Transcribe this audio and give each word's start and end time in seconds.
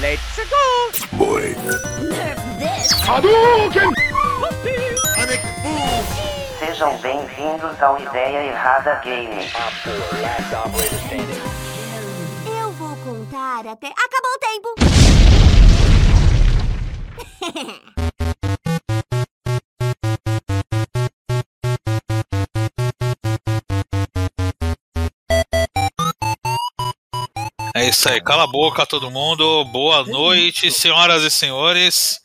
Let's 0.00 0.40
go! 0.48 1.16
Boy. 1.18 1.54
Sejam 6.58 6.96
bem-vindos 6.98 7.82
ao 7.82 8.00
Ideia 8.00 8.46
Errada 8.46 8.94
Game. 9.04 9.46
Eu 12.46 12.72
vou 12.72 12.96
contar 12.96 13.66
até. 13.66 13.88
Acabou 13.88 14.32
o 14.32 14.38
tempo! 14.38 14.74
isso 27.90 28.08
aí, 28.08 28.20
cala 28.20 28.44
a 28.44 28.46
boca 28.46 28.86
todo 28.86 29.10
mundo. 29.10 29.64
Boa 29.64 30.04
noite, 30.04 30.70
senhoras 30.70 31.24
e 31.24 31.30
senhores. 31.30 32.20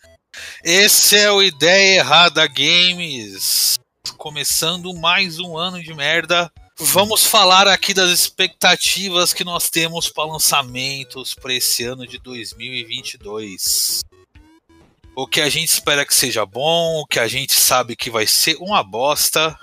Esse 0.64 1.18
é 1.18 1.32
o 1.32 1.41
Ideia 1.41 2.02
Errada 2.02 2.46
Games. 2.46 3.74
Começando 4.16 4.94
mais 4.94 5.40
um 5.40 5.58
ano 5.58 5.82
de 5.82 5.91
merda. 5.91 6.52
Vamos 6.78 7.26
falar 7.26 7.68
aqui 7.68 7.96
das 7.96 8.12
expectativas 8.12 9.34
que 9.34 9.44
nós 9.44 9.68
temos 9.68 10.08
para 10.08 10.32
lançamentos 10.32 11.34
para 11.34 11.54
esse 11.55 11.84
ano 11.84 12.05
de 12.05 12.20
2022. 12.20 14.02
O 15.16 15.26
que 15.26 15.41
a 15.41 15.50
gente 15.50 15.70
espera 15.70 16.05
que 16.05 16.13
seja 16.13 16.46
bom, 16.46 17.02
o 17.02 17.08
que 17.08 17.20
a 17.20 17.27
gente 17.27 17.54
sabe 17.54 17.96
que 17.96 18.12
vai 18.12 18.27
ser 18.27 18.55
uma 18.60 18.84
bosta 18.84 19.58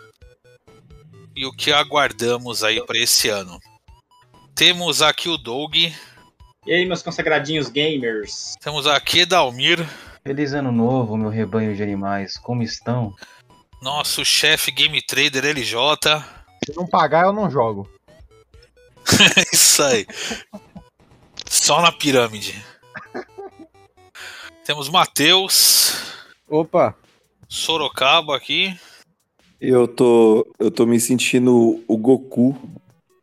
e 1.36 1.46
o 1.46 1.52
que 1.52 1.72
aguardamos 1.72 2.64
aí 2.64 2.84
para 2.84 2.98
esse 2.98 3.28
ano. 3.28 3.60
Temos 4.54 5.02
aqui 5.02 5.28
o 5.28 5.36
Doug, 5.36 5.74
E 5.74 5.92
aí, 6.72 6.84
meus 6.86 7.02
consagradinhos 7.02 7.68
gamers? 7.68 8.54
temos 8.60 8.86
aqui 8.86 9.24
Dalmir, 9.26 9.78
Feliz 10.24 10.52
ano 10.52 10.70
novo, 10.70 11.16
meu 11.16 11.30
rebanho 11.30 11.74
de 11.74 11.82
animais. 11.82 12.36
Como 12.38 12.62
estão? 12.62 13.12
nosso 13.82 14.24
chefe 14.24 14.70
Game 14.70 15.02
Trader 15.02 15.44
LJ. 15.44 16.22
Se 16.64 16.76
não 16.76 16.86
pagar, 16.86 17.24
eu 17.24 17.32
não 17.32 17.50
jogo. 17.50 17.90
É 19.36 19.42
isso 19.52 19.82
aí. 19.82 20.06
Só 21.50 21.82
na 21.82 21.90
pirâmide. 21.90 22.64
Temos 24.64 24.88
Matheus, 24.88 25.96
Opa! 26.48 26.94
Sorocaba 27.48 28.36
aqui. 28.36 28.78
Eu 29.60 29.88
tô, 29.88 30.46
eu 30.60 30.70
tô 30.70 30.86
me 30.86 31.00
sentindo 31.00 31.82
o 31.88 31.96
Goku 31.96 32.56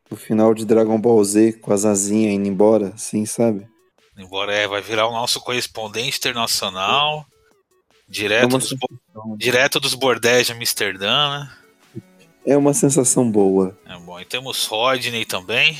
no 0.09 0.17
final 0.17 0.53
de 0.53 0.65
Dragon 0.65 0.99
Ball 0.99 1.23
Z 1.23 1.53
com 1.53 1.71
as 1.71 1.85
asinhas 1.85 2.33
indo 2.33 2.47
embora, 2.47 2.93
assim, 2.95 3.25
sabe? 3.25 3.67
Embora 4.17 4.53
é, 4.53 4.67
vai 4.67 4.81
virar 4.81 5.07
o 5.07 5.13
nosso 5.13 5.39
correspondente 5.39 6.17
internacional. 6.17 7.25
É 7.35 7.39
Direto, 8.11 8.53
uma, 8.53 8.59
dos, 8.59 8.75
direto 9.37 9.79
dos 9.79 9.93
bordéis 9.93 10.47
de 10.47 10.53
Amsterdã, 10.53 11.39
né? 11.39 11.51
é 12.45 12.57
uma 12.57 12.73
sensação 12.73 13.29
boa. 13.29 13.77
É 13.85 13.95
bom. 13.99 14.19
E 14.19 14.25
temos 14.25 14.65
Rodney 14.65 15.25
também, 15.25 15.77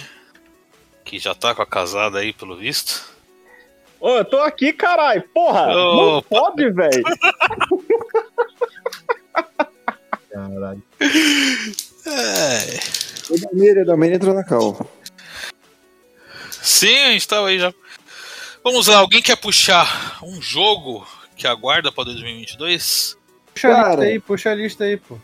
que 1.03 1.17
já 1.17 1.33
tá 1.33 1.55
com 1.55 1.63
a 1.63 1.65
casada 1.65 2.19
aí, 2.19 2.31
pelo 2.31 2.55
visto. 2.55 3.11
Ô, 3.99 4.09
eu 4.09 4.25
tô 4.25 4.37
aqui, 4.37 4.71
caralho! 4.71 5.23
Porra! 5.33 5.67
Não 5.67 6.17
Opa. 6.19 6.29
pode, 6.29 6.69
velho! 6.69 7.03
Caralho. 10.31 10.83
É. 12.05 13.08
O 13.29 13.37
Dalmir 13.85 14.13
entrou 14.13 14.33
na 14.33 14.43
cal. 14.43 14.89
Sim, 16.61 16.97
a 17.05 17.11
gente 17.11 17.27
tava 17.27 17.47
aí 17.47 17.59
já. 17.59 17.73
Vamos 18.63 18.87
lá, 18.87 18.97
alguém 18.97 19.21
quer 19.21 19.37
puxar 19.37 20.17
um 20.23 20.41
jogo 20.41 21.07
que 21.35 21.47
aguarda 21.47 21.91
pra 21.91 22.03
2022? 22.03 23.17
Puxa 23.53 23.67
a 23.69 23.71
Cara. 23.75 23.89
lista 23.89 24.03
aí, 24.05 24.19
puxa 24.19 24.49
a 24.51 24.55
lista 24.55 24.83
aí, 24.83 24.97
pô. 24.97 25.17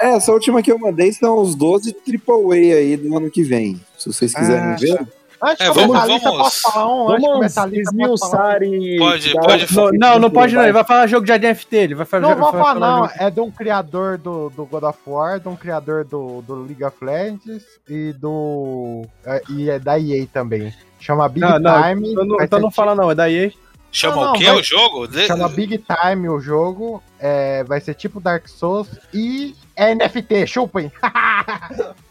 É, 0.00 0.14
essa 0.16 0.32
última 0.32 0.62
que 0.62 0.70
eu 0.70 0.78
mandei 0.78 1.12
são 1.12 1.40
os 1.40 1.54
12 1.54 1.94
AAA 2.06 2.76
aí 2.76 2.96
do 2.96 3.16
ano 3.16 3.30
que 3.30 3.42
vem. 3.42 3.80
Se 3.96 4.06
vocês 4.12 4.32
quiserem 4.32 4.72
Ah, 4.72 4.76
ver. 4.76 5.06
Antes 5.42 5.60
É, 5.60 5.70
de 5.70 5.74
vamos- 5.74 5.86
começar 5.86 6.02
a 6.02 6.06
lista, 6.06 6.28
vamos- 6.30 6.42
posso 6.44 6.60
falar 6.62 6.86
um? 6.88 7.02
Antes 7.08 7.14
de 7.16 7.20
Vamos 7.22 7.36
começar 7.36 7.62
a 7.62 7.66
lista, 7.66 7.92
posso 7.96 8.30
falar 8.30 8.42
um? 8.42 8.54
esmiuçar 8.54 8.62
e. 8.62 8.98
Pode- 8.98 9.34
dar- 9.34 9.40
pode 9.42 9.74
Não, 9.74 9.90
não, 10.12 10.18
não 10.18 10.30
pode 10.30 10.54
não. 10.54 10.62
Ele 10.62 10.72
vai 10.72 10.84
falar 10.84 11.06
jogo 11.06 11.26
de 11.26 11.32
NFT. 11.32 11.76
Ele 11.76 11.94
vai 11.94 12.06
fazer 12.06 12.22
Não 12.26 12.34
vou 12.36 12.50
falar, 12.50 12.74
não. 12.74 12.98
jogo- 13.06 13.12
É 13.18 13.30
de 13.30 13.40
um 13.40 13.50
criador 13.50 14.18
do, 14.18 14.50
do 14.50 14.64
God 14.66 14.82
of 14.82 14.98
War, 15.06 15.38
de 15.40 15.48
um 15.48 15.56
criador 15.56 16.04
do, 16.04 16.42
do 16.42 16.54
League 16.64 16.82
of 16.84 16.96
Legends 17.04 17.64
e 17.88 18.12
do. 18.14 19.02
é, 19.24 19.42
e 19.50 19.70
é 19.70 19.78
da 19.78 19.98
EA 19.98 20.26
também. 20.32 20.74
Chama 21.00 21.28
Big 21.28 21.46
Não, 21.46 21.58
não, 21.60 21.82
Time. 21.82 22.10
Então 22.12 22.24
não, 22.26 22.40
então 22.42 22.60
não 22.60 22.70
fala 22.70 22.94
não, 22.94 23.10
é 23.10 23.14
da 23.14 23.30
EA. 23.30 23.52
Chama 23.92 24.16
Não, 24.16 24.24
não, 24.24 24.32
o 24.32 24.34
quê 24.38 24.44
vai- 24.44 24.56
o 24.56 24.62
jogo? 24.62 25.08
Chama 25.26 25.48
Big 25.48 25.78
Time 25.78 26.28
o 26.28 26.40
jogo. 26.40 27.02
É, 27.20 27.62
vai 27.64 27.80
ser 27.80 27.94
tipo 27.94 28.20
Dark 28.20 28.46
Souls 28.48 28.88
e 29.14 29.54
é 29.76 29.92
NFT, 29.94 30.46
chupem! 30.46 30.90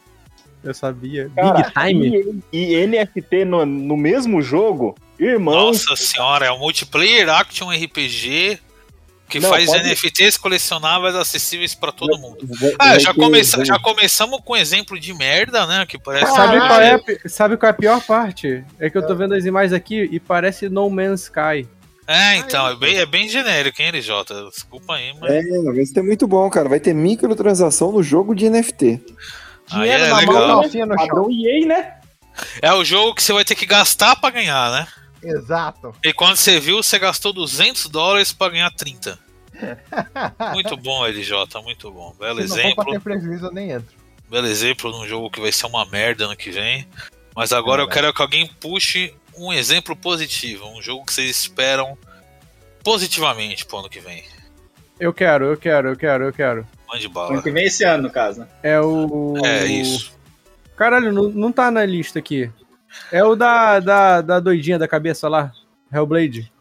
Eu 0.68 0.74
sabia. 0.74 1.32
Cara, 1.36 1.54
Big 1.54 1.72
Time? 1.74 2.44
E, 2.52 2.76
e 2.76 2.88
NFT 2.88 3.46
no, 3.46 3.66
no 3.66 3.96
mesmo 3.98 4.42
jogo? 4.42 4.96
Irmão. 5.20 5.68
Nossa 5.68 5.96
senhora, 5.96 6.46
é 6.48 6.52
um 6.52 6.60
multiplayer 6.60 7.30
action 7.30 7.70
RPG 7.72 8.60
que 9.30 9.40
Não, 9.40 9.50
faz 9.50 9.66
pode- 9.66 9.84
NFTs 9.84 10.38
colecionáveis 10.38 11.16
acessíveis 11.16 11.74
pra 11.76 11.92
todo 11.92 12.18
mundo. 12.18 12.48
vai- 12.60 12.74
Ah, 12.80 12.88
vai 12.90 13.00
já, 13.00 13.14
começa, 13.14 13.66
já 13.66 13.78
começamos 13.80 14.40
com 14.46 14.54
um 14.54 14.56
exemplo 14.56 15.00
de 15.00 15.14
merda, 15.14 15.66
né? 15.66 15.86
Que 15.86 15.98
parece. 15.98 16.32
Sabe 16.34 16.58
qual, 16.60 16.82
é, 16.82 16.92
a 16.94 17.00
pi- 17.00 17.20
sabe 17.26 17.58
qual 17.58 17.68
é 17.68 17.72
a 17.72 17.74
pior 17.74 18.02
parte? 18.06 18.64
É 18.80 18.90
que 18.90 18.98
eu 18.98 19.06
tô 19.06 19.16
vendo 19.16 19.34
as 19.34 19.44
imagens 19.46 19.74
aqui 19.74 20.08
e 20.12 20.20
parece 20.20 20.70
No 20.70 20.90
Man's 20.90 21.24
Sky. 21.24 21.68
É, 22.10 22.38
então, 22.38 22.70
é 22.70 22.76
bem, 22.78 22.96
é 22.96 23.06
bem 23.06 23.28
genérico, 23.28 23.82
hein, 23.82 23.90
LJ? 23.90 24.14
Desculpa 24.50 24.96
aí, 24.96 25.14
mas. 25.20 25.30
É, 25.30 25.44
vai 25.74 25.86
ser 25.86 26.02
muito 26.04 26.26
bom, 26.26 26.50
cara. 26.50 26.70
Vai 26.70 26.80
ter 26.80 26.94
microtransação 26.94 27.92
no 27.92 28.02
jogo 28.02 28.34
de 28.34 28.50
NFT. 28.50 29.02
Aí 29.72 29.82
Dinheiro 29.82 30.04
é 30.04 30.08
na 30.10 30.22
mão, 30.22 30.34
legal. 30.42 30.62
calcinha 30.62 30.86
no 30.86 30.96
chão. 30.98 31.28
EA, 31.32 31.66
né? 31.66 31.94
É 32.62 32.72
o 32.74 32.84
jogo 32.86 33.16
que 33.16 33.24
você 33.24 33.34
vai 33.34 33.44
ter 33.44 33.56
que 33.56 33.66
gastar 33.66 34.16
pra 34.16 34.30
ganhar, 34.30 34.72
né? 34.72 34.88
Exato. 35.24 35.94
E 36.04 36.14
quando 36.14 36.36
você 36.36 36.60
viu, 36.60 36.82
você 36.82 36.98
gastou 37.00 37.34
200 37.34 37.88
dólares 37.88 38.32
pra 38.32 38.50
ganhar 38.50 38.72
30. 38.72 39.18
Muito 40.54 40.78
bom, 40.78 41.04
LJ, 41.06 41.34
muito 41.64 41.92
bom. 41.92 42.14
Belo 42.20 42.40
Se 42.44 42.48
não 42.50 42.56
exemplo. 42.58 42.86
ter 42.92 43.00
prejuízo, 43.02 43.46
eu 43.48 43.52
nem 43.52 43.72
entro. 43.72 43.96
belo 44.30 44.46
exemplo 44.46 44.92
num 44.92 45.08
jogo 45.08 45.32
que 45.32 45.42
vai 45.42 45.52
ser 45.52 45.66
uma 45.66 45.84
merda 45.88 46.26
ano 46.26 46.36
que 46.36 46.52
vem. 46.52 46.88
Mas 47.36 47.52
agora 47.52 47.82
eu 47.82 47.88
quero 47.88 48.14
que 48.14 48.22
alguém 48.22 48.46
puxe 48.60 49.14
um 49.36 49.52
exemplo 49.52 49.96
positivo, 49.96 50.68
um 50.70 50.80
jogo 50.82 51.06
que 51.06 51.14
vocês 51.14 51.30
esperam 51.32 51.98
positivamente 52.84 53.66
pro 53.66 53.80
ano 53.80 53.90
que 53.90 54.00
vem. 54.00 54.24
Eu 55.00 55.14
quero, 55.14 55.46
eu 55.46 55.58
quero, 55.58 55.90
eu 55.90 55.96
quero, 55.96 56.24
eu 56.26 56.34
quero. 56.34 56.68
Mande 56.88 57.06
Ano 57.06 57.14
bala. 57.14 57.42
que 57.42 57.52
vem 57.52 57.66
esse 57.66 57.84
ano, 57.84 58.04
no 58.04 58.10
caso, 58.10 58.42
né? 58.42 58.48
É 58.64 58.80
o. 58.80 59.34
É 59.46 59.66
isso. 59.66 60.18
Caralho, 60.76 61.12
não, 61.12 61.24
não 61.30 61.52
tá 61.52 61.70
na 61.70 61.86
lista 61.86 62.20
aqui. 62.20 62.50
É 63.12 63.24
o 63.24 63.36
da, 63.36 63.80
da, 63.80 64.22
da 64.22 64.40
doidinha 64.40 64.80
da 64.80 64.88
cabeça 64.88 65.28
lá. 65.28 65.52
Hellblade. 65.92 66.52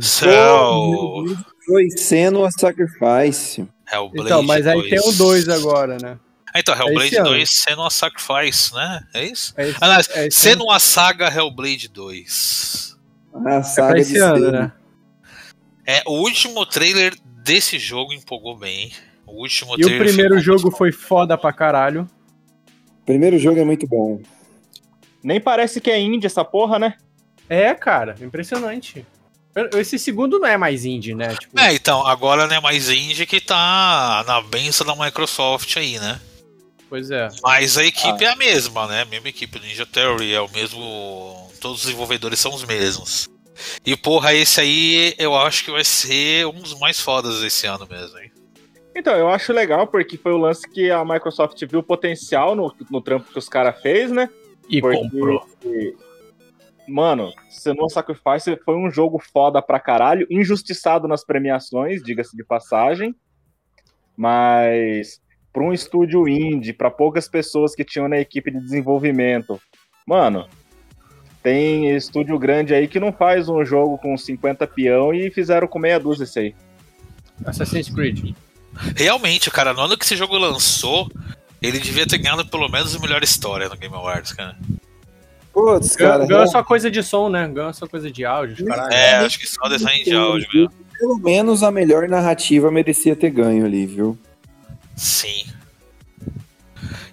Céu. 0.00 1.24
Foi 1.66 1.90
sendo 1.90 2.44
a 2.44 2.50
Sacrifice. 2.50 3.66
Hellblade 3.90 4.26
Então, 4.26 4.42
mas 4.42 4.66
aí 4.66 4.78
2. 4.78 4.90
tem 4.90 5.00
o 5.00 5.12
2 5.12 5.48
agora, 5.48 5.96
né? 6.00 6.18
Ah, 6.54 6.60
então, 6.60 6.74
esse 6.74 6.82
Hellblade 6.82 7.16
ano. 7.16 7.28
2 7.30 7.50
sendo 7.50 7.80
uma 7.82 7.90
Sacrifice, 7.90 8.74
né? 8.74 9.00
É 9.14 9.24
isso? 9.24 9.54
É 9.56 9.68
esse, 9.68 9.78
Aliás, 9.80 10.08
é 10.10 10.26
esse 10.26 10.38
sendo 10.38 10.64
uma 10.64 10.78
saga 10.78 11.28
Hellblade 11.34 11.88
2. 11.88 12.98
A 13.46 13.54
é 13.54 13.62
saga 13.62 13.88
pra 13.88 13.96
de 13.96 14.00
esse 14.02 14.18
ano, 14.18 14.50
né? 14.52 14.72
É, 15.86 16.02
o 16.06 16.20
último 16.20 16.66
trailer 16.66 17.14
desse 17.48 17.78
jogo 17.78 18.12
empolgou 18.12 18.54
bem. 18.54 18.92
O 19.26 19.40
último 19.40 19.74
E 19.78 19.84
o 19.84 19.98
primeiro 19.98 20.38
jogo 20.38 20.70
foi 20.70 20.92
foda 20.92 21.36
pra 21.38 21.50
caralho. 21.50 22.06
Primeiro 23.06 23.38
jogo 23.38 23.58
é 23.58 23.64
muito 23.64 23.86
bom. 23.86 24.20
Nem 25.22 25.40
parece 25.40 25.80
que 25.80 25.90
é 25.90 25.98
indie 25.98 26.26
essa 26.26 26.44
porra, 26.44 26.78
né? 26.78 26.94
É, 27.48 27.72
cara, 27.74 28.14
impressionante. 28.20 29.04
Esse 29.74 29.98
segundo 29.98 30.38
não 30.38 30.46
é 30.46 30.58
mais 30.58 30.84
indie, 30.84 31.14
né? 31.14 31.34
Tipo, 31.34 31.58
É, 31.58 31.72
então, 31.74 32.06
agora 32.06 32.46
não 32.46 32.54
é 32.54 32.60
mais 32.60 32.90
indie 32.90 33.26
que 33.26 33.40
tá 33.40 34.22
na 34.26 34.42
benção 34.42 34.86
da 34.86 34.94
Microsoft 34.94 35.74
aí, 35.78 35.98
né? 35.98 36.20
Pois 36.88 37.10
é. 37.10 37.28
Mas 37.42 37.76
a 37.78 37.84
equipe 37.84 38.24
é 38.24 38.28
a 38.28 38.36
mesma, 38.36 38.86
né? 38.86 39.02
A 39.02 39.04
mesma 39.06 39.28
equipe, 39.28 39.58
Ninja 39.58 39.86
Theory 39.86 40.32
é 40.32 40.40
o 40.40 40.50
mesmo. 40.50 41.50
Todos 41.60 41.78
os 41.78 41.86
desenvolvedores 41.86 42.38
são 42.38 42.54
os 42.54 42.64
mesmos. 42.64 43.28
E 43.84 43.96
porra, 43.96 44.34
esse 44.34 44.60
aí 44.60 45.14
eu 45.18 45.36
acho 45.36 45.64
que 45.64 45.70
vai 45.70 45.84
ser 45.84 46.46
um 46.46 46.60
dos 46.60 46.78
mais 46.78 47.00
fodas 47.00 47.40
desse 47.40 47.66
ano 47.66 47.86
mesmo, 47.88 48.18
hein? 48.18 48.30
Então, 48.94 49.14
eu 49.14 49.28
acho 49.28 49.52
legal, 49.52 49.86
porque 49.86 50.16
foi 50.16 50.32
o 50.32 50.36
lance 50.36 50.68
que 50.68 50.90
a 50.90 51.04
Microsoft 51.04 51.62
viu 51.66 51.80
o 51.80 51.84
potencial 51.84 52.56
no, 52.56 52.74
no 52.90 53.00
trampo 53.00 53.30
que 53.32 53.38
os 53.38 53.48
caras 53.48 53.80
fez, 53.80 54.10
né? 54.10 54.28
E 54.68 54.80
Porque- 54.80 54.98
comprou. 54.98 55.46
Mano, 56.88 57.30
Senua 57.50 57.88
Sacrifice 57.90 58.58
foi 58.64 58.74
um 58.74 58.90
jogo 58.90 59.18
foda 59.18 59.60
pra 59.60 59.78
caralho, 59.78 60.26
injustiçado 60.30 61.06
nas 61.06 61.22
premiações, 61.24 62.02
diga-se 62.02 62.34
de 62.36 62.42
passagem. 62.42 63.14
Mas 64.16 65.20
pra 65.52 65.62
um 65.62 65.72
estúdio 65.72 66.26
indie, 66.26 66.72
pra 66.72 66.90
poucas 66.90 67.28
pessoas 67.28 67.74
que 67.74 67.84
tinham 67.84 68.08
na 68.08 68.18
equipe 68.18 68.50
de 68.50 68.58
desenvolvimento, 68.60 69.60
mano, 70.06 70.48
Tem 71.48 71.96
estúdio 71.96 72.38
grande 72.38 72.74
aí 72.74 72.86
que 72.86 73.00
não 73.00 73.10
faz 73.10 73.48
um 73.48 73.64
jogo 73.64 73.96
com 73.96 74.14
50 74.18 74.66
peão 74.66 75.14
e 75.14 75.30
fizeram 75.30 75.66
com 75.66 75.78
meia 75.78 75.98
dúzia 75.98 76.24
isso 76.24 76.38
aí. 76.38 76.54
Assassin's 77.42 77.88
Creed. 77.88 78.34
Realmente, 78.94 79.50
cara, 79.50 79.72
no 79.72 79.80
ano 79.80 79.96
que 79.96 80.04
esse 80.04 80.14
jogo 80.14 80.36
lançou, 80.36 81.10
ele 81.62 81.78
devia 81.80 82.06
ter 82.06 82.18
ganhado 82.18 82.46
pelo 82.46 82.68
menos 82.68 82.94
a 82.94 82.98
melhor 82.98 83.22
história 83.22 83.66
no 83.66 83.78
Game 83.78 83.94
Awards, 83.94 84.34
cara. 84.34 84.58
Putz, 85.50 85.96
Ganhou 85.96 86.12
cara. 86.12 86.26
ganhou 86.26 86.46
só 86.48 86.62
coisa 86.62 86.90
de 86.90 87.02
som, 87.02 87.30
né? 87.30 87.48
Ganhou 87.48 87.72
só 87.72 87.86
coisa 87.86 88.10
de 88.10 88.26
áudio, 88.26 88.66
caralho. 88.66 88.92
É, 88.92 89.14
acho 89.16 89.38
que 89.38 89.46
só 89.46 89.66
design 89.70 90.04
de 90.04 90.14
áudio, 90.14 90.46
meu. 90.52 90.70
Pelo 90.98 91.18
menos 91.18 91.62
a 91.62 91.70
melhor 91.70 92.06
narrativa 92.10 92.70
merecia 92.70 93.16
ter 93.16 93.30
ganho 93.30 93.64
ali, 93.64 93.86
viu? 93.86 94.18
Sim. 94.94 95.46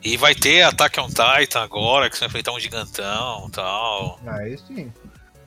E 0.05 0.15
vai 0.17 0.35
ter 0.35 0.61
Attack 0.61 0.99
on 0.99 1.07
Titan 1.07 1.61
agora, 1.63 2.09
que 2.09 2.15
você 2.15 2.21
vai 2.21 2.27
enfrentar 2.29 2.51
um 2.53 2.59
gigantão 2.59 3.45
e 3.47 3.51
tal. 3.51 4.19
Aí 4.27 4.57
sim. 4.67 4.93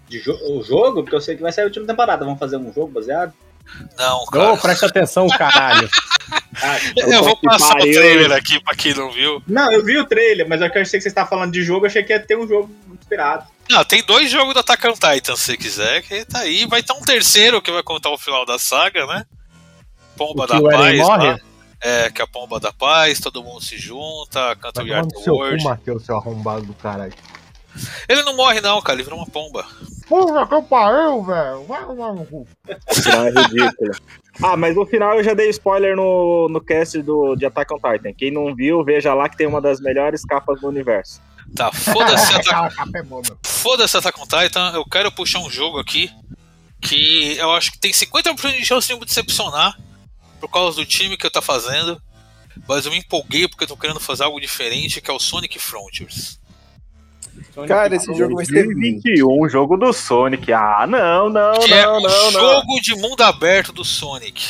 De 0.09 0.21
jo- 0.21 0.39
o 0.51 0.63
jogo? 0.65 1.03
Porque 1.03 1.15
eu 1.15 1.21
sei 1.21 1.37
que 1.37 1.43
vai 1.43 1.53
sair 1.53 1.63
a 1.65 1.67
última 1.69 1.87
temporada. 1.87 2.25
Vamos 2.25 2.41
fazer 2.41 2.57
um 2.57 2.73
jogo 2.73 2.89
baseado? 2.89 3.33
Não, 3.97 4.25
cara. 4.27 4.53
Ô, 4.55 4.59
presta 4.59 4.87
atenção, 4.87 5.29
caralho. 5.29 5.89
Ah, 6.61 6.77
Eu 6.97 7.23
vou 7.23 7.37
passar 7.37 7.75
o 7.75 7.79
pariu. 7.79 7.95
trailer 7.95 8.33
aqui 8.33 8.63
pra 8.63 8.75
quem 8.75 8.93
não 8.93 9.11
viu. 9.13 9.41
não, 9.47 9.73
eu 9.73 9.83
vi 9.85 9.97
o 9.97 10.05
trailer, 10.05 10.47
mas 10.49 10.59
que 10.71 10.77
eu 10.79 10.83
achei 10.83 10.99
que 10.99 11.03
você 11.03 11.09
estava 11.09 11.29
falando 11.29 11.53
de 11.53 11.63
jogo, 11.63 11.87
eu 11.87 11.89
achei 11.89 12.03
que 12.03 12.13
ia 12.13 12.19
ter 12.21 12.37
um 12.37 12.47
jogo 12.49 12.69
inspirado. 13.01 13.47
Não, 13.71 13.83
tem 13.85 14.03
dois 14.03 14.29
jogos 14.31 14.53
do 14.55 14.61
Attack 14.61 14.87
on 14.89 14.93
Titan, 14.93 15.37
se 15.37 15.45
você 15.45 15.57
quiser, 15.57 16.03
que 16.03 16.25
tá 16.25 16.41
aí. 16.41 16.67
Vai 16.67 16.83
ter 16.83 16.93
um 16.95 17.01
terceiro 17.01 17.63
que 17.63 17.71
vai 17.71 17.83
contar 17.83 18.11
o 18.11 18.19
final 18.19 18.45
da 18.45 18.59
saga, 18.59 19.07
né? 19.07 19.25
Pomba 20.17 20.45
O 20.45 20.47
da 20.47 20.59
o 20.59 20.65
Paz. 20.65 20.99
morre? 20.99 21.27
lá. 21.29 21.39
É, 21.81 22.11
que 22.11 22.21
é 22.21 22.25
a 22.25 22.27
Pomba 22.27 22.59
da 22.59 22.73
Paz, 22.73 23.21
todo 23.21 23.43
mundo 23.43 23.61
se 23.63 23.79
junta, 23.79 24.57
canta 24.57 24.83
o 24.83 24.87
Yard 24.87 25.09
tomar 25.25 25.81
no 25.87 26.01
seu 26.01 26.17
arrombado 26.17 26.67
do 26.67 26.75
caralho. 26.75 27.15
Ele 28.09 28.23
não 28.23 28.35
morre 28.37 28.61
não, 28.61 28.81
cara, 28.83 28.97
ele 28.97 29.05
vira 29.05 29.15
uma 29.15 29.27
pomba. 29.27 29.65
Porra, 30.09 30.47
que 30.47 30.55
eu 30.55 30.63
pariu, 30.63 31.23
velho. 31.23 31.65
Vai 31.65 31.85
tomar 31.85 32.13
no 32.13 32.27
cu. 32.27 32.47
O 32.67 32.95
final 32.95 33.27
é 33.27 33.31
ridículo. 33.31 33.93
Ah, 34.43 34.57
mas 34.57 34.75
no 34.75 34.87
final 34.87 35.15
eu 35.15 35.25
já 35.25 35.35
dei 35.35 35.49
spoiler 35.51 35.97
no, 35.97 36.49
no 36.49 36.61
cast 36.61 37.01
do, 37.03 37.35
de 37.35 37.45
Attack 37.45 37.73
on 37.73 37.77
Titan. 37.77 38.13
Quem 38.13 38.31
não 38.31 38.55
viu, 38.55 38.85
veja 38.85 39.13
lá 39.15 39.29
que 39.29 39.37
tem 39.37 39.47
uma 39.47 39.61
das 39.61 39.81
melhores 39.81 40.25
capas 40.25 40.61
do 40.61 40.69
universo. 40.69 41.21
Tá, 41.55 41.73
foda-se 41.73 42.35
Attack 42.35 42.77
capa 42.77 42.99
é. 42.99 43.05
Foda-se 43.47 43.97
Attack 43.97 44.21
on 44.21 44.27
Titan, 44.27 44.73
eu 44.75 44.85
quero 44.85 45.11
puxar 45.13 45.41
um 45.41 45.51
jogo 45.51 45.79
aqui 45.79 46.11
que 46.81 47.37
eu 47.37 47.51
acho 47.53 47.73
que 47.73 47.79
tem 47.79 47.91
50% 47.91 48.57
de 48.57 48.65
chance 48.65 48.87
de 48.87 48.95
me 48.95 49.05
decepcionar 49.05 49.77
por 50.41 50.49
causa 50.49 50.77
do 50.77 50.87
time 50.87 51.17
que 51.17 51.27
eu 51.27 51.31
tá 51.31 51.43
fazendo. 51.43 52.01
Mas 52.67 52.85
eu 52.87 52.91
me 52.93 52.99
empolguei 52.99 53.47
porque 53.49 53.65
eu 53.65 53.69
tô 53.69 53.77
querendo 53.77 54.01
fazer 54.01 54.25
algo 54.25 54.41
diferente, 54.41 55.01
que 55.01 55.11
é 55.11 55.15
o 55.15 55.19
Sonic 55.19 55.59
Frontiers. 55.59 56.39
Cara, 57.67 57.95
esse 57.95 58.13
jogo 58.15 58.37
vai 58.37 58.45
ser 58.45 58.65
ruim. 58.65 58.75
2021, 58.75 59.49
jogo 59.49 59.77
do 59.77 59.93
Sonic. 59.93 60.53
Ah, 60.53 60.87
não, 60.89 61.29
não, 61.29 61.53
Que 61.61 61.73
é 61.73 61.85
não, 61.85 61.99
o 61.99 62.01
não, 62.01 62.31
não. 62.31 62.31
jogo 62.33 62.81
de 62.81 62.95
mundo 62.97 63.21
aberto 63.23 63.73
do 63.73 63.85
Sonic. 63.85 64.45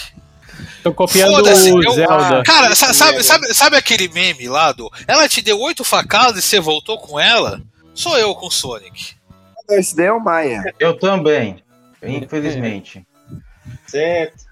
Tô 0.82 0.93
copiando 0.94 1.43
o 1.43 1.49
eu- 1.82 1.93
Zelda. 1.93 2.43
Cara, 2.44 2.75
sa- 2.75 2.94
sabe, 2.94 3.23
sabe, 3.23 3.52
sabe 3.52 3.76
aquele 3.76 4.08
meme 4.08 4.49
lá 4.49 4.73
do. 4.73 4.90
Ela 5.06 5.29
te 5.29 5.43
deu 5.43 5.58
oito 5.61 5.85
facadas 5.85 6.38
e 6.38 6.43
você 6.46 6.61
voltou 6.61 6.99
com 6.99 7.19
ela? 7.20 7.61
Sou 7.94 8.17
eu 8.17 8.35
com 8.35 8.46
o 8.46 8.50
Sonic. 8.50 9.14
Esse 9.70 9.94
daí 9.96 10.06
é 10.06 10.12
o 10.12 10.20
Maia. 10.20 10.62
Eu 10.79 10.96
também. 10.99 11.62
Infelizmente. 12.02 13.06
Certo. 13.87 14.48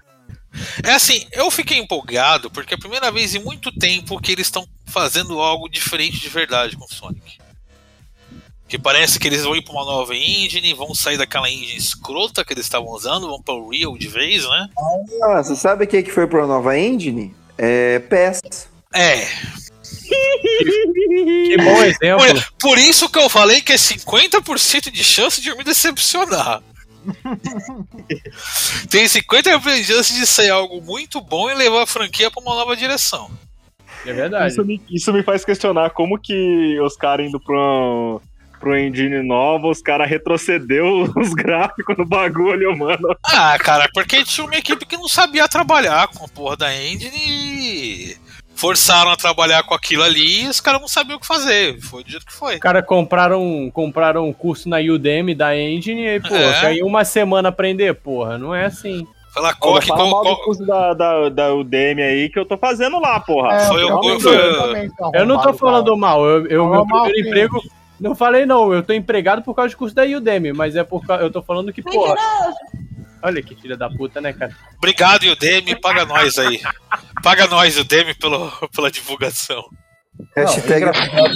É 0.83 0.91
assim, 0.91 1.25
eu 1.31 1.49
fiquei 1.51 1.77
empolgado 1.77 2.49
porque 2.49 2.73
é 2.73 2.77
a 2.77 2.79
primeira 2.79 3.11
vez 3.11 3.35
em 3.35 3.39
muito 3.39 3.71
tempo 3.71 4.19
que 4.19 4.31
eles 4.31 4.47
estão 4.47 4.67
fazendo 4.85 5.39
algo 5.39 5.69
diferente 5.69 6.19
de 6.19 6.29
verdade 6.29 6.75
com 6.75 6.85
o 6.85 6.93
Sonic. 6.93 7.37
Que 8.67 8.77
parece 8.77 9.17
que 9.17 9.27
eles 9.27 9.43
vão 9.43 9.55
ir 9.55 9.61
pra 9.61 9.73
uma 9.73 9.85
nova 9.85 10.13
engine, 10.13 10.73
vão 10.73 10.93
sair 10.93 11.17
daquela 11.17 11.49
engine 11.49 11.77
escrota 11.77 12.43
que 12.43 12.53
eles 12.53 12.65
estavam 12.65 12.89
usando, 12.89 13.27
vão 13.27 13.41
para 13.41 13.55
o 13.55 13.69
Real 13.69 13.97
de 13.97 14.07
vez, 14.07 14.43
né? 14.43 14.69
Ah, 15.23 15.41
você 15.41 15.55
sabe 15.55 15.85
o 15.85 15.87
que, 15.87 16.03
que 16.03 16.11
foi 16.11 16.27
pra 16.27 16.45
nova 16.45 16.77
engine? 16.77 17.33
É 17.57 17.99
PES. 17.99 18.67
É. 18.93 19.25
Que 21.47 21.57
bom 21.57 21.83
exemplo. 21.83 22.25
Por, 22.25 22.53
por 22.59 22.77
isso 22.77 23.09
que 23.09 23.19
eu 23.19 23.29
falei 23.29 23.61
que 23.61 23.73
é 23.73 23.77
50% 23.77 24.91
de 24.91 25.03
chance 25.03 25.41
de 25.41 25.49
eu 25.49 25.57
me 25.57 25.63
decepcionar. 25.63 26.61
Tem 28.89 29.05
50% 29.05 29.75
de 29.75 29.83
chance 29.85 30.13
de 30.13 30.25
sair 30.25 30.49
algo 30.49 30.81
muito 30.81 31.21
bom 31.21 31.49
e 31.49 31.55
levar 31.55 31.83
a 31.83 31.87
franquia 31.87 32.29
pra 32.31 32.41
uma 32.41 32.55
nova 32.55 32.75
direção. 32.75 33.29
É 34.05 34.13
verdade. 34.13 34.51
Isso 34.51 34.65
me, 34.65 34.81
isso 34.89 35.13
me 35.13 35.23
faz 35.23 35.43
questionar 35.43 35.89
como 35.91 36.17
que 36.17 36.79
os 36.79 36.95
caras 36.95 37.27
indo 37.27 37.39
pro, 37.39 38.21
pro 38.59 38.77
engine 38.77 39.21
nova, 39.23 39.67
os 39.67 39.81
caras 39.81 40.09
retrocedeu 40.09 41.11
os 41.15 41.33
gráficos 41.33 41.97
no 41.97 42.05
bagulho, 42.05 42.77
mano. 42.77 43.15
Ah, 43.23 43.57
cara, 43.59 43.89
porque 43.93 44.23
tinha 44.23 44.45
uma 44.45 44.55
equipe 44.55 44.85
que 44.85 44.97
não 44.97 45.07
sabia 45.07 45.47
trabalhar 45.47 46.07
com 46.07 46.25
a 46.25 46.27
porra 46.27 46.57
da 46.57 46.75
engine 46.75 47.17
e 47.17 48.17
forçaram 48.57 49.11
a 49.11 49.15
trabalhar 49.15 49.63
com 49.63 49.73
aquilo 49.73 50.03
ali 50.03 50.43
e 50.43 50.47
os 50.49 50.59
caras 50.59 50.81
não 50.81 50.87
sabiam 50.87 51.17
o 51.17 51.19
que 51.19 51.27
fazer. 51.27 51.79
Foi 51.81 52.03
do 52.03 52.09
jeito 52.09 52.25
que 52.25 52.33
foi. 52.33 52.55
Os 52.55 52.59
caras 52.59 52.85
compraram, 52.85 53.69
compraram 53.73 54.27
um 54.27 54.33
curso 54.33 54.67
na 54.67 54.77
Udemy 54.77 55.33
da 55.35 55.55
Engine 55.55 56.05
e, 56.07 56.19
pô, 56.19 56.35
É. 56.35 56.61
caiu 56.61 56.85
uma 56.85 57.05
semana 57.05 57.49
aprender, 57.49 57.93
porra. 57.93 58.37
Não 58.37 58.53
é 58.53 58.65
assim. 58.65 59.05
Fala, 59.33 59.49
Ó, 59.49 59.53
Coque, 59.73 59.87
fala 59.87 59.99
qual- 60.09 60.23
mal 60.23 60.35
do 60.35 60.41
curso 60.43 60.65
da, 60.65 60.93
da, 60.95 61.29
da 61.29 61.53
Udemy 61.53 62.01
aí 62.01 62.29
que 62.29 62.39
eu 62.39 62.45
tô 62.45 62.57
fazendo 62.57 62.99
lá, 62.99 63.19
porra. 63.19 63.53
É, 63.53 63.59
Foi 63.67 63.83
o- 63.83 64.03
eu 64.09 64.19
foi- 64.19 64.89
Eu 65.13 65.25
não 65.27 65.39
tô 65.39 65.53
falando 65.53 65.85
cara. 65.85 65.97
mal. 65.97 66.25
Eu, 66.25 66.47
eu, 66.47 66.65
meu 66.67 66.83
mal, 66.85 67.03
primeiro 67.03 67.27
emprego. 67.29 67.61
Não 67.99 68.15
falei 68.15 68.45
não, 68.45 68.73
eu 68.73 68.81
tô 68.83 68.93
empregado 68.93 69.41
por 69.43 69.53
causa 69.55 69.73
do 69.73 69.77
curso 69.77 69.93
da 69.95 70.03
Udemy, 70.03 70.53
mas 70.53 70.75
é 70.75 70.83
por 70.83 71.05
causa. 71.05 71.23
Eu 71.23 71.31
tô 71.31 71.41
falando 71.43 71.71
que, 71.71 71.81
porra. 71.83 72.15
Olha 73.27 73.43
que 73.43 73.55
filha 73.55 73.75
da 73.75 73.89
puta, 73.89 74.21
né, 74.21 74.31
cara? 74.31 74.55
Obrigado, 74.77 75.23
Udemy, 75.25 75.75
paga 75.81 76.05
nós 76.05 76.37
aí. 76.39 76.61
Paga 77.21 77.45
nós, 77.47 77.77
Udemy, 77.77 78.13
pelo, 78.15 78.49
pela 78.73 78.89
divulgação. 78.89 79.63
Não, 80.35 80.43
Hashtag 80.45 80.77
engraçado 80.81 81.31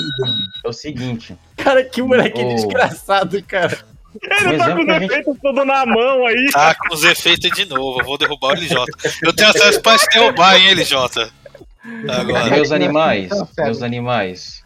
é 0.66 0.68
o 0.70 0.74
seguinte. 0.74 1.38
Cara, 1.58 1.84
que 1.84 2.02
moleque 2.02 2.42
Oh. 2.42 2.56
desgraçado, 2.56 3.44
cara. 3.44 3.78
Ele 4.22 4.58
tá 4.58 4.74
com 4.76 4.82
os 4.82 4.88
gente- 4.88 5.04
efeitos 5.06 5.38
tudo 5.42 5.66
na 5.66 5.86
mão 5.86 6.26
aí. 6.28 6.50
Tá 6.52 6.76
com 6.76 6.94
os 6.94 7.04
efeitos 7.04 7.52
de 7.52 7.66
novo, 7.66 8.00
eu 8.02 8.06
vou 8.06 8.18
derrubar 8.18 8.50
o 8.50 8.52
LJ. 8.54 8.78
Eu 9.22 9.34
tenho 9.34 9.50
acesso 9.50 9.82
pra 9.82 9.98
te 9.98 10.06
derrubar, 10.14 10.56
hein, 10.56 10.70
LJ. 10.72 11.30
Agora. 12.10 12.50
Meus 12.50 12.72
animais, 12.72 13.30
Não, 13.30 13.46
sério. 13.46 13.64
meus 13.66 13.82
animais. 13.82 14.64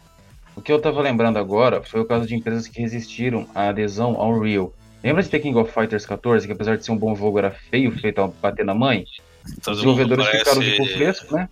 O 0.54 0.62
que 0.62 0.72
eu 0.72 0.80
tava 0.80 1.00
lembrando 1.02 1.38
agora 1.38 1.82
foi 1.82 2.00
o 2.00 2.04
caso 2.06 2.26
de 2.26 2.34
empresas 2.34 2.66
que 2.68 2.80
resistiram 2.80 3.48
à 3.54 3.68
adesão 3.68 4.14
ao 4.20 4.30
Unreal. 4.32 4.72
Lembra 5.06 5.22
de 5.22 5.28
The 5.28 5.38
King 5.38 5.56
of 5.56 5.72
Fighters 5.72 6.04
14, 6.04 6.48
que 6.48 6.52
apesar 6.52 6.76
de 6.76 6.84
ser 6.84 6.90
um 6.90 6.96
bom 6.96 7.14
jogo 7.14 7.38
era 7.38 7.52
feio, 7.52 7.96
feito 7.96 8.20
a 8.20 8.26
bater 8.26 8.64
na 8.64 8.74
mãe? 8.74 9.04
Os 9.44 9.54
Todo 9.54 9.76
mundo 9.76 9.94
desenvolvedores 9.94 10.26
ficaram 10.26 10.60
de 10.60 10.72
cu 10.72 10.76
parece. 10.78 10.96
fresco, 10.96 11.36
né? 11.36 11.48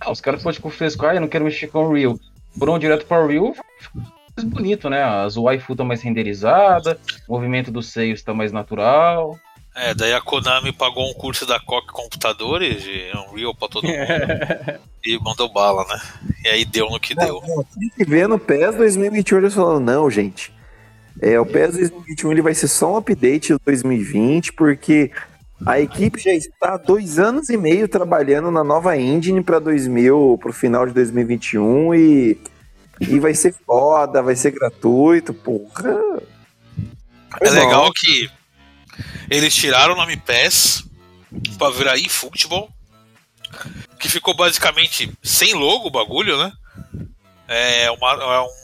Ah, 0.00 0.10
os 0.10 0.22
caras 0.22 0.42
foram 0.42 0.54
de 0.54 0.60
cu 0.60 0.70
fresco, 0.70 1.04
ah, 1.04 1.14
eu 1.14 1.20
não 1.20 1.28
quero 1.28 1.44
mexer 1.44 1.66
com 1.66 1.80
o 1.80 1.90
Unreal. 1.90 2.18
Foram 2.58 2.78
direto 2.78 3.04
para 3.04 3.20
o 3.20 3.26
Unreal, 3.26 3.54
mais 4.34 4.48
bonito, 4.48 4.88
né? 4.88 5.04
As 5.04 5.36
waifu 5.36 5.76
tá 5.76 5.84
mais 5.84 6.00
renderizada, 6.00 6.98
o 7.28 7.34
movimento 7.34 7.70
dos 7.70 7.88
seios 7.92 8.22
tá 8.22 8.32
mais 8.32 8.52
natural. 8.52 9.38
É, 9.76 9.92
daí 9.92 10.14
a 10.14 10.20
Konami 10.22 10.72
pagou 10.72 11.06
um 11.06 11.12
curso 11.12 11.44
da 11.44 11.60
Coque 11.60 11.88
Computadores 11.88 12.82
de 12.82 13.12
Unreal 13.28 13.54
pra 13.54 13.68
todo 13.68 13.86
mundo 13.86 13.98
e 15.04 15.18
mandou 15.18 15.52
bala, 15.52 15.84
né? 15.88 16.00
E 16.42 16.48
aí 16.48 16.64
deu 16.64 16.88
no 16.88 16.98
que 16.98 17.14
deu. 17.14 17.42
Tem 17.78 17.90
que 17.90 18.04
ver 18.06 18.26
no 18.26 18.38
PES 18.38 18.76
2021 18.76 19.38
eles 19.38 19.52
falando, 19.52 19.84
não, 19.84 20.08
gente. 20.08 20.53
É, 21.24 21.40
o 21.40 21.46
PES 21.46 21.78
2021 21.78 22.32
ele 22.32 22.42
vai 22.42 22.52
ser 22.52 22.68
só 22.68 22.92
um 22.92 22.96
update 22.98 23.54
do 23.54 23.60
2020, 23.64 24.52
porque 24.52 25.10
a 25.64 25.80
equipe 25.80 26.20
já 26.20 26.34
está 26.34 26.74
há 26.74 26.76
dois 26.76 27.18
anos 27.18 27.48
e 27.48 27.56
meio 27.56 27.88
trabalhando 27.88 28.50
na 28.50 28.62
nova 28.62 28.94
engine 28.94 29.42
para 29.42 29.58
2000, 29.58 30.38
pro 30.38 30.52
final 30.52 30.86
de 30.86 30.92
2021 30.92 31.94
e, 31.94 32.38
e 33.00 33.18
vai 33.18 33.32
ser 33.32 33.54
foda, 33.66 34.22
vai 34.22 34.36
ser 34.36 34.50
gratuito, 34.50 35.32
porra. 35.32 35.98
É 37.40 37.48
Foi 37.48 37.58
legal 37.58 37.84
mal. 37.84 37.92
que 37.94 38.30
eles 39.30 39.54
tiraram 39.54 39.94
o 39.94 39.96
nome 39.96 40.18
PES 40.18 40.84
pra 41.56 41.70
virar 41.70 41.96
eFootball, 41.96 42.68
que 43.98 44.10
ficou 44.10 44.36
basicamente 44.36 45.10
sem 45.22 45.54
logo 45.54 45.86
o 45.86 45.90
bagulho, 45.90 46.36
né? 46.36 46.52
É 47.48 47.90
uma, 47.90 48.12
é 48.12 48.40
um 48.40 48.63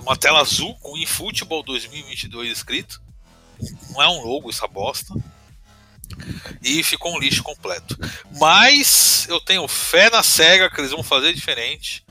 uma 0.00 0.16
tela 0.16 0.40
azul 0.40 0.74
com 0.80 0.96
eFootball 0.96 1.62
2022 1.62 2.50
escrito. 2.50 3.00
Não 3.90 4.02
é 4.02 4.08
um 4.08 4.24
logo 4.24 4.50
essa 4.50 4.66
bosta. 4.66 5.14
E 6.62 6.82
ficou 6.82 7.14
um 7.14 7.18
lixo 7.18 7.42
completo. 7.42 7.98
Mas 8.38 9.26
eu 9.28 9.40
tenho 9.40 9.66
fé 9.66 10.10
na 10.10 10.22
SEGA 10.22 10.70
que 10.70 10.80
eles 10.80 10.90
vão 10.90 11.02
fazer 11.02 11.32
diferente. 11.32 12.04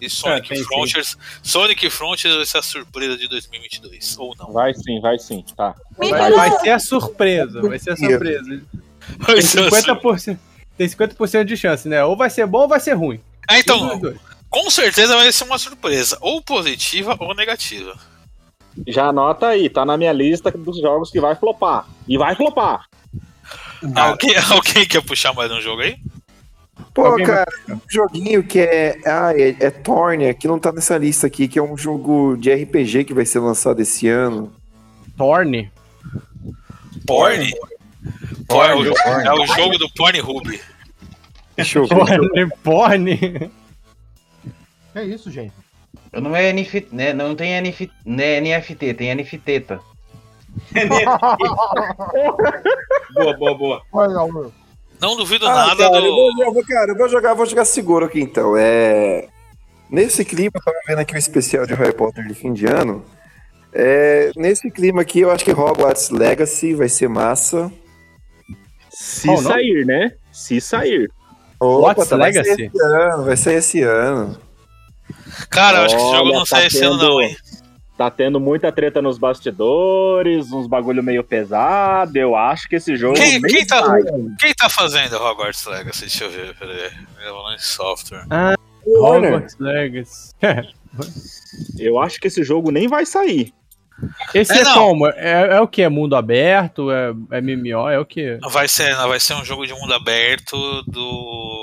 E 0.00 0.10
Sonic 0.10 0.54
sim. 0.54 0.64
Frontiers, 0.64 1.16
Sonic 1.42 1.88
Frontiers 1.88 2.36
vai 2.36 2.44
ser 2.44 2.58
a 2.58 2.62
surpresa 2.62 3.16
de 3.16 3.28
2022 3.28 4.18
ou 4.18 4.36
não. 4.36 4.52
Vai 4.52 4.74
sim, 4.74 5.00
vai 5.00 5.18
sim, 5.18 5.42
tá. 5.56 5.74
Vai, 5.96 6.30
vai 6.30 6.50
ser 6.60 6.70
a 6.70 6.78
surpresa. 6.78 7.62
Vai 7.62 7.78
ser 7.78 7.92
a 7.92 7.96
surpresa. 7.96 8.62
Tem 9.24 9.36
50%, 9.36 10.38
tem 10.76 10.86
50% 10.86 11.44
de 11.44 11.56
chance, 11.56 11.88
né? 11.88 12.04
Ou 12.04 12.14
vai 12.16 12.28
ser 12.28 12.46
bom 12.46 12.62
ou 12.62 12.68
vai 12.68 12.80
ser 12.80 12.92
ruim. 12.92 13.20
Ah, 13.48 13.54
Um 13.54 13.58
então. 13.58 14.14
Com 14.56 14.70
certeza 14.70 15.14
vai 15.14 15.30
ser 15.30 15.44
uma 15.44 15.58
surpresa, 15.58 16.16
ou 16.18 16.40
positiva 16.40 17.14
ou 17.20 17.34
negativa. 17.34 17.94
Já 18.86 19.08
anota 19.08 19.48
aí, 19.48 19.68
tá 19.68 19.84
na 19.84 19.98
minha 19.98 20.12
lista 20.14 20.50
dos 20.50 20.80
jogos 20.80 21.10
que 21.10 21.20
vai 21.20 21.36
flopar. 21.36 21.86
E 22.08 22.16
vai 22.16 22.34
flopar. 22.34 22.86
Alguém, 23.94 24.34
alguém 24.50 24.86
quer 24.86 25.02
puxar 25.02 25.34
mais 25.34 25.52
um 25.52 25.60
jogo 25.60 25.82
aí? 25.82 25.98
Pô, 26.94 27.04
Alguém 27.06 27.26
cara, 27.26 27.46
um 27.68 27.80
joguinho 27.86 28.42
que 28.42 28.60
é. 28.60 28.98
Ah, 29.04 29.32
é, 29.34 29.56
é 29.60 29.70
Tornia, 29.70 30.32
que 30.32 30.48
não 30.48 30.58
tá 30.58 30.72
nessa 30.72 30.96
lista 30.96 31.26
aqui, 31.26 31.48
que 31.48 31.58
é 31.58 31.62
um 31.62 31.76
jogo 31.76 32.36
de 32.36 32.50
RPG 32.50 33.04
que 33.04 33.12
vai 33.12 33.26
ser 33.26 33.40
lançado 33.40 33.80
esse 33.80 34.08
ano. 34.08 34.50
Torne. 35.18 35.70
Porn? 37.06 37.52
É, 38.50 38.74
o, 38.74 38.84
é 39.20 39.34
o 39.34 39.46
jogo 39.46 39.78
do 39.78 39.90
Pornhub. 39.90 40.60
Deixa 41.56 41.78
eu 41.78 41.86
ver. 41.86 42.50
Porne. 42.62 43.50
É 44.96 45.04
isso, 45.04 45.30
gente. 45.30 45.52
Não 46.12 46.34
é 46.34 46.52
NFT, 46.52 46.88
né? 46.92 47.12
Não 47.12 47.34
tem 47.36 47.52
NF, 47.52 47.90
né, 48.04 48.40
NFT, 48.40 48.94
tem 48.94 49.14
NFTeta. 49.14 49.80
boa, 53.14 53.36
boa, 53.36 53.54
boa. 53.56 53.82
Meu. 54.32 54.52
Não 55.00 55.16
duvido 55.16 55.46
Ah, 55.46 55.68
nada 55.68 55.84
cara, 55.90 55.96
eu, 56.04 56.14
vou, 56.14 56.34
do. 56.34 56.42
eu 56.42 56.52
vou- 56.52 56.64
cara, 56.66 56.92
eu 56.92 56.96
vou 56.96 57.08
jogar, 57.08 57.34
vou 57.34 57.46
jogar 57.46 57.64
seguro 57.64 58.06
aqui 58.06 58.20
então. 58.20 58.56
É. 58.56 59.28
Nesse 59.90 60.24
clima, 60.24 60.52
eu 60.54 60.62
tava 60.62 60.76
vendo 60.88 60.98
aqui 61.00 61.14
o 61.14 61.18
especial 61.18 61.66
de 61.66 61.74
Harry 61.74 61.92
Potter 61.94 62.26
de 62.26 62.34
fim 62.34 62.52
de 62.52 62.66
ano. 62.66 63.04
É, 63.72 64.30
nesse 64.34 64.70
clima 64.70 65.02
aqui, 65.02 65.20
eu 65.20 65.30
acho 65.30 65.44
que 65.44 65.52
Hogwarts 65.52 66.08
Legacy 66.10 66.74
vai 66.74 66.88
ser 66.88 67.08
massa. 67.08 67.70
Se 68.90 69.26
Qual 69.28 69.38
o 69.38 69.42
nome? 69.42 69.54
sair, 69.54 69.84
né? 69.84 70.12
Se 70.32 70.60
sair. 70.60 71.10
What's 71.60 72.08
vai 72.08 72.18
sair 72.18 72.18
Legacy? 72.42 72.62
esse 72.64 72.82
ano, 72.82 73.24
vai 73.24 73.36
sair 73.36 73.54
esse 73.56 73.82
ano. 73.82 74.38
Cara, 75.50 75.78
eu 75.78 75.84
acho 75.84 75.96
que 75.96 76.02
esse 76.02 76.10
jogo 76.12 76.28
Olha, 76.28 76.32
não 76.38 76.40
tá 76.40 76.46
sai 76.46 76.66
esse 76.66 76.84
ano, 76.84 76.96
não, 76.96 77.00
tendo- 77.00 77.22
hein? 77.22 77.36
Tá 77.96 78.10
tendo 78.10 78.38
muita 78.38 78.70
treta 78.70 79.00
nos 79.00 79.16
bastidores, 79.16 80.52
uns 80.52 80.66
bagulho 80.66 81.02
meio 81.02 81.24
pesado. 81.24 82.14
Eu 82.16 82.36
acho 82.36 82.68
que 82.68 82.76
esse 82.76 82.94
jogo. 82.94 83.14
Quem, 83.16 83.40
nem 83.40 83.50
quem, 83.50 83.66
tá, 83.66 83.82
sai. 83.84 84.02
quem 84.38 84.52
tá 84.54 84.68
fazendo 84.68 85.16
Hogwarts 85.16 85.64
Legacy? 85.64 86.00
Deixa 86.00 86.24
eu 86.24 86.30
ver, 86.30 86.54
peraí. 86.58 86.90
Avalanche 87.26 87.64
Software. 87.64 88.26
Hogwarts 88.86 89.56
Legacy. 89.58 90.34
Eu 91.78 91.98
acho 92.00 92.20
que 92.20 92.26
esse 92.28 92.42
jogo 92.44 92.70
nem 92.70 92.86
vai 92.88 93.06
sair. 93.06 93.52
Esse 94.34 94.52
É, 94.52 94.58
é, 94.60 94.64
não. 94.64 94.74
como? 94.74 95.06
É, 95.08 95.56
é 95.56 95.60
o 95.60 95.66
que? 95.68 95.80
É 95.80 95.88
mundo 95.88 96.14
aberto? 96.16 96.90
É, 96.90 97.12
é 97.30 97.40
MMO? 97.40 97.88
É 97.88 97.98
o 97.98 98.04
que? 98.04 98.38
Vai 98.50 98.68
ser, 98.68 98.94
vai 98.94 99.18
ser 99.18 99.34
um 99.34 99.44
jogo 99.44 99.66
de 99.66 99.72
mundo 99.72 99.94
aberto 99.94 100.82
do. 100.82 101.55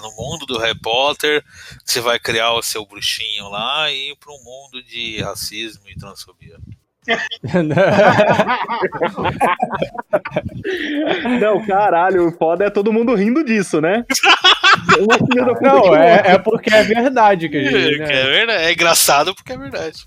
No 0.00 0.10
mundo 0.16 0.46
do 0.46 0.58
Harry 0.58 0.78
Potter. 0.78 1.42
Você 1.84 2.00
vai 2.00 2.18
criar 2.18 2.52
o 2.52 2.62
seu 2.62 2.84
bruxinho 2.86 3.48
lá 3.48 3.90
e 3.90 4.10
ir 4.10 4.16
para 4.16 4.32
um 4.32 4.42
mundo 4.42 4.82
de 4.82 5.20
racismo 5.22 5.82
e 5.88 5.94
transfobia. 5.98 6.56
Não, 11.40 11.64
caralho, 11.66 12.28
o 12.28 12.32
foda 12.32 12.64
é 12.64 12.70
todo 12.70 12.92
mundo 12.92 13.14
rindo 13.14 13.44
disso, 13.44 13.80
né? 13.80 14.04
Não, 15.60 15.96
é, 15.96 16.22
é 16.34 16.38
porque 16.38 16.72
é 16.72 16.82
verdade 16.82 17.48
que 17.48 17.56
a 17.56 17.62
gente. 17.64 17.94
É, 17.94 17.98
né? 17.98 18.20
é 18.20 18.24
verdade, 18.24 18.64
é 18.64 18.72
engraçado 18.72 19.34
porque 19.34 19.52
é 19.52 19.58
verdade. 19.58 20.04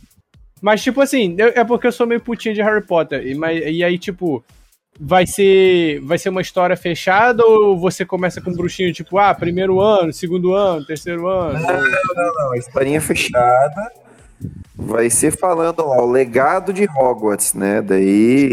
Mas, 0.62 0.82
tipo 0.82 1.02
assim, 1.02 1.36
eu- 1.38 1.54
é 1.56 1.64
porque 1.64 1.88
eu 1.88 1.92
sou 1.92 2.08
meio 2.08 2.22
putinha 2.22 2.54
de 2.54 2.62
Harry 2.62 2.86
Potter. 2.86 3.26
E, 3.28 3.36
mas, 3.36 3.62
e 3.64 3.84
aí, 3.84 4.00
tipo, 4.00 4.44
vai 5.00 5.28
ser, 5.28 6.00
vai 6.02 6.18
ser 6.18 6.30
uma 6.30 6.42
história 6.42 6.76
fechada 6.78 7.46
ou 7.46 7.78
você 7.78 8.06
começa 8.06 8.42
com 8.42 8.50
um 8.52 8.56
bruxinho, 8.56 8.94
tipo, 8.94 9.18
ah, 9.18 9.34
primeiro 9.34 9.80
ano, 9.80 10.14
segundo 10.14 10.54
ano, 10.54 10.86
terceiro 10.86 11.28
ano? 11.28 11.60
Não, 11.60 12.52
a 12.54 12.58
historinha 12.58 13.02
fechada. 13.02 13.92
Vai 14.76 15.10
ser 15.10 15.32
falando, 15.38 15.80
ó, 15.80 16.04
o 16.04 16.12
legado 16.12 16.74
de 16.74 16.84
Hogwarts, 16.86 17.54
né? 17.54 17.82
Daí. 17.82 18.52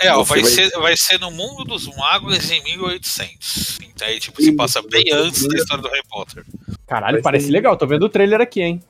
É, 0.00 0.12
ó, 0.12 0.22
vai, 0.22 0.40
vai- 0.40 0.50
Ser, 0.50 0.70
vai 0.70 0.96
ser 0.96 1.18
no 1.20 1.30
mundo 1.30 1.64
dos 1.64 1.86
magos 1.96 2.50
em 2.50 2.62
1800. 2.64 3.78
Então 3.94 4.08
aí, 4.08 4.18
tipo, 4.18 4.40
se 4.42 4.52
passa 4.52 4.82
bem 4.82 5.04
antes 5.12 5.46
da 5.46 5.56
história 5.56 5.82
do 5.82 5.88
Harry 5.88 6.02
Potter. 6.08 6.44
Caralho, 6.86 7.16
Vai 7.16 7.22
parece 7.22 7.46
ser- 7.46 7.52
legal. 7.52 7.76
Tô 7.76 7.86
vendo 7.86 8.04
o 8.04 8.08
trailer 8.08 8.40
aqui, 8.40 8.62
hein? 8.62 8.82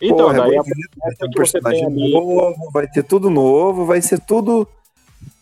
Então, 0.00 0.16
Porra, 0.28 0.40
daí 0.42 0.56
vai 0.56 0.64
ter, 0.64 0.72
vai 0.98 1.14
ter 1.14 1.26
um 1.26 1.30
personagem 1.30 1.90
novo, 1.90 2.70
vai 2.72 2.86
ter 2.88 3.02
tudo 3.04 3.30
novo, 3.30 3.84
vai 3.86 4.00
ser 4.02 4.18
tudo 4.20 4.66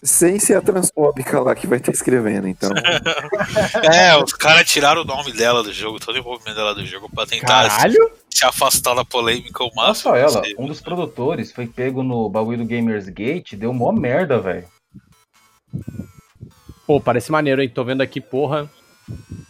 sem 0.03 0.39
ser 0.39 0.57
a 0.57 0.63
transfóbica 0.63 1.41
lá 1.41 1.55
que 1.55 1.67
vai 1.67 1.79
estar 1.79 1.93
escrevendo, 1.93 2.49
então. 2.49 2.71
É, 3.93 4.17
os 4.17 4.33
caras 4.33 4.69
tiraram 4.69 5.03
o 5.03 5.05
nome 5.05 5.33
dela 5.33 5.63
do 5.63 5.73
jogo, 5.73 5.99
todo 5.99 6.15
o 6.15 6.19
envolvimento 6.19 6.57
dela 6.57 6.75
do 6.75 6.85
jogo, 6.85 7.09
pra 7.09 7.27
tentar 7.27 7.71
se, 7.71 7.77
Caralho? 7.77 8.11
se 8.31 8.45
afastar 8.45 8.95
da 8.95 9.05
polêmica 9.05 9.65
o 9.65 9.75
máximo. 9.75 10.13
só 10.13 10.17
ela, 10.17 10.43
um 10.59 10.67
dos 10.67 10.81
produtores 10.81 11.53
foi 11.53 11.67
pego 11.67 12.03
no 12.03 12.29
bagulho 12.29 12.59
do 12.59 12.65
Gamers 12.65 13.09
Gate, 13.09 13.55
deu 13.55 13.73
mó 13.73 13.93
merda, 13.93 14.39
velho. 14.39 14.67
Pô, 16.87 17.01
parece 17.01 17.31
maneiro, 17.31 17.63
hein? 17.63 17.69
Tô 17.69 17.85
vendo 17.85 18.01
aqui, 18.01 18.21
porra. 18.21 18.69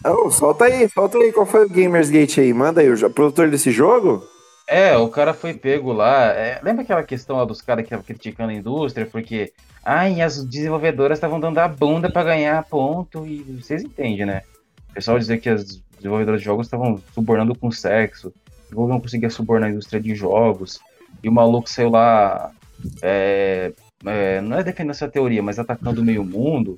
Ô, 0.05 0.31
solta 0.31 0.65
aí, 0.65 0.89
solta 0.89 1.19
aí, 1.19 1.33
qual 1.33 1.47
foi 1.47 1.67
o 1.67 1.69
Gamersgate 1.69 2.41
aí? 2.41 2.53
Manda 2.53 2.81
aí, 2.81 2.91
o 2.91 3.11
produtor 3.11 3.51
desse 3.51 3.71
jogo? 3.71 4.25
É, 4.67 4.97
o 4.97 5.09
cara 5.09 5.33
foi 5.33 5.55
pego 5.55 5.93
lá. 5.93 6.27
é, 6.27 6.61
lembra 6.63 6.83
aquela 6.83 7.03
questão 7.03 7.37
lá 7.37 7.45
dos 7.45 7.63
caras 7.63 7.83
que 7.83 7.87
estavam 7.87 8.05
criticando 8.05 8.51
a 8.51 8.55
indústria? 8.55 9.07
Porque, 9.07 9.53
ai, 9.89 10.21
as 10.21 10.45
desenvolvedoras 10.45 11.17
estavam 11.17 11.41
dando 11.41 11.57
a 11.57 11.67
bunda 11.67 12.11
pra 12.11 12.23
ganhar 12.23 12.63
ponto 12.65 13.27
e 13.27 13.39
vocês 13.43 13.83
entendem, 13.83 14.27
né? 14.27 14.43
O 14.91 14.93
pessoal 14.93 15.19
dizer 15.19 15.39
que 15.39 15.49
as 15.49 15.81
desenvolvedoras 15.97 16.43
de 16.43 16.45
jogos 16.45 16.67
estavam 16.67 17.01
subornando 17.15 17.55
com 17.55 17.71
sexo, 17.71 18.29
o 18.69 18.71
jogo 18.71 18.87
não 18.87 19.01
conseguia 19.01 19.31
subornar 19.31 19.71
a 19.71 19.73
indústria 19.73 19.99
de 19.99 20.15
jogos, 20.15 20.79
e 21.23 21.29
o 21.29 21.33
maluco 21.33 21.71
saiu 21.71 21.89
lá, 21.89 22.53
é, 23.01 23.73
é, 24.05 24.43
não 24.43 24.59
é 24.59 24.63
defendendo 24.63 24.91
essa 24.91 25.09
teoria, 25.09 25.43
mas 25.43 25.59
atacando 25.59 26.03
o 26.03 26.05
meio 26.05 26.23
mundo. 26.23 26.77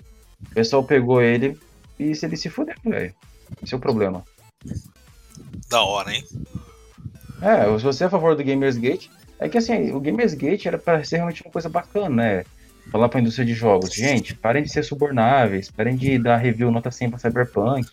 O 0.48 0.54
pessoal 0.54 0.84
pegou 0.84 1.20
ele 1.20 1.58
e 1.98 2.12
ele 2.22 2.36
se 2.36 2.48
fudeu, 2.48 2.76
velho. 2.84 3.12
Esse 3.60 3.74
é 3.74 3.76
o 3.76 3.80
problema. 3.80 4.22
Da 5.68 5.82
hora, 5.82 6.14
hein? 6.14 6.24
É, 7.42 7.76
se 7.76 7.84
você 7.84 8.04
é 8.04 8.06
a 8.06 8.10
favor 8.10 8.36
do 8.36 8.44
Gamersgate, 8.44 9.10
é 9.40 9.48
que 9.48 9.58
assim, 9.58 9.90
o 9.90 9.98
Gamersgate 9.98 10.68
era 10.68 10.78
para 10.78 11.02
ser 11.02 11.16
realmente 11.16 11.42
uma 11.42 11.50
coisa 11.50 11.68
bacana, 11.68 12.08
né? 12.08 12.44
Falar 12.90 13.08
pra 13.08 13.20
indústria 13.20 13.46
de 13.46 13.54
jogos, 13.54 13.92
gente, 13.92 14.34
parem 14.34 14.62
de 14.62 14.68
ser 14.68 14.82
subornáveis, 14.82 15.70
parem 15.70 15.96
de 15.96 16.18
dar 16.18 16.36
review 16.36 16.70
nota 16.70 16.90
100 16.90 17.10
pra 17.10 17.18
Cyberpunk. 17.18 17.88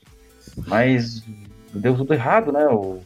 Mas 0.65 1.23
deu 1.73 1.95
tudo 1.95 2.13
errado, 2.13 2.51
né? 2.51 2.65
O 2.67 2.99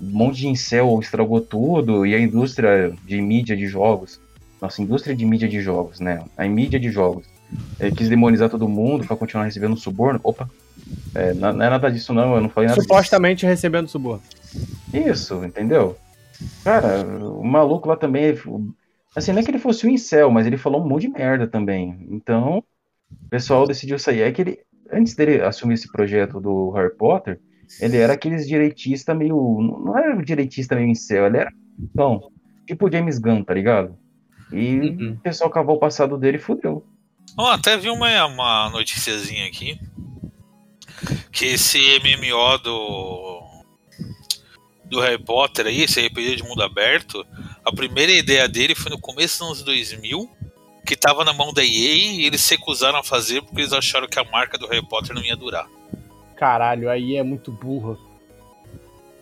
monte 0.00 0.38
de 0.38 0.48
incel 0.48 0.98
estragou 1.00 1.40
tudo 1.40 2.06
e 2.06 2.14
a 2.14 2.20
indústria 2.20 2.92
de 3.04 3.20
mídia 3.20 3.56
de 3.56 3.66
jogos, 3.66 4.20
nossa 4.60 4.80
indústria 4.80 5.14
de 5.14 5.24
mídia 5.24 5.48
de 5.48 5.60
jogos, 5.60 5.98
né? 5.98 6.22
A 6.36 6.46
mídia 6.46 6.78
de 6.78 6.90
jogos, 6.90 7.26
eh, 7.80 7.90
quis 7.90 8.08
demonizar 8.08 8.48
todo 8.48 8.68
mundo 8.68 9.04
pra 9.04 9.16
continuar 9.16 9.44
recebendo 9.44 9.76
suborno. 9.76 10.20
Opa, 10.22 10.48
é, 11.14 11.34
não, 11.34 11.52
não 11.52 11.64
é 11.64 11.70
nada 11.70 11.90
disso 11.90 12.12
não, 12.14 12.34
eu 12.34 12.40
não 12.40 12.48
falei 12.48 12.68
nada 12.68 12.80
disso. 12.80 12.88
Supostamente 12.88 13.44
recebendo 13.46 13.88
suborno. 13.88 14.22
Isso, 14.92 15.44
entendeu? 15.44 15.96
Cara, 16.64 17.04
o 17.04 17.44
maluco 17.44 17.88
lá 17.88 17.96
também. 17.96 18.36
Assim, 19.14 19.32
não 19.32 19.40
é 19.40 19.42
que 19.42 19.50
ele 19.50 19.58
fosse 19.58 19.86
um 19.86 19.90
incel, 19.90 20.30
mas 20.30 20.46
ele 20.46 20.56
falou 20.56 20.82
um 20.82 20.88
monte 20.88 21.02
de 21.02 21.08
merda 21.08 21.46
também. 21.46 22.06
Então, 22.10 22.64
o 23.10 23.28
pessoal 23.28 23.66
decidiu 23.66 23.98
sair. 23.98 24.22
É 24.22 24.32
que 24.32 24.40
ele, 24.40 24.58
antes 24.90 25.14
dele 25.14 25.42
assumir 25.42 25.74
esse 25.74 25.90
projeto 25.90 26.40
do 26.40 26.70
Harry 26.70 26.94
Potter, 26.96 27.38
ele 27.80 27.96
era 27.98 28.14
aqueles 28.14 28.46
direitista 28.48 29.14
meio. 29.14 29.36
Não 29.84 29.96
era 29.96 30.16
um 30.16 30.22
direitista 30.22 30.74
meio 30.74 30.88
incel, 30.88 31.26
ele 31.26 31.38
era. 31.38 31.52
Então, 31.78 32.30
tipo 32.66 32.86
o 32.86 32.92
James 32.92 33.18
Gunn, 33.18 33.44
tá 33.44 33.52
ligado? 33.54 33.96
E 34.50 34.78
Uhum. 34.80 35.12
o 35.12 35.20
pessoal 35.20 35.50
cavou 35.50 35.76
o 35.76 35.80
passado 35.80 36.18
dele 36.18 36.36
e 36.36 36.40
fudeu. 36.40 36.84
Ó, 37.38 37.50
até 37.50 37.76
vi 37.76 37.88
uma, 37.88 38.26
uma 38.26 38.70
noticiazinha 38.70 39.46
aqui. 39.46 39.78
Que 41.30 41.46
esse 41.46 41.78
MMO 42.00 42.58
do. 42.58 43.42
Do 44.84 45.00
Harry 45.00 45.22
Potter 45.22 45.66
aí, 45.66 45.82
esse 45.82 46.06
RPG 46.06 46.36
de 46.36 46.42
mundo 46.42 46.62
aberto, 46.62 47.26
a 47.64 47.72
primeira 47.72 48.12
ideia 48.12 48.48
dele 48.48 48.74
foi 48.74 48.90
no 48.90 48.98
começo 48.98 49.38
dos 49.38 49.46
anos 49.48 49.62
2000, 49.62 50.28
que 50.84 50.96
tava 50.96 51.24
na 51.24 51.32
mão 51.32 51.52
da 51.52 51.62
EA 51.62 51.66
e 51.68 52.26
eles 52.26 52.40
se 52.40 52.56
recusaram 52.56 52.98
a 52.98 53.04
fazer 53.04 53.42
porque 53.42 53.60
eles 53.60 53.72
acharam 53.72 54.08
que 54.08 54.18
a 54.18 54.24
marca 54.24 54.58
do 54.58 54.66
Harry 54.66 54.84
Potter 54.86 55.14
não 55.14 55.22
ia 55.22 55.36
durar. 55.36 55.66
Caralho, 56.36 56.90
aí 56.90 57.16
é 57.16 57.22
muito 57.22 57.52
burro. 57.52 57.96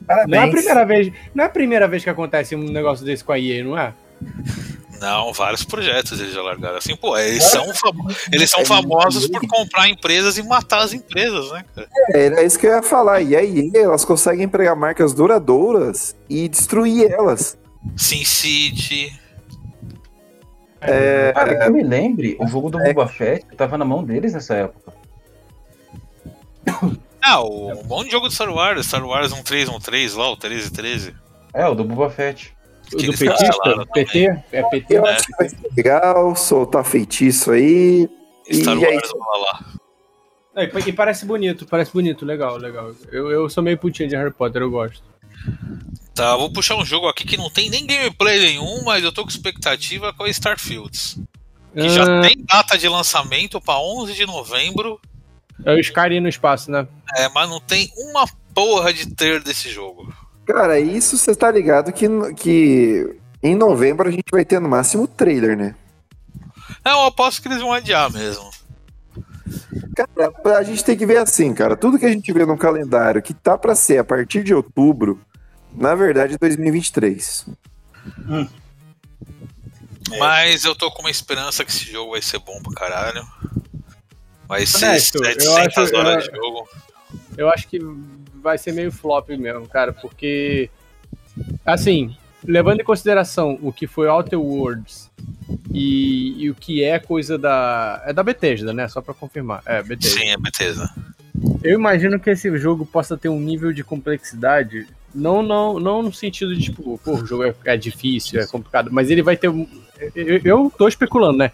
Parabéns. 0.07 0.31
Não 0.31 0.39
é 0.39 0.49
a 0.49 0.51
primeira 0.51 0.85
vez, 0.87 1.13
não 1.35 1.45
é 1.45 1.47
a 1.47 1.51
primeira 1.51 1.87
vez 1.89 2.03
que 2.03 2.11
acontece 2.11 2.57
um 2.57 2.65
negócio 2.65 3.05
desse 3.05 3.23
com 3.23 3.33
a 3.33 3.39
EA, 3.39 3.63
não 3.63 3.79
é? 3.79 3.93
Não, 5.01 5.33
vários 5.33 5.65
projetos 5.65 6.21
eles 6.21 6.35
já 6.35 6.43
largaram. 6.43 6.77
Assim, 6.77 6.95
pô, 6.95 7.17
eles 7.17 7.45
são, 7.45 7.73
famo- 7.75 8.09
eles 8.31 8.51
são 8.51 8.65
famosos 8.67 9.27
por 9.29 9.41
comprar 9.47 9.89
empresas 9.89 10.37
e 10.37 10.43
matar 10.43 10.81
as 10.81 10.93
empresas, 10.93 11.51
né, 11.53 11.65
cara? 11.75 11.89
É, 12.13 12.27
Era 12.27 12.43
isso 12.43 12.59
que 12.59 12.67
eu 12.67 12.71
ia 12.71 12.83
falar. 12.83 13.23
E 13.23 13.35
aí, 13.35 13.71
elas 13.75 14.05
conseguem 14.05 14.47
pegar 14.47 14.75
marcas 14.75 15.15
duradouras 15.15 16.15
e 16.29 16.49
destruir 16.49 17.11
elas. 17.11 17.57
Sin 17.97 18.25
City. 18.25 19.13
É, 20.81 21.33
Cara, 21.33 21.57
que 21.59 21.69
eu 21.69 21.73
me 21.73 21.83
lembre, 21.83 22.37
o 22.41 22.47
jogo 22.47 22.71
do 22.71 22.79
Boba 22.79 23.07
Fett 23.07 23.45
tava 23.57 23.77
na 23.77 23.85
mão 23.85 24.03
deles 24.03 24.33
nessa 24.33 24.55
época. 24.55 24.93
Ah, 27.23 27.43
o, 27.43 27.71
um 27.73 28.05
de 28.05 28.11
jogo 28.11 28.29
de 28.29 28.35
Star 28.35 28.51
Wars, 28.51 28.87
Star 28.87 29.05
Wars 29.05 29.31
1313 29.31 30.17
lá, 30.17 30.29
o 30.29 30.37
1313. 30.37 31.15
É, 31.53 31.67
o 31.67 31.75
do 31.75 31.85
Boba 31.85 32.09
Fett. 32.09 32.57
Do 32.91 32.99
eles 32.99 33.19
petista? 33.19 33.87
PT? 33.93 34.43
É 34.51 34.63
PT? 34.63 34.97
Eu 34.97 35.07
acho 35.07 35.27
que 35.27 35.37
vai 35.37 35.49
ser 35.49 35.71
legal, 35.77 36.35
soltar 36.35 36.85
feitiço 36.85 37.53
aí. 37.53 38.09
Star 38.51 38.77
E 38.77 38.85
é 38.85 38.95
Wars, 38.95 39.11
blá. 39.13 39.81
É, 40.57 40.65
e 40.65 40.89
e 40.89 40.93
parece 40.93 41.25
bonito, 41.25 41.67
parece 41.67 41.93
bonito, 41.93 42.25
legal, 42.25 42.57
legal. 42.57 42.93
Eu, 43.13 43.31
eu 43.31 43.49
sou 43.49 43.63
meio 43.63 43.79
putinha 43.79 44.09
de 44.09 44.17
Harry 44.17 44.33
Potter, 44.33 44.63
eu 44.63 44.71
gosto. 44.71 45.05
Tá, 46.21 46.37
vou 46.37 46.53
puxar 46.53 46.77
um 46.77 46.85
jogo 46.85 47.09
aqui 47.09 47.25
que 47.25 47.39
não 47.39 47.49
tem 47.49 47.71
nem 47.71 47.87
gameplay 47.87 48.39
nenhum, 48.41 48.83
mas 48.85 49.03
eu 49.03 49.11
tô 49.11 49.23
com 49.23 49.31
expectativa 49.31 50.13
com 50.13 50.25
a 50.25 50.29
Starfields. 50.29 51.19
Que 51.73 51.89
já 51.89 52.03
Ah, 52.03 52.21
tem 52.21 52.45
data 52.45 52.77
de 52.77 52.87
lançamento 52.91 53.59
pra 53.59 53.79
11 53.81 54.13
de 54.13 54.27
novembro, 54.27 55.01
É 55.65 55.73
o 55.73 55.81
Skyrim 55.81 56.21
no 56.21 56.29
espaço, 56.29 56.71
né? 56.71 56.87
é, 57.17 57.27
mas 57.31 57.49
não 57.49 57.59
tem 57.59 57.91
uma 57.97 58.27
porra 58.53 58.93
de 58.93 59.07
trailer 59.15 59.43
desse 59.43 59.71
jogo. 59.71 60.13
Cara, 60.47 60.79
isso 60.79 61.17
você 61.17 61.35
tá 61.35 61.51
ligado 61.51 61.91
que, 61.91 62.07
que 62.35 63.17
em 63.43 63.55
novembro 63.55 64.07
a 64.07 64.11
gente 64.11 64.31
vai 64.31 64.45
ter 64.45 64.61
no 64.61 64.69
máximo 64.69 65.09
trailer, 65.09 65.57
né? 65.57 65.75
É, 66.85 66.91
eu 66.91 67.01
aposto 67.07 67.41
que 67.41 67.49
eles 67.49 67.63
vão 67.63 67.73
adiar 67.73 68.13
mesmo. 68.13 68.51
Cara, 69.97 70.59
a 70.59 70.63
gente 70.63 70.85
tem 70.85 70.99
que 70.99 71.07
ver 71.07 71.17
assim, 71.17 71.55
cara. 71.55 71.75
Tudo 71.79 71.99
que 71.99 72.05
a 72.05 72.13
gente 72.13 72.31
vê 72.31 72.45
no 72.45 72.59
calendário 72.59 73.23
que 73.23 73.33
tá 73.33 73.57
pra 73.57 73.75
ser 73.75 73.97
a 73.97 74.05
partir 74.05 74.45
de 74.45 74.55
outubro, 74.55 75.19
na 75.75 75.95
verdade 75.95 76.35
é 76.35 76.39
2023. 76.39 77.47
Mas 80.19 80.65
eu 80.65 80.75
tô 80.75 80.91
com 80.91 81.03
uma 81.03 81.11
esperança 81.11 81.65
que 81.65 81.71
esse 81.71 81.91
jogo 81.91 82.13
vai 82.13 82.23
ser 82.23 82.39
bom 82.41 82.61
pra 82.63 82.73
caralho. 82.75 83.27
Vai 84.49 84.67
ser 84.67 84.87
Honesto, 84.87 85.19
eu 85.19 85.25
700 85.25 85.79
acho- 85.79 85.97
horas 85.97 86.25
eu- 86.27 86.33
de 86.33 86.37
jogo. 86.37 86.69
Eu 87.37 87.49
acho 87.51 87.69
que 87.69 87.79
vai 88.43 88.59
ser 88.59 88.73
meio 88.73 88.91
flop 88.91 89.29
mesmo, 89.31 89.67
cara, 89.69 89.93
porque. 89.93 90.69
Assim, 91.65 92.17
levando 92.45 92.81
em 92.81 92.85
consideração 92.85 93.59
o 93.63 93.73
que 93.73 93.87
foi 93.87 94.09
Outer 94.09 94.41
Worlds 94.41 95.09
e, 95.73 96.35
e 96.45 96.51
o 96.51 96.55
que 96.55 96.83
é 96.83 96.99
coisa 96.99 97.39
da. 97.39 98.03
É 98.05 98.13
da 98.13 98.23
Bethesda, 98.25 98.73
né? 98.73 98.89
Só 98.89 99.01
pra 99.01 99.15
confirmar. 99.15 99.63
É, 99.65 99.81
Bethesda. 99.83 100.19
Sim, 100.21 100.31
é 100.31 100.37
Bethesda. 100.37 100.91
Eu 101.63 101.79
imagino 101.79 102.19
que 102.19 102.31
esse 102.31 102.55
jogo 102.59 102.85
possa 102.85 103.17
ter 103.17 103.29
um 103.29 103.39
nível 103.39 103.73
de 103.73 103.85
complexidade. 103.85 104.89
Não, 105.15 105.43
não, 105.43 105.81
não 105.81 106.03
no 106.03 106.13
sentido 106.13 106.55
de, 106.55 106.63
tipo, 106.63 106.99
pô, 107.05 107.17
o 107.17 107.27
jogo 107.27 107.45
é, 107.45 107.55
é 107.65 107.77
difícil, 107.77 108.41
é 108.41 108.47
complicado, 108.47 108.91
mas 108.93 109.11
ele 109.11 109.23
vai 109.23 109.37
ter. 109.37 109.49
Eu, 109.49 110.41
eu 110.45 110.73
tô 110.77 110.89
especulando, 110.89 111.39
né? 111.39 111.53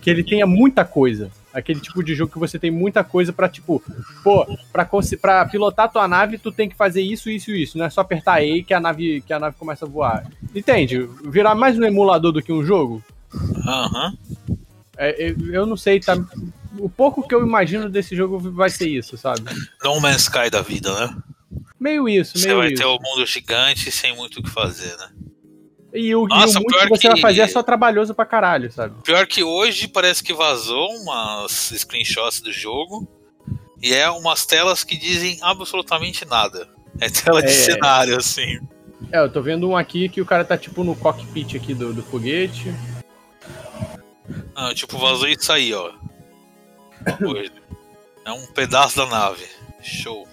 Que 0.00 0.10
ele 0.10 0.22
tenha 0.22 0.46
muita 0.46 0.84
coisa. 0.84 1.30
Aquele 1.52 1.80
tipo 1.80 2.04
de 2.04 2.14
jogo 2.14 2.32
que 2.32 2.38
você 2.38 2.58
tem 2.58 2.70
muita 2.70 3.02
coisa 3.02 3.32
pra, 3.32 3.48
tipo, 3.48 3.82
pô, 4.22 4.46
pra, 4.72 4.88
pra 5.20 5.46
pilotar 5.46 5.90
tua 5.90 6.06
nave, 6.06 6.38
tu 6.38 6.52
tem 6.52 6.68
que 6.68 6.76
fazer 6.76 7.02
isso, 7.02 7.28
isso 7.28 7.50
e 7.50 7.62
isso. 7.62 7.76
Não 7.76 7.86
é 7.86 7.90
só 7.90 8.02
apertar 8.02 8.42
E 8.44 8.62
que 8.62 8.72
a 8.72 8.78
nave, 8.78 9.20
que 9.22 9.32
a 9.32 9.40
nave 9.40 9.56
começa 9.58 9.84
a 9.84 9.88
voar. 9.88 10.24
Entende? 10.54 11.08
Virar 11.24 11.56
mais 11.56 11.76
um 11.76 11.84
emulador 11.84 12.30
do 12.30 12.42
que 12.42 12.52
um 12.52 12.64
jogo? 12.64 13.02
Aham. 13.66 14.16
É, 14.96 15.30
eu, 15.30 15.52
eu 15.52 15.66
não 15.66 15.76
sei, 15.76 15.98
tá? 15.98 16.16
O 16.78 16.88
pouco 16.88 17.26
que 17.26 17.34
eu 17.34 17.44
imagino 17.44 17.88
desse 17.88 18.14
jogo 18.14 18.38
vai 18.38 18.70
ser 18.70 18.88
isso, 18.88 19.16
sabe? 19.16 19.42
No 19.82 20.00
Man's 20.00 20.22
Sky 20.22 20.50
da 20.50 20.62
vida, 20.62 20.94
né? 20.94 21.16
Meio 21.80 22.08
isso, 22.08 22.36
Você 22.38 22.46
meio 22.48 22.58
vai 22.58 22.68
isso. 22.68 22.82
ter 22.82 22.86
o 22.86 22.98
mundo 23.00 23.24
gigante 23.26 23.90
sem 23.90 24.14
muito 24.14 24.38
o 24.40 24.42
que 24.42 24.50
fazer, 24.50 24.94
né? 24.98 25.08
E 25.94 26.14
o, 26.14 26.26
Nossa, 26.28 26.58
e 26.58 26.62
o 26.62 26.66
pior 26.66 26.82
que 26.82 26.88
você 26.90 27.06
vai 27.08 27.16
que- 27.16 27.22
fazer 27.22 27.40
é 27.40 27.48
só 27.48 27.62
trabalhoso 27.62 28.14
pra 28.14 28.24
caralho, 28.26 28.70
sabe? 28.70 29.02
Pior 29.02 29.26
que 29.26 29.42
hoje 29.42 29.88
parece 29.88 30.22
que 30.22 30.32
vazou 30.34 30.88
umas 31.00 31.50
screenshots 31.74 32.40
do 32.40 32.52
jogo 32.52 33.08
e 33.82 33.92
é 33.94 34.08
umas 34.10 34.44
telas 34.46 34.84
que 34.84 34.96
dizem 34.96 35.38
absolutamente 35.42 36.24
nada. 36.26 36.68
É 37.00 37.08
tela 37.08 37.40
de 37.40 37.48
É. 37.48 37.52
cenário, 37.52 38.16
assim. 38.18 38.60
É, 39.10 39.18
eu 39.18 39.32
tô 39.32 39.40
vendo 39.42 39.68
um 39.68 39.76
aqui 39.76 40.08
que 40.08 40.20
o 40.20 40.26
cara 40.26 40.44
tá 40.44 40.56
tipo 40.58 40.84
no 40.84 40.94
cockpit 40.94 41.56
aqui 41.56 41.72
do, 41.74 41.92
do 41.94 42.02
foguete. 42.02 42.72
Ah, 44.54 44.74
tipo, 44.74 44.98
vazou 44.98 45.26
isso 45.26 45.50
aí, 45.52 45.72
ó. 45.72 45.90
É 48.24 48.30
um 48.32 48.46
pedaço 48.48 48.96
da 48.96 49.06
nave. 49.06 49.44
Show. 49.82 50.28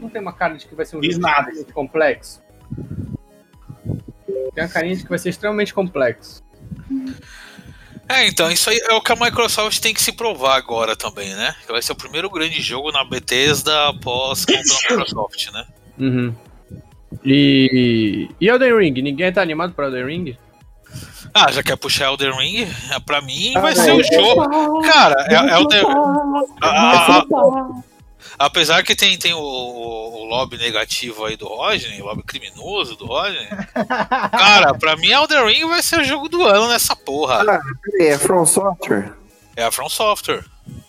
Não 0.00 0.08
tem 0.08 0.20
uma 0.20 0.32
cara 0.32 0.56
de 0.56 0.66
que 0.66 0.74
vai 0.74 0.84
ser 0.86 0.96
um 0.96 1.02
jogo 1.02 1.18
nada. 1.18 1.48
extremamente 1.50 1.72
complexo? 1.72 2.42
Tem 4.54 4.64
uma 4.64 4.68
carinha 4.68 4.96
de 4.96 5.02
que 5.02 5.08
vai 5.08 5.18
ser 5.18 5.30
extremamente 5.30 5.72
complexo. 5.74 6.42
É, 8.08 8.26
então, 8.26 8.50
isso 8.50 8.68
aí 8.68 8.78
é 8.90 8.92
o 8.94 9.00
que 9.00 9.12
a 9.12 9.16
Microsoft 9.16 9.80
tem 9.80 9.94
que 9.94 10.02
se 10.02 10.12
provar 10.12 10.56
agora 10.56 10.94
também, 10.94 11.34
né? 11.34 11.54
Que 11.64 11.72
vai 11.72 11.80
ser 11.80 11.92
o 11.92 11.96
primeiro 11.96 12.28
grande 12.28 12.60
jogo 12.60 12.92
na 12.92 13.04
Bethesda 13.04 13.88
após 13.88 14.44
comprar 14.46 14.60
a 14.60 14.90
Microsoft, 14.90 15.50
né? 15.52 15.64
Uhum. 15.98 16.34
E. 17.24 18.28
E 18.40 18.48
Elden 18.48 18.76
Ring? 18.76 19.02
Ninguém 19.02 19.32
tá 19.32 19.40
animado 19.40 19.72
pra 19.72 19.86
Elden 19.86 20.06
Ring? 20.06 20.36
Ah, 21.32 21.50
já 21.50 21.62
quer 21.62 21.76
puxar 21.76 22.06
Elden 22.06 22.32
Ring? 22.36 22.68
É, 22.90 23.00
Pra 23.00 23.22
mim 23.22 23.52
vai 23.54 23.74
ser 23.74 23.92
o 23.92 24.02
jogo. 24.02 24.82
Cara, 24.82 25.14
é, 25.30 25.34
é 25.34 25.58
o. 25.58 25.66
Apesar 28.38 28.82
que 28.82 28.94
tem, 28.94 29.18
tem 29.18 29.32
o, 29.32 29.38
o, 29.38 30.22
o 30.22 30.24
lobby 30.24 30.56
negativo 30.56 31.24
aí 31.24 31.36
do 31.36 31.46
Rodney, 31.46 32.00
o 32.00 32.06
lobby 32.06 32.22
criminoso 32.22 32.96
do 32.96 33.06
Rodney. 33.06 33.46
Cara, 34.30 34.74
pra 34.74 34.96
mim 34.96 35.10
Elden 35.10 35.44
Ring 35.46 35.68
vai 35.68 35.82
ser 35.82 36.00
o 36.00 36.04
jogo 36.04 36.28
do 36.28 36.46
ano 36.46 36.68
nessa 36.68 36.96
porra. 36.96 37.44
Peraí, 37.82 38.08
é 38.08 38.18
From 38.18 38.46
Software? 38.46 39.12
É 39.56 39.64
a 39.64 39.70
From 39.70 39.88
Software. 39.88 40.44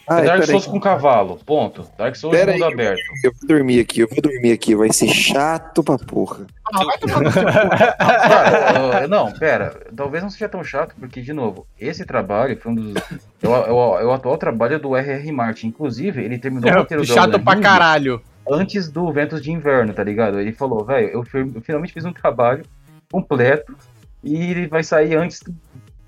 Ah, 0.08 0.22
Dark. 0.22 0.44
Souls 0.44 0.68
com 0.68 0.80
cavalo, 0.80 1.40
ponto. 1.46 1.88
Dark 1.98 2.16
Souls 2.16 2.36
Pera 2.36 2.52
mundo 2.52 2.66
aí. 2.66 2.74
aberto. 2.74 3.00
Eu 3.24 3.32
vou 3.32 3.48
dormir 3.48 3.80
aqui, 3.80 4.02
eu 4.02 4.08
vou 4.08 4.22
dormir 4.22 4.52
aqui. 4.52 4.76
Vai 4.76 4.92
ser 4.92 5.08
chato 5.08 5.82
pra 5.84 5.98
porra. 5.98 6.46
Ah, 6.74 6.84
vai 6.84 6.98
tomar 6.98 7.22
no 7.22 7.32
seu 7.32 7.44
cu. 7.44 7.50
Cara, 7.52 9.04
ah, 9.04 9.08
não, 9.08 9.32
pera, 9.32 9.80
talvez 9.96 10.22
não 10.22 10.30
seja 10.30 10.50
tão 10.50 10.64
chato, 10.64 10.94
porque, 11.00 11.22
de 11.22 11.32
novo, 11.34 11.66
esse 11.80 12.06
trabalho 12.06 12.58
foi 12.60 12.72
um 12.72 12.76
dos. 12.76 12.94
É 13.42 13.48
o, 13.48 13.56
é 13.56 13.72
o- 13.72 14.00
é 14.00 14.06
o 14.06 14.12
atual 14.14 14.38
trabalho 14.38 14.80
do 14.80 14.96
R.R. 14.96 15.32
Martin. 15.32 15.68
Inclusive, 15.68 16.22
ele 16.24 16.38
terminou 16.38 16.70
o 16.70 16.76
roteiro 16.76 17.04
É, 17.04 17.06
chato 17.06 17.40
pra 17.40 17.60
caralho. 17.60 18.22
antes 18.50 18.90
do 18.90 19.12
Ventos 19.12 19.42
de 19.42 19.52
Inverno, 19.52 19.94
tá 19.94 20.04
ligado? 20.04 20.40
Ele 20.40 20.52
falou, 20.52 20.84
velho, 20.86 21.08
eu, 21.10 21.24
eu 21.56 21.62
finalmente 21.62 21.94
fiz 21.94 22.04
um 22.06 22.14
trabalho 22.14 22.64
completo 23.12 23.76
e 24.24 24.36
ele 24.36 24.68
vai 24.68 24.84
sair 24.84 25.16
antes 25.16 25.40
do, 25.42 25.56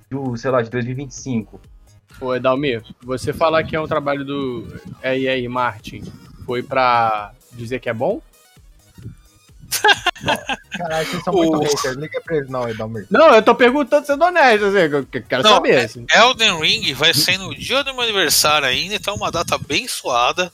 do, 0.09 0.37
sei 0.37 0.51
lá, 0.51 0.61
de 0.61 0.69
2025. 0.69 1.59
Ô, 2.21 2.33
Edalmir, 2.33 2.83
você 3.03 3.33
falar 3.33 3.63
que 3.63 3.75
é 3.75 3.81
um 3.81 3.87
trabalho 3.87 4.23
do 4.23 4.67
R.R. 5.01 5.47
Martin 5.49 6.03
foi 6.45 6.63
pra 6.63 7.31
dizer 7.53 7.79
que 7.79 7.89
é 7.89 7.93
bom? 7.93 8.21
Caralho, 10.71 11.07
vocês 11.07 11.23
são 11.23 11.33
muito 11.33 11.59
haters. 11.59 11.95
Liga 11.97 12.21
pra 12.21 12.37
eles 12.37 12.49
não, 12.49 12.67
Edalmir. 12.69 13.05
Não, 13.09 13.33
eu 13.33 13.41
tô 13.41 13.53
perguntando 13.53 14.05
sendo 14.05 14.23
honesto, 14.23 14.65
assim, 14.65 14.77
eu 14.77 15.05
que- 15.05 15.21
quero 15.21 15.43
Não, 15.43 15.51
saber. 15.51 15.85
Assim. 15.85 16.05
Elden 16.13 16.59
Ring 16.59 16.93
vai 16.93 17.13
ser 17.13 17.37
no 17.37 17.53
dia 17.53 17.83
do 17.83 17.93
meu 17.93 18.03
aniversário 18.03 18.67
ainda, 18.67 18.95
então 18.95 19.13
é 19.13 19.17
uma 19.17 19.31
data 19.31 19.57
bem 19.57 19.87
suada. 19.87 20.51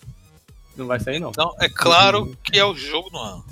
Não 0.76 0.88
vai 0.88 1.00
sair, 1.00 1.20
não. 1.20 1.30
Então 1.30 1.54
é 1.60 1.70
claro 1.70 2.36
que 2.44 2.58
é 2.58 2.66
o 2.66 2.76
jogo 2.76 3.10
do 3.10 3.18
ano. 3.18 3.46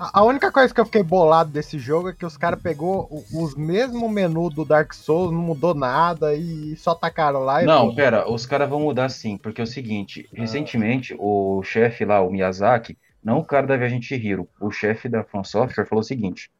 A 0.00 0.24
única 0.24 0.50
coisa 0.50 0.72
que 0.74 0.80
eu 0.80 0.86
fiquei 0.86 1.02
bolado 1.02 1.50
desse 1.52 1.78
jogo 1.78 2.08
é 2.08 2.14
que 2.14 2.24
os 2.24 2.36
caras 2.36 2.60
pegou 2.60 3.06
o- 3.10 3.44
os 3.44 3.54
mesmos 3.54 4.10
menus 4.10 4.52
do 4.54 4.64
Dark 4.64 4.92
Souls, 4.94 5.30
não 5.30 5.42
mudou 5.42 5.74
nada 5.74 6.34
e 6.34 6.74
só 6.76 6.94
tacaram 6.94 7.40
lá 7.40 7.62
e 7.62 7.68
Não, 7.68 7.90
pô, 7.92 7.94
pera, 7.94 8.30
os 8.30 8.46
caras 8.46 8.68
vão 8.68 8.80
mudar 8.80 9.08
sim, 9.10 9.36
porque 9.36 9.60
é 9.60 9.64
o 9.64 9.66
seguinte, 9.66 10.28
recentemente 10.32 11.14
o 11.18 11.62
chefe 11.62 12.04
lá, 12.04 12.20
o 12.22 12.30
Miyazaki, 12.30 12.98
não 13.22 13.38
o 13.38 13.44
cara 13.44 13.66
da 13.66 13.76
Viagem 13.76 14.00
de 14.00 14.06
Chihiro, 14.06 14.48
o 14.58 14.70
chefe 14.70 15.08
da 15.08 15.22
From 15.24 15.44
Software 15.44 15.86
falou 15.86 16.00
o 16.00 16.04
seguinte, 16.04 16.50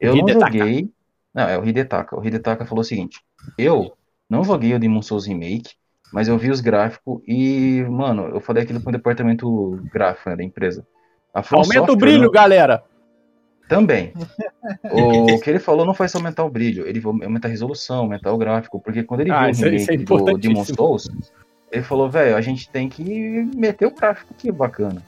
eu 0.00 0.16
não 0.16 0.28
Hidetaka. 0.28 0.32
joguei, 0.32 0.92
não, 1.34 1.48
é 1.48 1.58
o 1.58 1.64
Hidetaka, 1.66 2.18
o 2.18 2.24
Hidetaka 2.26 2.66
falou 2.66 2.82
o 2.82 2.84
seguinte, 2.84 3.20
eu 3.58 3.96
não 4.30 4.44
joguei 4.44 4.74
o 4.74 4.80
Demon 4.80 5.02
Souls 5.02 5.26
Remake, 5.26 5.74
mas 6.12 6.28
eu 6.28 6.38
vi 6.38 6.50
os 6.50 6.60
gráficos 6.60 7.22
e, 7.26 7.84
mano, 7.90 8.28
eu 8.28 8.40
falei 8.40 8.64
aquilo 8.64 8.82
com 8.82 8.90
o 8.90 8.92
departamento 8.92 9.88
gráfico 9.92 10.30
né, 10.30 10.36
da 10.36 10.44
empresa. 10.44 10.86
Aumenta 11.34 11.82
o 11.82 11.86
Software 11.86 11.96
brilho, 11.96 12.22
não- 12.24 12.30
galera. 12.30 12.82
Também. 13.68 14.12
O 14.92 15.40
que 15.40 15.50
ele 15.50 15.58
falou 15.58 15.84
não 15.84 15.92
foi 15.92 16.08
só 16.08 16.16
aumentar 16.18 16.42
o 16.42 16.48
brilho, 16.48 16.86
ele 16.86 16.98
vai 16.98 17.12
aumentar 17.24 17.48
a 17.48 17.50
resolução, 17.50 17.98
aumentar 17.98 18.32
o 18.32 18.38
gráfico, 18.38 18.80
porque 18.80 19.02
quando 19.02 19.20
ele 19.20 19.30
Ah, 19.30 19.50
viu 19.50 19.66
o 19.66 19.68
é- 19.68 19.74
é 19.74 19.78
remake 19.78 20.04
do 20.04 20.38
Demon. 20.38 20.64
Souls, 20.64 21.10
ele 21.70 21.82
falou, 21.82 22.08
velho, 22.08 22.34
a 22.34 22.40
gente 22.40 22.70
tem 22.70 22.88
que 22.88 23.02
meter 23.54 23.86
o 23.86 23.94
gráfico 23.94 24.32
aqui 24.34 24.50
bacana. 24.50 25.02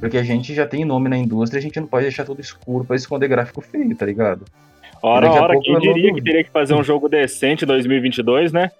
Porque 0.00 0.16
a 0.16 0.22
gente 0.22 0.54
já 0.54 0.66
tem 0.66 0.84
nome 0.84 1.10
na 1.10 1.16
indústria, 1.18 1.58
a 1.58 1.62
gente 1.62 1.78
não 1.78 1.86
pode 1.86 2.04
deixar 2.04 2.24
tudo 2.24 2.40
escuro 2.40 2.84
pra 2.86 2.96
esconder 2.96 3.28
gráfico 3.28 3.60
feio, 3.60 3.94
tá 3.94 4.06
ligado? 4.06 4.44
Ora, 5.02 5.30
ora, 5.30 5.60
quem 5.60 5.74
eu 5.74 5.80
diria 5.80 6.14
que 6.14 6.22
teria 6.22 6.42
que 6.44 6.50
fazer 6.50 6.72
um 6.74 6.82
jogo 6.82 7.08
decente 7.08 7.64
em 7.64 7.68
2022, 7.68 8.50
né? 8.52 8.70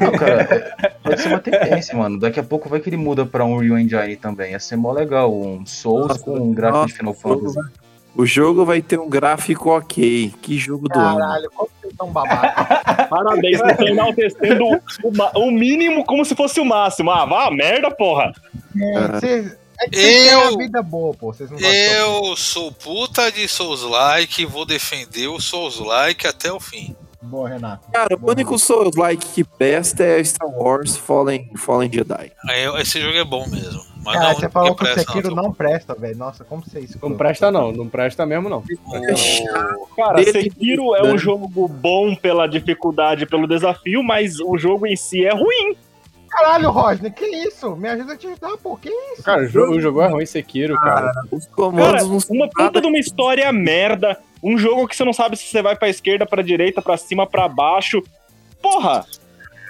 Não, 0.00 0.12
cara, 0.12 0.94
pode 1.02 1.20
ser 1.20 1.28
uma 1.28 1.40
tendência, 1.40 1.96
mano. 1.96 2.18
Daqui 2.18 2.40
a 2.40 2.42
pouco 2.42 2.68
vai 2.68 2.80
que 2.80 2.88
ele 2.88 2.96
muda 2.96 3.24
pra 3.26 3.44
um 3.44 3.58
Real 3.58 3.78
Engine 3.78 4.16
também. 4.16 4.52
Ia 4.52 4.60
ser 4.60 4.76
mó 4.76 4.92
legal, 4.92 5.32
um 5.32 5.64
Souls 5.66 6.08
Nossa, 6.08 6.20
com 6.24 6.32
um 6.38 6.52
gráfico 6.52 6.86
de 6.86 6.92
nossa, 6.92 6.96
Final 6.96 7.14
Fantasy. 7.14 7.58
O 8.16 8.26
jogo 8.26 8.64
vai 8.64 8.82
ter 8.82 8.98
um 8.98 9.08
gráfico 9.08 9.70
ok. 9.70 10.32
Que 10.42 10.58
jogo 10.58 10.88
do 10.88 10.98
ano. 10.98 11.18
Caralho, 11.18 11.50
como 11.54 11.70
vocês 11.80 11.94
são 11.96 12.10
babaca? 12.10 13.04
Parabéns, 13.08 13.58
vocês 13.58 13.70
estão 13.72 13.86
enaltecendo 13.88 14.64
o, 14.64 15.40
o 15.46 15.50
mínimo 15.52 16.04
como 16.04 16.24
se 16.24 16.34
fosse 16.34 16.58
o 16.58 16.64
máximo. 16.64 17.10
Ah, 17.10 17.24
vá 17.24 17.46
a 17.46 17.50
merda, 17.50 17.90
porra! 17.90 18.32
É, 18.76 19.08
Vocês 19.08 19.56
É 19.92 20.34
Eu- 20.34 20.40
uma 20.50 20.58
vida 20.58 20.82
boa, 20.82 21.14
pô. 21.14 21.32
Vocês 21.32 21.48
não 21.48 21.56
gostam 21.58 21.72
de 21.72 21.78
Eu 22.30 22.36
sou 22.36 22.72
puta 22.72 23.30
de 23.30 23.46
Souls-like 23.46 24.42
e 24.42 24.46
vou 24.46 24.64
defender 24.66 25.28
o 25.28 25.38
Souls-like 25.40 26.26
até 26.26 26.50
o 26.52 26.58
fim. 26.58 26.96
Boa, 27.28 27.48
Renato. 27.48 27.90
Cara, 27.92 28.14
o 28.14 28.18
Boa, 28.18 28.32
único 28.32 28.58
Souls-like 28.58 29.26
que 29.28 29.44
presta 29.44 30.02
é 30.02 30.22
Star 30.24 30.48
Wars 30.48 30.96
Fallen, 30.96 31.50
Fallen 31.56 31.90
Jedi. 31.92 32.32
Aí, 32.48 32.80
esse 32.80 33.00
jogo 33.00 33.16
é 33.16 33.24
bom 33.24 33.46
mesmo. 33.48 33.82
Mas 34.04 34.14
Cara, 34.16 34.28
não, 34.32 34.34
você 34.40 34.48
falou 34.48 34.74
que 34.74 34.84
o 34.84 34.94
Sekiro 34.94 35.34
não. 35.34 35.42
não 35.44 35.52
presta, 35.52 35.94
velho. 35.94 36.16
Nossa, 36.16 36.44
como 36.44 36.62
você 36.64 36.78
é 36.78 36.80
isso? 36.82 36.98
Não 37.02 37.16
presta 37.16 37.50
não, 37.50 37.72
não 37.72 37.88
presta 37.88 38.24
mesmo 38.24 38.48
não. 38.48 38.58
O- 38.58 39.86
Cara, 39.96 40.14
Dele- 40.16 40.42
Sekiro 40.44 40.94
é 40.94 41.02
um 41.02 41.18
jogo 41.18 41.46
bom 41.68 42.14
pela 42.14 42.46
dificuldade, 42.46 43.26
pelo 43.26 43.46
desafio, 43.46 44.02
mas 44.02 44.38
o 44.40 44.56
jogo 44.56 44.86
em 44.86 44.96
si 44.96 45.24
é 45.26 45.34
ruim. 45.34 45.76
Caralho, 46.30 46.70
Rodney, 46.70 47.10
que 47.10 47.24
isso? 47.24 47.74
Me 47.74 47.88
ajuda 47.88 48.12
a 48.12 48.16
te 48.16 48.26
ajudar, 48.26 48.56
pô. 48.62 48.76
Que 48.76 48.90
isso? 48.90 49.22
Cara, 49.22 49.42
o 49.42 49.46
jogo, 49.48 49.72
o 49.74 49.80
jogo 49.80 50.02
é 50.02 50.08
ruim, 50.08 50.26
Sekiro, 50.26 50.74
cara. 50.76 51.10
Os 51.32 51.44
Cara, 51.46 51.54
comandos 51.56 52.08
não 52.08 52.20
são 52.20 52.36
uma 52.36 52.48
puta 52.48 52.80
de 52.82 52.86
uma 52.86 52.98
história 52.98 53.50
merda. 53.50 54.16
Um 54.42 54.56
jogo 54.58 54.86
que 54.86 54.94
você 54.96 55.04
não 55.04 55.12
sabe 55.12 55.36
se 55.36 55.44
você 55.46 55.62
vai 55.62 55.76
pra 55.76 55.88
esquerda, 55.88 56.26
pra 56.26 56.42
direita, 56.42 56.80
pra 56.82 56.96
cima, 56.96 57.26
pra 57.26 57.48
baixo. 57.48 58.02
Porra! 58.62 59.04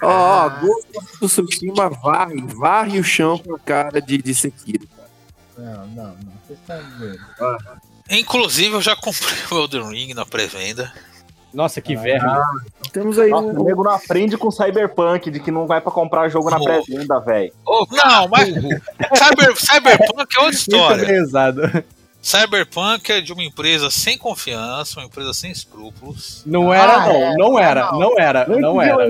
Ó, 0.01 0.07
ó, 0.07 0.49
Ghost 0.49 0.87
do 1.19 1.27
Tsushima 1.27 1.89
varre, 1.89 2.41
varre 2.55 2.99
o 2.99 3.03
chão 3.03 3.37
com 3.37 3.55
a 3.55 3.59
cara 3.59 4.01
de, 4.01 4.17
de 4.17 4.33
Sekiro. 4.33 4.87
Não, 5.57 5.87
não, 5.87 6.03
não. 6.05 6.33
Vocês 6.47 6.59
estão 6.59 6.79
doendo. 6.97 7.19
Inclusive, 8.09 8.73
eu 8.75 8.81
já 8.81 8.95
comprei 8.95 9.37
o 9.51 9.55
Elden 9.63 9.89
Ring 9.89 10.13
na 10.13 10.25
pré-venda. 10.25 10.91
Nossa, 11.53 11.81
que 11.81 11.95
verme. 11.95 12.29
Temos 12.93 13.19
aí 13.19 13.29
Nossa, 13.31 13.47
o 13.47 13.61
um. 13.61 13.65
nego 13.65 13.83
não 13.83 13.91
aprende 13.91 14.37
com 14.37 14.49
Cyberpunk 14.51 15.29
de 15.31 15.39
que 15.39 15.51
não 15.51 15.67
vai 15.67 15.81
pra 15.81 15.91
comprar 15.91 16.29
jogo 16.29 16.49
na 16.49 16.57
Pô. 16.57 16.63
pré-venda, 16.63 17.19
velho. 17.19 17.51
Não, 17.91 18.27
mas 18.29 18.49
Cyber, 18.53 19.55
Cyberpunk 19.57 20.19
é 20.19 20.21
outra 20.21 20.41
Muito 20.43 20.53
história. 20.53 21.05
pesado. 21.05 21.61
Cyberpunk 22.29 23.11
é 23.11 23.21
de 23.21 23.33
uma 23.33 23.43
empresa 23.43 23.89
sem 23.89 24.17
confiança, 24.17 24.99
uma 24.99 25.05
empresa 25.07 25.33
sem 25.33 25.49
escrúpulos. 25.51 26.43
Não 26.45 26.71
era, 26.73 26.93
Ah, 26.93 27.07
não. 27.07 27.15
é, 27.15 27.35
Não 27.37 27.59
era, 27.59 27.91
não. 27.91 27.99
não 27.99 28.19
era, 28.19 28.45
não 28.47 28.81
era. 28.81 29.03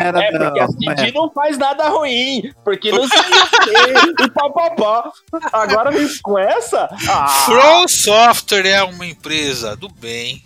Era, 0.00 0.20
É, 0.24 0.30
porque 0.32 0.60
a 0.60 0.66
não, 0.66 0.72
CD 0.96 1.08
é. 1.08 1.12
não 1.12 1.30
faz 1.30 1.56
nada 1.56 1.88
ruim, 1.88 2.52
porque 2.64 2.90
não 2.90 3.06
sei 3.06 3.20
o 3.20 3.24
quê, 3.24 4.22
e 4.24 4.30
papapá. 4.30 5.10
Agora 5.52 5.90
vem 5.92 6.08
com 6.22 6.38
essa? 6.38 6.88
Ah, 7.08 7.26
From 7.46 7.86
Software 7.86 8.66
é 8.66 8.82
uma 8.82 9.06
empresa 9.06 9.76
do 9.76 9.88
bem. 9.88 10.42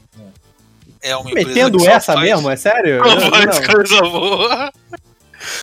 É 1.01 1.17
uma 1.17 1.31
empresa 1.31 1.49
Metendo 1.49 1.79
que 1.79 1.85
só 1.85 1.91
essa 1.91 2.13
faz- 2.15 2.25
mesmo? 2.29 2.51
É 2.51 2.57
sério? 2.57 2.99
Só 3.05 3.15
Não, 3.15 3.31
faz 3.31 3.61
não, 3.61 3.75
coisa 3.75 4.01
boa. 4.03 4.73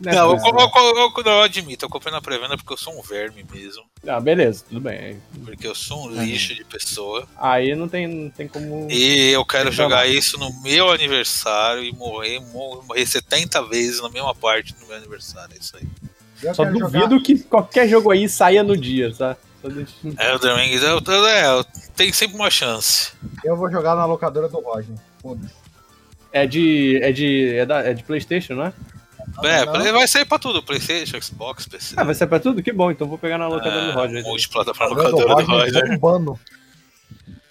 Não 0.04 0.12
é 0.12 0.14
Não, 0.14 0.30
eu, 0.30 0.36
possível. 0.36 0.60
eu, 0.60 0.96
eu, 0.96 1.12
eu- 1.16 1.24
não, 1.24 1.32
eu 1.32 1.42
admito, 1.42 1.84
eu 1.84 1.88
comprei 1.88 2.12
na 2.12 2.20
pré-venda 2.20 2.56
porque 2.56 2.72
eu 2.72 2.76
sou 2.76 2.98
um 2.98 3.02
verme 3.02 3.44
mesmo. 3.52 3.84
Ah, 4.06 4.20
beleza, 4.20 4.64
tudo 4.68 4.80
bem. 4.80 5.20
Porque 5.44 5.66
eu 5.66 5.74
sou 5.74 6.06
um 6.06 6.10
lixo 6.22 6.54
de 6.54 6.64
pessoa. 6.64 7.26
Aí 7.36 7.74
não 7.74 7.88
tem, 7.88 8.06
não 8.06 8.30
tem 8.30 8.46
como. 8.48 8.88
E 8.90 9.30
eu 9.32 9.44
quero 9.44 9.70
jogar 9.72 10.06
isso 10.06 10.38
no 10.38 10.50
meu 10.62 10.90
aniversário 10.90 11.82
e 11.84 11.92
morrer, 11.92 12.40
mor- 12.40 12.84
morrer 12.86 13.06
70 13.06 13.62
vezes 13.64 14.00
na 14.00 14.08
mesma 14.08 14.34
parte 14.34 14.74
no 14.80 14.86
meu 14.86 14.96
aniversário. 14.96 15.54
É 15.54 15.58
isso 15.58 15.76
aí. 15.76 15.86
Eu 16.42 16.54
Só 16.54 16.64
duvido 16.64 16.88
jogar- 17.10 17.22
que 17.22 17.38
qualquer 17.40 17.88
jogo 17.88 18.10
aí 18.10 18.28
saia 18.28 18.62
no 18.62 18.76
dia, 18.76 19.12
tá? 19.14 19.36
Só 19.62 19.68
deixa... 19.68 19.92
Elden 20.04 20.56
Ring 20.56 20.74
eu, 20.82 21.00
eu, 21.06 21.26
é, 21.26 21.46
eu- 21.46 21.64
tem 21.96 22.12
sempre 22.12 22.36
uma 22.36 22.50
chance. 22.50 23.12
Eu 23.42 23.56
vou 23.56 23.70
jogar 23.70 23.96
na 23.96 24.04
locadora 24.04 24.48
do. 24.48 24.62
Foda-se. 25.22 25.54
É 26.30 26.46
de. 26.46 27.00
É 27.02 27.10
de. 27.10 27.54
É, 27.56 27.64
da, 27.66 27.78
é 27.80 27.94
de 27.94 28.02
Playstation, 28.04 28.54
não 28.54 28.66
é? 28.66 28.72
É, 29.44 29.64
não. 29.66 29.92
vai 29.92 30.08
sair 30.08 30.24
pra 30.24 30.38
tudo: 30.38 30.62
PlayStation, 30.62 31.20
Xbox, 31.20 31.66
PC. 31.66 31.94
Ah, 31.98 32.04
vai 32.04 32.14
ser 32.14 32.26
pra 32.26 32.40
tudo? 32.40 32.62
Que 32.62 32.72
bom, 32.72 32.90
então 32.90 33.06
vou 33.06 33.18
pegar 33.18 33.38
na 33.38 33.48
locadora 33.48 33.86
do 33.86 33.92
Roger. 33.92 34.18
É, 34.18 34.22
multiplataforma 34.22 34.94
Locadora 34.96 35.22
do 35.24 35.28
locadora 35.28 35.70
do 35.70 35.98
Roger. 35.98 36.38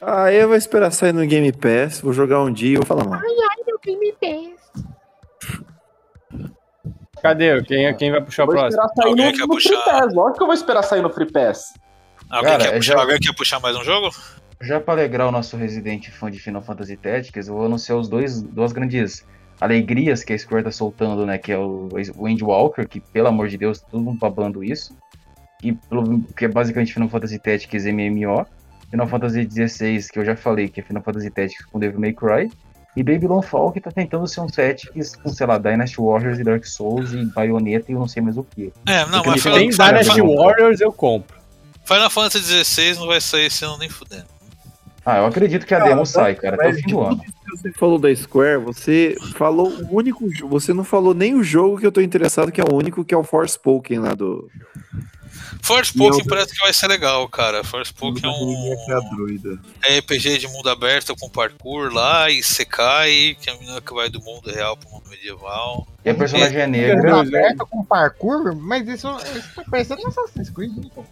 Ah, 0.02 0.32
eu 0.32 0.48
vou 0.48 0.58
esperar 0.58 0.92
sair 0.92 1.14
no 1.14 1.26
Game 1.26 1.52
Pass, 1.52 2.02
vou 2.02 2.14
jogar 2.14 2.42
um 2.42 2.52
dia 2.52 2.74
e 2.74 2.78
vou 2.78 2.86
falar 2.86 3.04
mal. 3.06 3.20
Cadê? 7.22 7.62
Quem, 7.64 7.96
quem 7.96 8.12
vai 8.12 8.22
puxar 8.22 8.44
o 8.44 8.46
vou 8.48 8.56
próximo? 8.56 8.84
esperar 8.84 8.94
sair 8.96 9.10
Alguém 9.10 9.26
no, 9.26 9.32
quer 9.38 9.48
no 9.48 9.62
Free 9.62 9.76
puxar? 9.76 9.84
Pass. 10.02 10.14
Lógico 10.14 10.38
que 10.38 10.44
eu 10.44 10.48
vou 10.48 10.54
esperar 10.54 10.84
sair 10.84 11.02
no 11.02 11.10
Free 11.10 11.32
Pass. 11.32 11.74
Alguém, 12.30 12.52
Cara, 12.52 12.64
quer 12.66 12.74
é 12.74 12.78
puxar, 12.78 12.94
já- 12.94 13.02
alguém 13.02 13.20
quer 13.20 13.36
puxar 13.36 13.60
mais 13.60 13.76
um 13.76 13.84
jogo? 13.84 14.10
Já 14.62 14.80
pra 14.80 14.94
alegrar 14.94 15.28
o 15.28 15.32
nosso 15.32 15.58
residente 15.58 16.12
fã 16.12 16.30
de 16.32 16.40
Final 16.40 16.62
Fantasy 16.62 16.96
Tactics, 16.98 17.48
eu 17.48 17.56
vou 17.56 17.66
anunciar 17.66 17.98
os 17.98 18.08
dois, 18.08 18.42
duas 18.42 18.72
grandes 18.72 19.26
alegrias 19.60 20.24
que 20.24 20.34
a 20.34 20.38
Square 20.40 20.64
tá 20.66 20.72
soltando, 20.72 21.26
né? 21.26 21.38
Que 21.38 21.52
é 21.52 21.58
o 21.58 21.90
o 22.18 22.28
Endwalker, 22.28 22.88
que 22.88 23.00
pelo 23.00 23.28
amor 23.28 23.48
de 23.48 23.58
Deus, 23.58 23.80
todo 23.82 24.02
mundo 24.04 24.18
babando 24.20 24.64
isso. 24.64 24.96
E 25.64 25.72
pelo- 25.74 26.22
que 26.38 26.46
é 26.46 26.48
basicamente 26.48 26.94
Final 26.94 27.10
Fantasy 27.10 27.40
Tactics 27.40 27.86
MMO. 27.86 28.46
Final 28.92 29.08
Fantasy 29.08 29.48
XVI, 29.50 30.08
que 30.12 30.20
eu 30.20 30.26
já 30.26 30.36
falei, 30.36 30.70
que 30.70 30.80
é 30.80 30.84
Final 30.84 31.02
Fantasy 31.04 31.30
Tactics 31.32 31.66
com 31.66 31.80
Devil 31.80 32.00
May 32.00 32.14
Cry. 32.14 32.52
E 32.96 33.04
Babylon 33.04 33.42
Fall, 33.42 33.72
que 33.74 33.82
tá 33.82 33.92
tentando 33.92 34.26
ser 34.28 34.40
um 34.40 34.48
Tactics 34.48 35.16
com, 35.18 35.28
sei 35.30 35.46
lá, 35.48 35.58
Dynasty 35.58 35.98
Warriors 36.00 36.40
e 36.40 36.44
Dark 36.44 36.64
Souls 36.66 37.12
e 37.14 37.26
Bayonetta 37.26 37.92
e 37.92 37.94
eu 37.96 38.00
não 38.00 38.08
sei 38.08 38.22
mais 38.22 38.38
o 38.38 38.44
que. 38.44 38.72
É, 38.88 39.02
não, 39.08 39.22
Porque 39.24 39.30
mas 39.32 39.42
Final, 39.44 39.58
Tem 39.58 39.72
Final- 39.72 39.88
Dynasty 39.90 40.14
Final- 40.14 40.36
Warriors, 40.38 40.80
eu 40.82 40.94
compro. 40.94 41.36
Final 41.84 42.10
Fantasy 42.10 42.64
XVI 42.64 42.96
não 43.00 43.08
vai 43.08 43.20
sair 43.20 43.48
esse 43.48 43.66
ano 43.66 43.78
nem 43.78 43.90
fudendo. 43.90 44.26
Ah, 45.06 45.18
eu 45.18 45.26
acredito 45.28 45.66
que 45.68 45.74
a 45.74 45.78
Cara, 45.78 45.90
demo 45.92 46.06
sai, 46.06 46.34
cara, 46.34 46.56
até 46.56 46.66
o 46.66 46.68
Mas 46.72 46.82
fim 46.82 46.88
do 46.90 47.02
ano. 47.02 47.22
você 47.52 47.72
falou 47.74 48.00
da 48.00 48.14
Square, 48.16 48.58
você 48.64 49.16
falou 49.36 49.70
o 49.70 49.96
único 49.96 50.28
jogo. 50.34 50.60
Você 50.60 50.74
não 50.74 50.84
falou 50.84 51.14
nem 51.14 51.36
o 51.36 51.44
jogo 51.44 51.78
que 51.78 51.86
eu 51.86 51.92
tô 51.92 52.02
interessado, 52.02 52.52
que 52.52 52.60
é 52.60 52.64
o 52.64 52.74
único, 52.74 53.06
que 53.06 53.14
é 53.14 53.18
o 53.18 53.24
Forspoken 53.24 54.00
lá 54.00 54.16
do. 54.16 54.50
Forspoken 55.62 56.18
Meu 56.20 56.28
parece 56.28 56.54
que 56.54 56.60
vai 56.60 56.74
ser 56.74 56.88
legal, 56.88 57.28
cara. 57.30 57.64
Forspoken 57.64 58.24
é 58.24 58.94
a 58.94 59.00
um 59.00 59.16
druida. 59.16 59.60
RPG 59.84 60.40
de 60.40 60.48
mundo 60.48 60.70
aberto 60.70 61.16
com 61.16 61.30
parkour 61.30 61.94
lá 61.94 62.30
e 62.30 62.42
Sekai, 62.44 63.36
que 63.40 63.50
é 63.50 63.54
a 63.54 63.58
menina 63.58 63.82
que 63.82 63.94
vai 63.94 64.10
do 64.10 64.22
mundo 64.22 64.50
real 64.50 64.76
pro 64.78 64.90
mundo 64.90 65.10
medieval. 65.10 65.88
E 66.04 66.10
a 66.10 66.16
personagem 66.16 66.60
é 66.60 66.68
Mundo 66.68 66.78
negra. 66.78 67.20
aberto 67.20 67.66
com 67.68 67.84
parkour, 67.84 68.56
mas 68.56 68.88
isso, 68.88 69.08
isso 69.36 69.56
tá 69.56 69.64
parecendo 69.70 70.08
Assassin's 70.08 70.50
Creed, 70.50 70.76
né, 70.76 70.90
pô? 70.94 71.04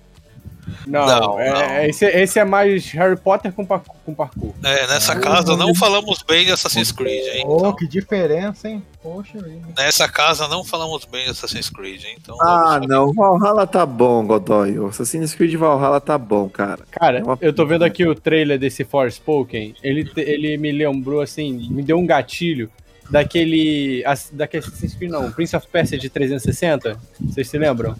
Não, 0.85 1.05
Não, 1.05 1.39
é- 1.39 1.49
não. 1.49 1.61
é- 1.61 1.89
Esse, 1.89 2.05
esse 2.05 2.39
é 2.39 2.45
mais 2.45 2.85
Harry 2.91 3.15
Potter 3.17 3.51
com, 3.53 3.65
par- 3.65 3.83
com 4.05 4.13
parkour. 4.13 4.53
É, 4.63 4.87
nessa 4.87 5.15
casa 5.15 5.55
não 5.57 5.73
falamos 5.73 6.23
bem 6.27 6.45
de 6.45 6.51
Assassin's 6.51 6.91
Creed, 6.91 7.25
hein? 7.35 7.43
Então, 7.45 7.73
que 7.75 7.87
diferença, 7.87 8.67
hein? 8.69 8.83
Poxa 9.01 9.37
vida. 9.37 9.67
nessa 9.77 10.07
casa 10.07 10.47
não 10.47 10.63
falamos 10.63 11.03
bem 11.05 11.25
de 11.25 11.31
Assassin's 11.31 11.69
Creed, 11.69 12.03
hein? 12.05 12.15
Então, 12.21 12.37
Ah, 12.41 12.79
não. 12.87 13.11
Valhalla 13.13 13.67
tá 13.67 13.85
bom, 13.85 14.25
Godoy. 14.25 14.79
O 14.79 14.87
Assassin's 14.87 15.33
Creed 15.35 15.55
Valhalla 15.55 15.99
tá 15.99 16.17
bom, 16.17 16.47
cara. 16.49 16.79
Cara, 16.91 17.19
É 17.19 17.23
uma- 17.23 17.37
eu 17.41 17.51
tô 17.53 17.65
vendo 17.65 17.83
aqui 17.83 18.05
o 18.07 18.15
trailer 18.15 18.57
desse 18.57 18.83
Forspoken. 18.83 19.75
Ele, 19.83 20.09
ele 20.17 20.57
me 20.57 20.71
lembrou, 20.71 21.21
assim, 21.21 21.67
me 21.69 21.83
deu 21.83 21.97
um 21.97 22.05
gatilho 22.05 22.69
daquele. 23.09 24.03
Daquele 24.31 24.59
Assassin's 24.59 24.95
Creed, 24.95 25.11
não, 25.11 25.31
Prince 25.31 25.55
of 25.55 25.67
Persia 25.67 25.97
de 25.97 26.09
360. 26.09 26.97
Vocês 27.19 27.49
se 27.49 27.57
lembram? 27.57 27.95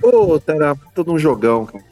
Pô, 0.00 0.40
era 0.46 0.76
todo 0.94 1.12
um 1.12 1.18
jogão, 1.18 1.66
cara. 1.66 1.84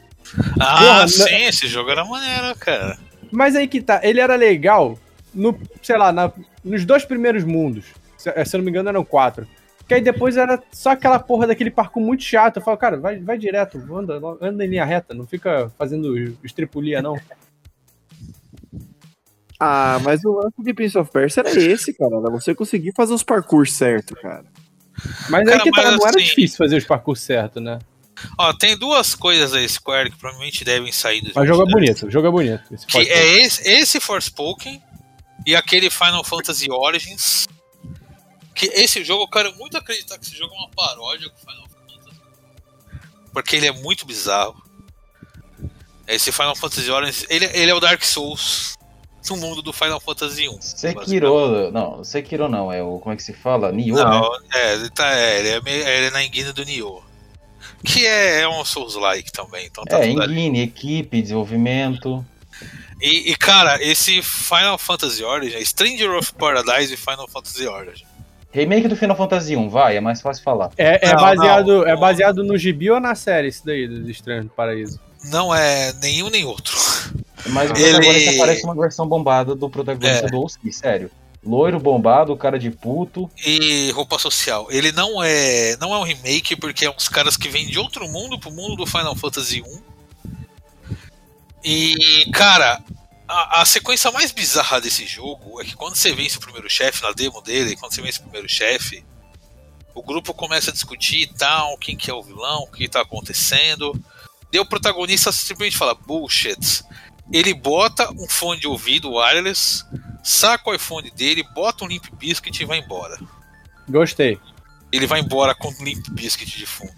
Ah, 0.59 0.77
Porra, 0.79 1.07
sim, 1.07 1.43
esse 1.45 1.67
jogo 1.67 1.89
era 1.89 2.03
maneiro, 2.05 2.55
cara. 2.59 2.97
Mas 3.31 3.55
aí 3.55 3.67
que 3.67 3.81
tá, 3.81 3.99
ele 4.03 4.19
era 4.19 4.35
legal 4.35 4.97
no, 5.33 5.57
sei 5.81 5.97
lá, 5.97 6.11
na- 6.11 6.31
nos 6.63 6.85
dois 6.85 7.05
primeiros 7.05 7.43
mundos. 7.43 7.85
Se, 8.17 8.29
eh, 8.29 8.45
se 8.45 8.55
eu 8.55 8.59
não 8.59 8.65
me 8.65 8.71
engano, 8.71 8.89
eram 8.89 9.03
quatro. 9.03 9.47
Que 9.87 9.93
aí 9.93 10.01
depois 10.01 10.35
era 10.35 10.61
só 10.71 10.91
aquela 10.91 11.19
porra 11.19 11.45
daquele 11.47 11.69
parkour 11.69 12.01
muito 12.03 12.23
chato. 12.23 12.57
Eu 12.57 12.63
falo, 12.63 12.77
cara, 12.77 12.97
vai, 12.97 13.19
vai 13.19 13.37
direto, 13.37 13.77
anda, 13.95 14.19
anda 14.41 14.65
em 14.65 14.69
linha 14.69 14.85
reta, 14.85 15.13
não 15.13 15.27
fica 15.27 15.71
fazendo 15.77 16.17
estripulia, 16.43 17.01
não. 17.03 17.19
Ah, 19.59 19.99
mas 20.03 20.23
o 20.25 20.33
lance 20.33 20.55
de 20.61 20.73
Prince 20.73 20.97
of 20.97 21.11
Persia 21.11 21.41
era 21.41 21.51
esse, 21.51 21.93
cara. 21.93 22.17
Era 22.17 22.29
você 22.29 22.53
conseguir 22.53 22.93
fazer 22.95 23.13
os 23.13 23.23
parkour 23.23 23.67
certo, 23.67 24.15
cara. 24.15 24.43
Mas 25.29 25.45
Cara, 25.45 25.57
aí 25.57 25.63
que 25.63 25.71
tá, 25.71 25.91
não 25.91 26.07
era 26.07 26.09
assim- 26.17 26.25
difícil 26.25 26.57
fazer 26.57 26.77
os 26.77 26.85
parkour 26.85 27.15
certo, 27.15 27.59
né? 27.59 27.79
Ó, 28.37 28.53
tem 28.53 28.77
duas 28.77 29.13
coisas 29.13 29.51
da 29.51 29.67
Square 29.67 30.09
que 30.09 30.17
provavelmente 30.17 30.63
devem 30.63 30.91
sair 30.91 31.21
do 31.21 31.31
Mas 31.35 31.43
o 31.43 31.47
jogo 31.47 31.63
é 31.67 31.71
bonito, 31.71 32.07
o 32.07 32.11
jogo 32.11 32.27
é 32.27 32.31
bonito. 32.31 32.63
Esse 32.73 32.87
Que 32.87 32.97
é 32.99 33.43
esse, 33.43 33.67
esse 33.69 33.99
Forspoken 33.99 34.81
e 35.45 35.53
aquele 35.55 35.89
Final 35.89 36.23
Fantasy 36.23 36.71
Origins. 36.71 37.45
Que 38.53 38.67
esse 38.67 39.03
jogo, 39.03 39.23
eu 39.23 39.27
quero 39.27 39.53
muito 39.57 39.77
acreditar 39.77 40.17
que 40.17 40.25
esse 40.25 40.35
jogo 40.35 40.53
é 40.53 40.57
uma 40.57 40.69
paródia 40.69 41.29
com 41.29 41.37
Final 41.37 41.67
Fantasy. 41.67 42.19
Porque 43.33 43.55
ele 43.57 43.67
é 43.67 43.71
muito 43.73 44.05
bizarro. 44.05 44.63
Esse 46.07 46.31
Final 46.31 46.55
Fantasy 46.55 46.89
Origins, 46.89 47.25
ele, 47.29 47.45
ele 47.47 47.69
é 47.69 47.73
o 47.75 47.81
Dark 47.81 48.01
Souls 48.03 48.75
no 49.29 49.37
mundo 49.37 49.61
do 49.61 49.73
Final 49.73 49.99
Fantasy 49.99 50.47
1. 50.47 50.61
Sekiro, 50.61 51.71
não, 51.71 52.03
Sekiro 52.03 52.47
não, 52.47 52.71
é 52.71 52.81
o, 52.83 52.99
como 52.99 53.13
é 53.13 53.15
que 53.15 53.23
se 53.23 53.33
fala? 53.33 53.71
Nioh, 53.71 53.97
né? 53.97 54.03
Não, 54.03 54.29
é, 54.53 54.73
ele, 54.73 54.89
tá, 54.89 55.13
é, 55.15 55.39
ele, 55.39 55.49
é 55.49 55.97
ele 55.97 56.07
é 56.07 56.11
na 56.11 56.23
enguina 56.23 56.53
do 56.53 56.63
Nioh. 56.63 57.03
Que 57.83 58.05
é, 58.05 58.41
é 58.41 58.47
um 58.47 58.63
Souls-like 58.65 59.31
também, 59.31 59.67
então 59.67 59.83
tá 59.83 59.99
É, 59.99 60.09
engine, 60.09 60.61
equipe, 60.61 61.21
desenvolvimento. 61.21 62.25
E, 63.01 63.31
e, 63.31 63.35
cara, 63.35 63.81
esse 63.83 64.21
Final 64.21 64.77
Fantasy 64.77 65.23
Origin, 65.23 65.57
é 65.57 65.65
Stranger 65.65 66.11
of 66.11 66.33
Paradise 66.33 66.93
e 66.93 66.97
Final 66.97 67.27
Fantasy 67.27 67.67
Origin. 67.67 68.05
Remake 68.51 68.87
do 68.87 68.95
Final 68.95 69.17
Fantasy 69.17 69.55
1, 69.55 69.69
vai, 69.69 69.97
é 69.97 70.01
mais 70.01 70.21
fácil 70.21 70.41
falar. 70.41 70.71
É, 70.77 71.09
é 71.09 71.13
Não, 71.13 71.21
baseado, 71.21 71.79
não. 71.79 71.87
é 71.87 71.95
baseado 71.95 72.43
no 72.43 72.57
gibi 72.57 72.89
ou 72.89 73.01
na 73.01 73.13
série, 73.13 73.49
isso 73.49 73.65
daí, 73.65 73.85
dos 73.85 74.07
Estranhos 74.07 74.45
do 74.45 74.51
Paraíso? 74.51 74.97
Não 75.25 75.53
é 75.53 75.91
nenhum 76.01 76.29
nem 76.29 76.45
outro. 76.45 76.77
Mas 77.47 77.69
o 77.71 77.75
Ele- 77.75 77.91
protagonista 77.93 78.33
parece 78.37 78.63
uma 78.63 78.75
versão 78.75 79.07
bombada 79.07 79.55
do 79.55 79.69
protagonista 79.69 80.25
É. 80.25 80.29
do 80.29 80.41
OC, 80.41 80.71
sério. 80.71 81.11
Loiro, 81.43 81.79
bombado, 81.79 82.35
cara 82.35 82.57
de 82.57 82.71
puto. 82.71 83.29
E 83.45 83.91
roupa 83.91 84.17
social. 84.17 84.67
Ele 84.71 84.91
não 84.91 85.23
é, 85.23 85.77
não 85.77 85.93
é 85.93 85.99
um 85.99 86.03
remake 86.03 86.55
porque 86.55 86.85
é 86.85 86.89
uns 86.89 87.07
caras 87.07 87.37
que 87.37 87.47
vêm 87.47 87.67
de 87.67 87.77
outro 87.77 88.07
mundo 88.09 88.39
pro 88.39 88.49
mundo 88.49 88.75
do 88.75 88.85
Final 88.87 89.15
Fantasy 89.15 89.61
1. 89.61 89.81
E, 91.63 92.29
cara, 92.31 92.81
a, 93.27 93.61
a 93.61 93.65
sequência 93.65 94.11
mais 94.11 94.31
bizarra 94.31 94.79
desse 94.81 95.05
jogo 95.05 95.61
é 95.61 95.65
que 95.65 95.75
quando 95.75 95.95
você 95.95 96.13
vence 96.13 96.37
o 96.37 96.41
primeiro 96.41 96.69
chefe 96.69 97.01
na 97.03 97.11
demo 97.11 97.41
dele, 97.41 97.75
quando 97.75 97.93
você 97.93 98.01
vence 98.01 98.19
o 98.19 98.23
primeiro 98.23 98.47
chefe, 98.49 99.03
o 99.93 100.01
grupo 100.03 100.33
começa 100.33 100.69
a 100.69 100.73
discutir 100.73 101.21
e 101.21 101.27
tal, 101.33 101.77
quem 101.77 101.95
que 101.95 102.09
é 102.09 102.13
o 102.13 102.21
vilão, 102.23 102.63
o 102.63 102.71
que 102.71 102.87
tá 102.87 103.01
acontecendo. 103.01 103.93
Daí 104.51 104.59
o 104.61 104.65
protagonista 104.65 105.31
simplesmente 105.31 105.77
fala, 105.77 105.95
bullshit. 105.95 106.83
Ele 107.31 107.53
bota 107.53 108.11
um 108.11 108.27
fone 108.29 108.59
de 108.59 108.67
ouvido 108.67 109.11
wireless, 109.13 109.83
saca 110.23 110.69
o 110.69 110.73
iPhone 110.73 111.09
dele, 111.11 111.43
bota 111.53 111.83
um 111.83 111.87
Limp 111.87 112.05
Biscuit 112.17 112.61
e 112.61 112.65
vai 112.65 112.79
embora. 112.79 113.17
Gostei. 113.89 114.39
Ele 114.91 115.07
vai 115.07 115.19
embora 115.19 115.53
com 115.55 115.69
um 115.69 115.83
Limp 115.83 116.07
Biscuit 116.11 116.45
de 116.57 116.65
fundo. 116.65 116.93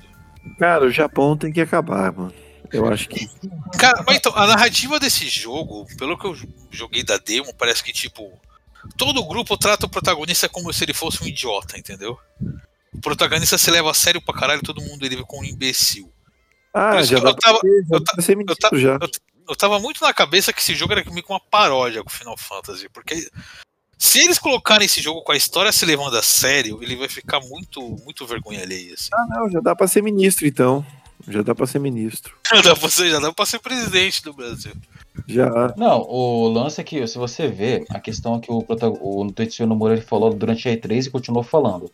Cara, 0.60 0.86
o 0.86 0.92
Japão 0.92 1.36
tem 1.38 1.52
que 1.52 1.62
acabar, 1.62 2.12
mano. 2.12 2.34
Eu 2.72 2.88
acho 2.92 3.08
que. 3.08 3.30
Cara, 3.80 4.04
mas 4.06 4.18
então, 4.18 4.34
a 4.36 4.46
narrativa 4.46 5.00
desse 5.00 5.28
jogo, 5.30 5.86
pelo 5.98 6.18
que 6.18 6.26
eu 6.26 6.36
joguei 6.70 7.04
da 7.04 7.18
demo, 7.18 7.54
parece 7.54 7.82
que, 7.82 7.94
tipo, 7.94 8.30
todo 8.98 9.26
grupo 9.26 9.58
trata 9.58 9.86
o 9.86 9.90
protagonista 9.90 10.50
como 10.50 10.72
se 10.74 10.84
ele 10.84 10.94
fosse 10.94 11.24
um 11.24 11.28
idiota, 11.28 11.78
entendeu? 11.80 12.18
O 12.94 13.00
protagonista 13.00 13.58
se 13.58 13.72
leva 13.72 13.92
a 13.92 13.94
sério 13.94 14.22
pra 14.22 14.34
caralho, 14.36 14.62
todo 14.62 14.82
mundo 14.82 15.06
ele 15.06 15.16
vê 15.16 15.24
como 15.24 15.44
um 15.44 15.46
imbecil. 15.46 16.12
Ah, 16.74 17.02
já 17.02 17.20
dá 17.20 17.30
eu 17.30 17.36
tava- 17.36 17.60
eu 17.63 17.84
eu 17.90 18.56
tava- 18.56 18.78
já. 18.78 19.00
Eu 19.48 19.56
tava 19.56 19.80
muito 19.80 20.02
na 20.02 20.14
cabeça 20.14 20.52
que 20.52 20.60
esse 20.60 20.76
jogo 20.76 20.94
era 20.94 21.04
meio 21.10 21.24
que 21.24 21.32
uma 21.32 21.40
paródia 21.40 22.04
com 22.04 22.10
Final 22.10 22.38
Fantasy, 22.38 22.90
porque 22.90 23.30
se 23.98 24.20
eles 24.20 24.38
colocarem 24.38 24.86
esse 24.86 25.02
jogo 25.02 25.22
com 25.22 25.32
a 25.32 25.38
história 25.38 25.72
se 25.72 25.86
levando 25.86 26.18
a 26.18 26.22
sério, 26.22 26.80
ele 26.82 26.96
vai 26.96 27.08
ficar 27.08 27.40
muito, 27.40 27.82
muito 28.04 28.28
vergonha 28.28 28.62
alheia, 28.62 28.94
assim. 28.94 29.10
Ah, 29.14 29.26
não, 29.30 29.50
já 29.50 29.60
dá 29.60 29.76
pra 29.76 29.88
ser 29.88 30.04
ministro, 30.04 30.46
então. 30.46 30.86
Já 31.28 31.42
dá 31.42 31.56
pra 31.56 31.66
ser 31.66 31.80
ministro. 31.80 32.36
Já 32.54 32.62
dá 32.62 32.76
pra 32.76 32.90
ser, 32.90 33.10
já 33.10 33.20
dá 33.20 33.34
pra 33.34 33.46
ser 33.46 33.60
presidente 33.60 34.24
do 34.24 34.32
Brasil. 34.32 34.72
Já. 35.28 35.74
Não, 35.76 36.02
o 36.04 36.48
lance 36.48 36.80
é 36.80 36.84
que, 36.84 37.06
se 37.08 37.18
você 37.18 37.48
vê, 37.48 37.84
a 37.90 38.00
questão 38.00 38.36
é 38.36 38.40
que 38.40 38.52
o, 38.52 38.64
o 39.02 39.32
Tetsuya 39.34 39.68
Nomura 39.68 39.94
ele 39.94 40.02
falou 40.02 40.34
durante 40.34 40.70
a 40.70 40.72
E3 40.72 41.08
e 41.08 41.10
continuou 41.10 41.44
falando. 41.44 41.92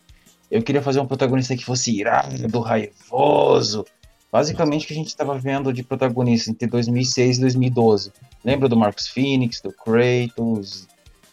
Eu 0.51 0.61
queria 0.61 0.83
fazer 0.83 0.99
um 0.99 1.07
protagonista 1.07 1.55
que 1.55 1.65
fosse 1.65 1.97
irado, 1.97 2.59
raivoso. 2.59 3.85
Basicamente 4.33 4.85
o 4.85 4.87
que 4.87 4.93
a 4.93 4.97
gente 4.97 5.09
estava 5.09 5.37
vendo 5.37 5.71
de 5.71 5.83
protagonista 5.83 6.49
entre 6.49 6.65
2006 6.65 7.37
e 7.37 7.41
2012. 7.41 8.11
Lembra 8.43 8.67
do 8.67 8.75
Marcus 8.75 9.07
Phoenix, 9.07 9.61
do 9.61 9.71
Kratos, 9.71 10.87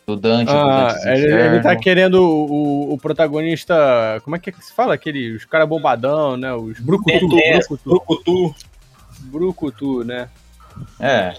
do 0.07 0.17
Dante, 0.17 0.53
do 0.53 0.59
Ah, 0.59 0.89
Dante's 0.89 1.05
ele, 1.07 1.33
ele 1.33 1.61
tá 1.63 1.75
querendo 1.77 2.23
o, 2.23 2.93
o 2.93 2.99
protagonista. 2.99 4.21
Como 4.23 4.37
é 4.37 4.39
que 4.39 4.53
se 4.63 4.75
fala? 4.75 4.93
Aquele, 4.93 5.35
os 5.35 5.47
caras 5.47 5.67
bombadão, 5.67 6.37
né? 6.37 6.53
Os 6.53 6.79
Brucutu, 6.79 7.39
É, 7.43 7.59
Brucutu, 7.61 7.89
Brucutu. 7.89 8.55
Brucutu, 9.21 10.05
né? 10.05 10.29
É. 11.01 11.37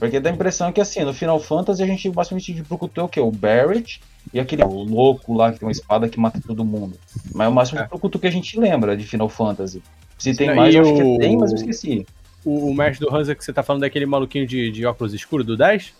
Porque 0.00 0.18
dá 0.18 0.30
a 0.30 0.32
impressão 0.32 0.72
que 0.72 0.80
assim, 0.80 1.04
no 1.04 1.14
Final 1.14 1.38
Fantasy 1.38 1.80
a 1.80 1.86
gente 1.86 2.10
basicamente 2.10 2.52
de 2.52 2.64
Brucutu 2.64 3.00
é 3.00 3.04
o 3.04 3.08
quê? 3.08 3.20
O 3.20 3.30
Barrett 3.30 4.00
e 4.34 4.40
aquele 4.40 4.64
louco 4.64 5.32
lá 5.32 5.52
que 5.52 5.60
tem 5.60 5.66
uma 5.68 5.72
espada 5.72 6.08
que 6.08 6.18
mata 6.18 6.40
todo 6.44 6.64
mundo. 6.64 6.98
Mas 7.32 7.46
é 7.46 7.48
o 7.48 7.54
máximo 7.54 7.80
de 7.80 7.88
Brucutu 7.88 8.18
que 8.18 8.26
a 8.26 8.32
gente 8.32 8.58
lembra 8.58 8.96
de 8.96 9.04
Final 9.06 9.28
Fantasy. 9.28 9.80
Se 10.18 10.34
tem 10.34 10.54
mais, 10.54 10.74
eu 10.74 10.82
acho 10.82 10.94
que 10.94 11.18
tem, 11.18 11.36
mas 11.36 11.52
eu 11.52 11.56
esqueci. 11.56 12.06
O, 12.44 12.70
o 12.70 12.74
mestre 12.74 13.06
do 13.06 13.14
Hansa 13.14 13.34
que 13.34 13.44
você 13.44 13.52
tá 13.52 13.62
falando 13.62 13.82
daquele 13.82 14.06
maluquinho 14.06 14.46
de, 14.46 14.70
de 14.70 14.86
óculos 14.86 15.12
escuros 15.12 15.44
do 15.44 15.56
10? 15.56 15.94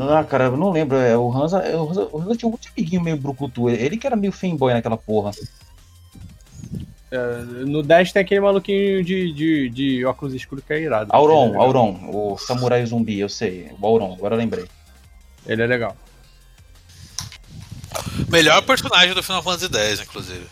Ah, 0.00 0.24
cara, 0.24 0.44
eu 0.44 0.56
não 0.56 0.70
lembro. 0.70 0.96
É, 0.96 1.16
o, 1.16 1.30
Hansa, 1.30 1.58
é, 1.58 1.76
o, 1.76 1.88
Hansa, 1.88 2.08
o 2.12 2.20
Hansa 2.20 2.36
tinha 2.36 2.48
um 2.48 2.52
monte 2.52 2.62
de 2.62 2.72
amiguinho 2.76 3.02
meio 3.02 3.16
Brucutu. 3.16 3.68
Ele 3.68 3.96
que 3.96 4.06
era 4.06 4.16
meio 4.16 4.32
fanboy 4.32 4.72
naquela 4.72 4.96
porra. 4.96 5.32
É, 7.10 7.42
no 7.66 7.82
10 7.82 8.12
tem 8.12 8.22
aquele 8.22 8.40
maluquinho 8.40 9.04
de, 9.04 9.32
de, 9.32 9.68
de 9.68 10.04
óculos 10.04 10.34
escuros 10.34 10.64
que 10.64 10.72
é 10.72 10.80
irado. 10.80 11.12
É 11.12 11.16
Auron, 11.16 11.48
legal. 11.48 11.62
Auron, 11.62 12.10
o 12.10 12.38
samurai 12.38 12.84
zumbi, 12.86 13.18
eu 13.18 13.28
sei. 13.28 13.70
O 13.80 13.86
Auron, 13.86 14.14
agora 14.14 14.34
eu 14.34 14.38
lembrei. 14.38 14.64
Ele 15.46 15.62
é 15.62 15.66
legal. 15.66 15.96
Melhor 18.30 18.62
personagem 18.62 19.14
do 19.14 19.22
Final 19.22 19.42
Fantasy 19.42 19.68
X, 19.74 20.00
inclusive. 20.00 20.46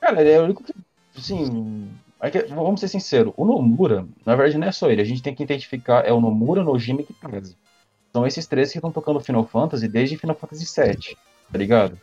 Cara, 0.00 0.20
ele 0.20 0.30
é 0.30 0.40
o 0.40 0.44
único 0.44 0.62
que. 0.62 0.72
Assim. 1.16 1.90
é 2.20 2.30
que, 2.30 2.42
vamos 2.44 2.80
ser 2.80 2.88
sinceros, 2.88 3.32
o 3.36 3.44
Nomura, 3.44 4.06
na 4.24 4.34
verdade, 4.34 4.58
não 4.58 4.66
é 4.66 4.72
só 4.72 4.90
ele. 4.90 5.02
A 5.02 5.04
gente 5.04 5.22
tem 5.22 5.34
que 5.34 5.42
identificar. 5.42 6.04
É 6.06 6.12
o 6.12 6.20
Nomura, 6.20 6.62
Nojima 6.62 7.00
e 7.00 7.04
Kitase. 7.04 7.56
São 8.12 8.26
esses 8.26 8.46
três 8.46 8.70
que 8.70 8.78
estão 8.78 8.92
tocando 8.92 9.20
Final 9.20 9.44
Fantasy 9.44 9.88
desde 9.88 10.16
Final 10.16 10.36
Fantasy 10.36 10.64
VII, 10.64 11.16
tá 11.50 11.58
ligado? 11.58 11.98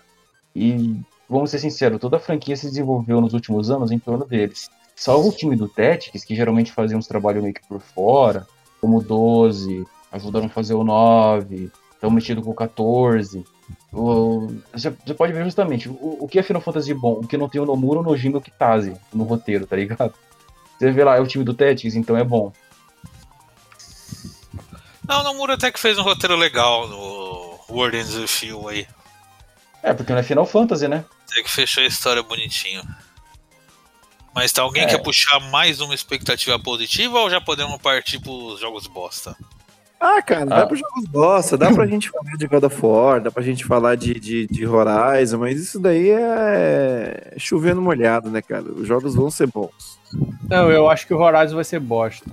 E 0.53 0.99
vamos 1.29 1.49
ser 1.49 1.59
sinceros, 1.59 2.01
toda 2.01 2.17
a 2.17 2.19
franquia 2.19 2.57
se 2.57 2.65
desenvolveu 2.65 3.21
nos 3.21 3.33
últimos 3.33 3.71
anos 3.71 3.91
em 3.91 3.97
torno 3.97 4.25
deles. 4.25 4.69
Salvo 4.93 5.29
o 5.29 5.31
time 5.31 5.55
do 5.55 5.69
Tactics, 5.69 6.25
que 6.25 6.35
geralmente 6.35 6.73
fazia 6.73 6.97
uns 6.97 7.07
trabalhos 7.07 7.41
meio 7.41 7.55
que 7.55 7.65
por 7.65 7.79
fora, 7.79 8.45
como 8.81 8.97
o 8.97 9.01
12, 9.01 9.85
ajudaram 10.11 10.47
a 10.47 10.49
fazer 10.49 10.73
o 10.73 10.83
9, 10.83 11.71
estão 11.93 12.11
metidos 12.11 12.43
com 12.43 12.51
o 12.51 12.55
14. 12.55 13.45
O- 13.93 14.47
Você 14.73 14.89
você 14.89 15.13
pode 15.13 15.33
ver 15.33 15.43
justamente 15.43 15.89
o, 15.89 16.17
o 16.21 16.27
que 16.27 16.39
é 16.39 16.43
Final 16.43 16.61
Fantasy 16.61 16.93
bom, 16.93 17.13
o 17.21 17.27
que 17.27 17.37
não 17.37 17.49
tem 17.49 17.59
o 17.59 17.65
Nomura, 17.65 17.99
o 17.99 18.03
Nojima 18.03 18.37
e 18.37 18.39
o 18.39 18.41
Kitase 18.41 18.95
no 19.13 19.23
roteiro, 19.25 19.67
tá 19.67 19.75
ligado? 19.75 20.13
Você 20.79 20.91
vê 20.91 21.03
lá, 21.03 21.17
é 21.17 21.19
o 21.19 21.27
time 21.27 21.43
do 21.43 21.53
Tactics, 21.53 21.95
então 21.95 22.15
é 22.17 22.23
bom. 22.23 22.51
Não, 25.07 25.19
o 25.21 25.23
Nomura 25.23 25.55
até 25.55 25.71
que 25.71 25.79
fez 25.79 25.97
um 25.97 26.03
roteiro 26.03 26.35
legal 26.35 26.87
no 26.87 27.59
World 27.69 27.97
Ends 27.97 28.15
With 28.15 28.47
You 28.49 28.67
aí. 28.69 28.87
É, 29.83 29.93
porque 29.93 30.11
não 30.13 30.19
é 30.19 30.23
Final 30.23 30.45
Fantasy, 30.45 30.87
né? 30.87 31.03
Até 31.29 31.41
que 31.43 31.49
fechou 31.49 31.83
a 31.83 31.87
história 31.87 32.21
bonitinho. 32.23 32.83
Mas 34.33 34.51
tá, 34.53 34.61
alguém 34.61 34.83
É. 34.83 34.85
quer 34.87 34.99
puxar 34.99 35.39
mais 35.51 35.81
uma 35.81 35.93
expectativa 35.93 36.57
positiva 36.59 37.19
ou 37.19 37.29
já 37.29 37.41
podemos 37.41 37.81
partir 37.81 38.19
pros 38.19 38.59
jogos 38.59 38.87
bosta? 38.87 39.35
Ah, 40.01 40.19
cara, 40.21 40.41
Ah. 40.49 40.59
dá 40.61 40.65
para 40.67 40.75
jogos 40.75 41.05
bosta, 41.05 41.55
dá 41.57 41.71
pra 41.71 41.85
gente 41.85 42.09
falar 42.09 42.35
de 42.35 42.47
God 42.47 42.63
of 42.63 42.85
War, 42.85 43.21
dá 43.21 43.29
pra 43.31 43.43
gente 43.43 43.63
falar 43.63 43.95
de, 43.95 44.15
de, 44.19 44.47
de 44.47 44.65
Horizon, 44.65 45.37
mas 45.37 45.59
isso 45.59 45.79
daí 45.79 46.09
é 46.09 47.33
chovendo 47.37 47.79
molhado, 47.81 48.29
né, 48.31 48.41
cara? 48.41 48.63
Os 48.63 48.87
jogos 48.87 49.13
vão 49.13 49.29
ser 49.29 49.47
bons. 49.47 50.00
Não, 50.49 50.69
eu 50.71 50.89
acho 50.89 51.07
que 51.07 51.13
o 51.13 51.19
Horizon 51.19 51.55
vai 51.55 51.63
ser 51.63 51.79
bosta. 51.79 52.25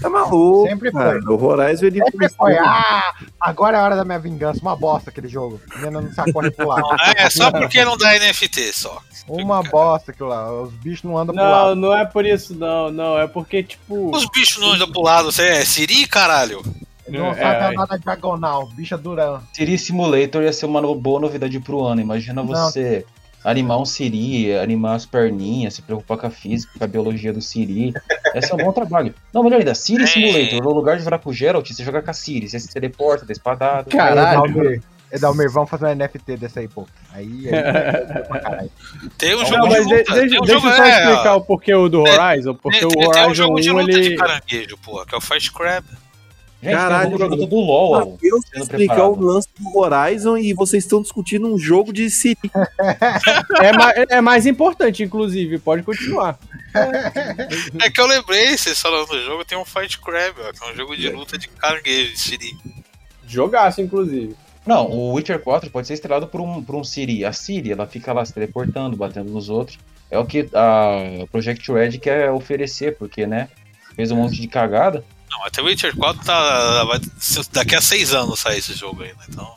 Tá 0.00 0.10
maluco, 0.10 0.68
Sempre 0.68 0.92
cara. 0.92 1.20
foi. 1.22 1.34
O 1.34 1.42
Horizon, 1.44 1.86
ele 1.86 2.02
Sempre 2.04 2.28
foi. 2.28 2.56
Ah, 2.58 3.14
agora 3.40 3.78
é 3.78 3.80
a 3.80 3.84
hora 3.84 3.96
da 3.96 4.04
minha 4.04 4.18
vingança. 4.18 4.60
Uma 4.60 4.76
bosta 4.76 5.10
aquele 5.10 5.28
jogo. 5.28 5.60
Menina 5.76 6.00
não 6.00 6.12
sabe 6.12 6.32
correr 6.32 6.50
pro 6.50 6.68
lado. 6.68 6.86
É, 7.16 7.30
só 7.30 7.50
porque 7.50 7.84
não 7.84 7.96
dá 7.96 8.12
NFT 8.18 8.72
só. 8.72 9.00
Uma 9.28 9.62
bosta 9.62 10.10
aquilo 10.12 10.28
lá. 10.28 10.52
Os 10.62 10.72
bichos 10.74 11.02
não 11.02 11.16
andam 11.18 11.34
pro 11.34 11.42
Não, 11.44 11.50
lado. 11.50 11.74
não 11.76 11.96
é 11.96 12.04
por 12.04 12.24
isso, 12.26 12.54
não, 12.54 12.90
não. 12.92 13.18
É 13.18 13.26
porque, 13.26 13.62
tipo. 13.62 14.14
Os 14.14 14.26
bichos 14.26 14.60
não 14.60 14.72
andam 14.72 14.90
pro 14.90 15.02
lado, 15.02 15.32
você 15.32 15.48
é 15.48 15.64
Siri, 15.64 16.06
caralho? 16.06 16.62
Não 17.08 17.28
É, 17.30 17.34
sabe 17.34 17.74
é. 17.74 17.76
nada 17.76 17.98
diagonal. 17.98 18.68
Bicho 18.74 18.94
é 18.94 18.98
durão. 18.98 19.40
Siri 19.52 19.78
Simulator 19.78 20.42
ia 20.42 20.52
ser 20.52 20.66
uma 20.66 20.82
boa 20.94 21.20
novidade 21.20 21.58
pro 21.60 21.82
ano. 21.84 22.00
Imagina 22.00 22.42
Não. 22.42 22.46
você 22.46 23.04
animar 23.46 23.78
um 23.80 23.84
Siri, 23.84 24.54
animar 24.58 24.96
as 24.96 25.06
perninhas, 25.06 25.74
se 25.74 25.82
preocupar 25.82 26.18
com 26.18 26.26
a 26.26 26.30
física, 26.30 26.72
com 26.76 26.84
a 26.84 26.86
biologia 26.86 27.32
do 27.32 27.40
Siri. 27.40 27.94
Esse 28.34 28.50
é 28.52 28.54
um 28.54 28.58
bom 28.58 28.72
trabalho. 28.72 29.14
Não, 29.32 29.42
melhor 29.44 29.58
ainda, 29.60 29.74
Siri 29.74 30.02
É. 30.02 30.06
Simulator. 30.06 30.62
No 30.62 30.72
lugar 30.72 30.96
de 30.98 31.04
jogar 31.04 31.18
com 31.20 31.30
o 31.30 31.32
Geralt, 31.32 31.66
você 31.70 31.84
joga 31.84 32.02
com 32.02 32.10
a 32.10 32.14
Siri. 32.14 32.48
Você 32.48 32.58
se 32.58 32.68
teleporta, 32.72 33.24
dá 33.24 33.32
espadada. 33.32 33.88
Caralho. 33.90 34.44
Edalmir, 34.50 34.82
Edalmir, 35.12 35.50
vamos 35.50 35.70
fazer 35.70 35.86
um 35.86 35.94
NFT 35.94 36.36
desse 36.36 36.58
aí, 36.58 36.66
pô. 36.68 36.84
Aí, 37.12 37.48
aí, 37.48 37.54
aí, 37.54 38.22
pra 38.24 38.40
caralho. 38.40 38.70
Tem 39.16 39.34
um 39.36 39.38
Não, 39.38 39.46
jogo 39.46 39.66
mas 39.68 39.86
de 39.86 39.88
de- 39.88 39.94
luta. 39.98 40.12
deixa, 40.14 40.36
um 40.36 40.44
deixa 40.44 40.52
jogo, 40.52 40.66
eu 40.68 40.72
só 40.76 40.84
é, 40.84 40.88
explicar 40.90 41.34
o 41.36 41.40
porquê 41.42 41.74
o 41.74 41.88
do 41.88 42.00
Horizon, 42.02 42.54
porque 42.54 42.78
tem, 42.80 42.88
o 42.88 42.90
tem 42.90 43.04
um 43.04 43.08
Horizon 43.08 43.34
jogo 43.34 43.60
de 43.60 43.70
1, 43.70 43.76
luta 43.78 43.92
de 43.92 44.06
ele... 44.08 44.16
caranguejo, 44.16 44.76
porra, 44.78 45.06
que 45.06 45.14
é 45.14 45.18
o 45.18 45.20
Fast 45.20 45.52
Crab. 45.52 45.86
Gente, 46.62 46.72
Caralho, 46.74 47.16
tem 47.18 47.26
um 47.26 47.30
jogo 47.30 47.46
do 47.46 47.56
LoL. 47.56 48.18
Eu 48.22 48.40
sendo 48.42 48.62
explicar 48.62 48.94
preparado. 48.94 49.20
o 49.20 49.24
lance 49.24 49.48
do 49.58 49.78
Horizon 49.78 50.36
e 50.38 50.52
vocês 50.54 50.84
estão 50.84 51.02
discutindo 51.02 51.46
um 51.52 51.58
jogo 51.58 51.92
de 51.92 52.08
Siri. 52.10 52.36
É, 53.62 53.72
ma- 53.72 53.92
é 54.10 54.20
mais 54.20 54.46
importante, 54.46 55.02
inclusive, 55.02 55.58
pode 55.58 55.82
continuar. 55.82 56.38
É 57.80 57.90
que 57.90 58.00
eu 58.00 58.06
lembrei, 58.06 58.56
vocês 58.56 58.78
falando 58.80 59.06
do 59.08 59.22
jogo, 59.22 59.44
tem 59.44 59.56
um 59.56 59.64
Fight 59.64 59.98
Crab, 60.00 60.34
ó, 60.40 60.52
que 60.52 60.62
é 60.62 60.72
um 60.72 60.76
jogo 60.76 60.94
de 60.96 61.08
luta 61.08 61.38
de 61.38 61.48
caranguejo, 61.48 62.12
de 62.12 62.18
Siri. 62.20 62.56
Jogaço, 63.26 63.80
inclusive. 63.80 64.36
Não, 64.66 64.90
o 64.90 65.12
Witcher 65.14 65.38
4 65.38 65.70
pode 65.70 65.86
ser 65.86 65.94
estrelado 65.94 66.26
por 66.26 66.40
um, 66.40 66.62
por 66.62 66.74
um 66.76 66.84
Siri. 66.84 67.24
A 67.24 67.32
Siri, 67.32 67.72
ela 67.72 67.86
fica 67.86 68.12
lá 68.12 68.24
se 68.24 68.32
teleportando, 68.34 68.96
batendo 68.96 69.30
nos 69.30 69.48
outros. 69.48 69.78
É 70.10 70.18
o 70.18 70.24
que 70.26 70.48
a 70.54 71.24
Project 71.30 71.70
Red 71.72 71.98
quer 71.98 72.30
oferecer, 72.30 72.96
porque, 72.98 73.26
né, 73.26 73.48
fez 73.94 74.10
um 74.10 74.16
monte 74.16 74.40
de 74.40 74.46
cagada. 74.48 75.02
Não, 75.30 75.44
até 75.44 75.60
o 75.60 75.64
Witcher 75.66 75.96
4 75.96 76.24
tá. 76.24 76.84
Vai, 76.84 77.00
daqui 77.52 77.74
a 77.74 77.80
seis 77.80 78.14
anos 78.14 78.40
sai 78.40 78.58
esse 78.58 78.72
jogo 78.74 79.02
ainda, 79.02 79.18
então. 79.28 79.54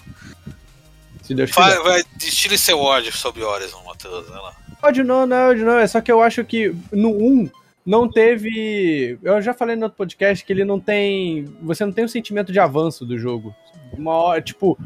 Se 1.23 1.33
Deus 1.35 1.51
Vai, 1.51 1.71
quiser. 1.71 1.83
vai, 1.83 2.03
destile 2.17 2.57
seu 2.57 2.79
ódio 2.79 3.15
sobre 3.15 3.43
Horizon, 3.43 3.81
Matheus. 3.85 4.27
Vai 4.27 4.41
lá. 4.41 4.53
Ódio 4.81 5.03
não, 5.03 5.25
não 5.27 5.35
é 5.37 5.49
ódio 5.49 5.65
não. 5.65 5.77
É 5.77 5.85
só 5.87 6.01
que 6.01 6.11
eu 6.11 6.21
acho 6.21 6.43
que 6.43 6.73
no 6.91 7.09
1 7.11 7.49
não 7.85 8.09
teve. 8.09 9.17
Eu 9.21 9.41
já 9.41 9.53
falei 9.53 9.75
no 9.75 9.83
outro 9.83 9.97
podcast 9.97 10.43
que 10.43 10.51
ele 10.51 10.65
não 10.65 10.79
tem. 10.79 11.45
Você 11.61 11.85
não 11.85 11.91
tem 11.93 12.03
o 12.05 12.09
sentimento 12.09 12.51
de 12.51 12.59
avanço 12.59 13.05
do 13.05 13.17
jogo. 13.17 13.53
Uma 13.93 14.13
hora, 14.13 14.41
tipo, 14.41 14.77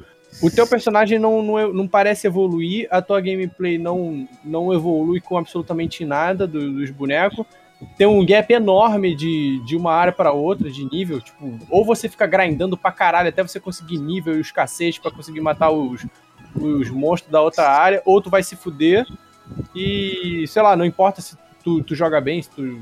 o 0.42 0.50
teu 0.52 0.68
personagem 0.68 1.18
não, 1.20 1.42
não, 1.42 1.74
não 1.74 1.88
parece 1.88 2.28
evoluir, 2.28 2.88
a 2.92 3.02
tua 3.02 3.22
gameplay 3.22 3.78
não, 3.78 4.28
não 4.44 4.74
evolui 4.74 5.22
com 5.22 5.38
absolutamente 5.38 6.04
nada 6.06 6.46
do- 6.48 6.74
dos 6.74 6.90
bonecos. 6.90 7.46
Tem 7.98 8.08
um 8.08 8.26
gap 8.26 8.52
enorme 8.54 9.16
de, 9.16 9.60
de 9.66 9.76
uma 9.76 9.94
área 9.94 10.12
para 10.14 10.32
outra, 10.32 10.70
de 10.70 10.86
nível. 10.86 11.20
Tipo, 11.22 11.58
ou 11.70 11.86
você 11.86 12.08
fica 12.10 12.26
grindando 12.26 12.78
pra 12.78 12.92
caralho 12.92 13.30
até 13.30 13.42
você 13.42 13.60
conseguir 13.60 13.98
nível 13.98 14.36
e 14.36 14.40
os 14.42 14.52
cacetes 14.52 15.00
pra 15.00 15.12
conseguir 15.12 15.42
matar 15.42 15.72
os, 15.72 16.06
os 16.56 16.90
monstros 16.90 17.32
da 17.32 17.42
outra 17.42 17.70
área, 17.70 18.02
ou 18.06 18.22
tu 18.22 18.30
vai 18.30 18.44
se 18.44 18.56
fuder. 18.56 19.06
E, 19.76 20.46
sei 20.48 20.62
lá, 20.62 20.76
não 20.76 20.86
importa 20.86 21.22
se 21.22 21.38
tu, 21.64 21.84
tu 21.84 21.96
joga 21.96 22.20
bem, 22.22 22.42
se 22.42 22.50
tu, 22.50 22.80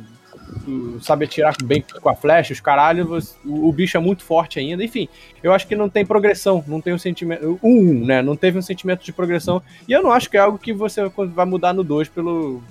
tu 0.64 1.00
sabe 1.02 1.26
atirar 1.26 1.56
bem 1.64 1.84
com 2.02 2.10
a 2.10 2.16
flecha, 2.16 2.54
os 2.54 2.60
caralho, 2.60 3.08
você- 3.08 3.36
o, 3.46 3.68
o 3.68 3.74
bicho 3.74 3.98
é 3.98 4.00
muito 4.00 4.24
forte 4.24 4.60
ainda. 4.60 4.84
Enfim, 4.84 5.08
eu 5.42 5.54
acho 5.54 5.68
que 5.68 5.76
não 5.76 5.90
tem 5.90 6.06
progressão, 6.06 6.64
não 6.68 6.80
tem 6.82 6.94
um 6.94 7.00
sentimento. 7.00 7.60
O 7.62 7.68
1, 7.68 8.06
né? 8.06 8.22
Não 8.22 8.36
teve 8.36 8.58
um 8.58 8.62
sentimento 8.62 9.04
de 9.04 9.12
progressão. 9.14 9.62
E 9.88 9.92
eu 9.92 10.04
não 10.04 10.12
acho 10.12 10.30
que 10.30 10.38
é 10.38 10.40
algo 10.42 10.58
que 10.58 10.74
você 10.74 11.08
vai 11.10 11.46
mudar 11.46 11.74
no 11.74 11.84
2 11.84 12.10
pelo. 12.10 12.62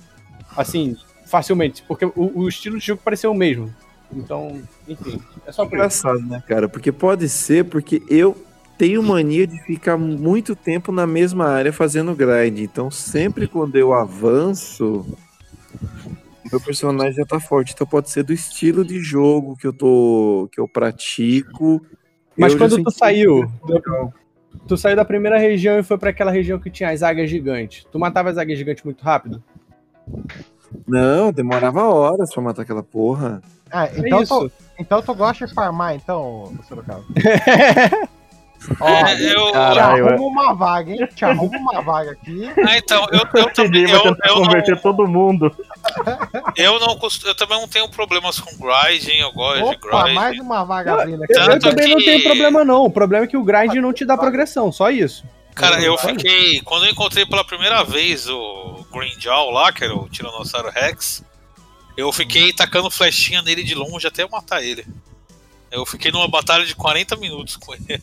Assim, 0.55 0.95
facilmente. 1.31 1.83
Porque 1.87 2.05
o, 2.05 2.11
o 2.41 2.47
estilo 2.47 2.77
de 2.77 2.85
jogo 2.85 3.01
pareceu 3.03 3.31
o 3.31 3.35
mesmo. 3.35 3.73
Então, 4.13 4.61
enfim, 4.87 5.19
é 5.47 5.51
só 5.51 5.63
por 5.65 5.69
isso. 5.69 5.75
Engraçado, 5.75 6.19
né, 6.27 6.43
cara? 6.45 6.67
Porque 6.67 6.91
pode 6.91 7.29
ser 7.29 7.65
porque 7.65 8.03
eu 8.09 8.35
tenho 8.77 9.01
mania 9.01 9.47
de 9.47 9.57
ficar 9.63 9.95
muito 9.97 10.55
tempo 10.55 10.91
na 10.91 11.07
mesma 11.07 11.47
área 11.47 11.71
fazendo 11.71 12.13
grind. 12.13 12.59
Então, 12.59 12.91
sempre 12.91 13.47
quando 13.47 13.77
eu 13.77 13.93
avanço, 13.93 15.05
meu 16.51 16.59
personagem 16.59 17.13
já 17.13 17.25
tá 17.25 17.39
forte. 17.39 17.71
Então, 17.73 17.87
pode 17.87 18.09
ser 18.09 18.23
do 18.23 18.33
estilo 18.33 18.83
de 18.83 18.99
jogo 18.99 19.55
que 19.55 19.65
eu 19.65 19.71
tô, 19.71 20.49
que 20.51 20.59
eu 20.59 20.67
pratico. 20.67 21.81
Mas 22.37 22.51
Eu 22.53 22.59
quando 22.59 22.83
tu 22.83 22.91
saiu, 22.91 23.49
do- 23.65 24.13
tu 24.67 24.75
saiu 24.75 24.95
da 24.97 25.05
primeira 25.05 25.37
região 25.37 25.79
e 25.79 25.83
foi 25.83 25.97
pra 25.97 26.09
aquela 26.09 26.31
região 26.31 26.59
que 26.59 26.69
tinha 26.69 26.89
as 26.89 27.01
águias 27.01 27.29
gigantes. 27.29 27.85
Tu 27.89 27.97
matava 27.97 28.29
as 28.29 28.37
águias 28.37 28.57
gigantes 28.59 28.83
muito 28.83 29.01
rápido? 29.03 29.41
Não, 30.87 31.31
demorava 31.31 31.83
horas 31.83 32.33
pra 32.33 32.43
matar 32.43 32.61
aquela 32.63 32.83
porra. 32.83 33.41
Ah, 33.71 33.87
É 33.87 33.99
então, 33.99 34.21
isso. 34.21 34.39
tu, 34.49 34.51
então 34.79 35.01
tu 35.01 35.13
gosta 35.13 35.45
de 35.47 35.53
farmar, 35.53 35.95
então, 35.95 36.53
Sorocaba? 36.67 37.03
Ó, 38.79 38.87
É, 38.87 39.13
eu- 39.33 39.47
te 39.47 39.51
Caralho, 39.53 40.07
arrumo 40.09 40.27
uma 40.27 40.53
vaga, 40.53 40.91
hein? 40.91 41.07
Te 41.15 41.25
arrumo 41.25 41.57
uma 41.57 41.81
vaga 41.81 42.11
aqui. 42.11 42.47
Ah, 42.67 42.77
então, 42.77 43.07
eu, 43.11 43.21
eu 43.41 43.45
O 43.47 43.53
também. 43.53 43.89
Eu, 43.89 44.01
tentar 44.03 44.27
eu 44.29 44.35
converter 44.35 44.75
não, 44.75 44.81
todo 44.81 45.07
mundo. 45.07 45.51
eu, 46.55 46.79
não 46.79 46.99
eu 47.25 47.35
também 47.35 47.59
não 47.59 47.67
tenho 47.67 47.89
problemas 47.89 48.39
com 48.39 48.51
grinding, 48.57 49.17
eu 49.19 49.31
gosto 49.31 49.63
de 49.69 49.75
Opa, 49.87 50.03
grinding. 50.03 50.13
mais 50.13 50.39
uma 50.39 50.63
vaga 50.63 50.93
abrindo 50.93 51.23
aqui. 51.23 51.33
Eu, 51.33 51.41
eu 51.41 51.59
também 51.59 51.89
não 51.89 51.97
que- 51.97 52.05
tenho 52.05 52.23
problema, 52.23 52.63
não. 52.63 52.83
O 52.85 52.91
problema 52.91 53.25
é 53.25 53.27
que 53.27 53.35
o 53.37 53.43
grind 53.43 53.73
não 53.75 53.91
te 53.93 54.05
dá 54.05 54.15
progressão, 54.15 54.71
só 54.71 54.91
isso. 54.91 55.23
Cara, 55.55 55.81
eu 55.81 55.93
Olha. 55.93 55.99
fiquei. 56.01 56.61
Quando 56.61 56.85
eu 56.85 56.91
encontrei 56.91 57.25
pela 57.25 57.43
primeira 57.43 57.83
vez 57.83 58.29
o 58.29 58.80
Green 58.91 59.19
Jaw 59.19 59.49
lá, 59.51 59.71
que 59.71 59.83
era 59.83 59.95
o 59.95 60.09
Tiranossauro 60.09 60.69
Rex, 60.69 61.23
eu 61.97 62.11
fiquei 62.11 62.53
tacando 62.53 62.91
flechinha 62.91 63.41
nele 63.41 63.63
de 63.63 63.75
longe 63.75 64.07
até 64.07 64.23
eu 64.23 64.29
matar 64.29 64.63
ele. 64.63 64.85
Eu 65.71 65.85
fiquei 65.85 66.11
numa 66.11 66.27
batalha 66.27 66.65
de 66.65 66.75
40 66.75 67.15
minutos 67.15 67.55
com 67.55 67.73
ele. 67.73 68.01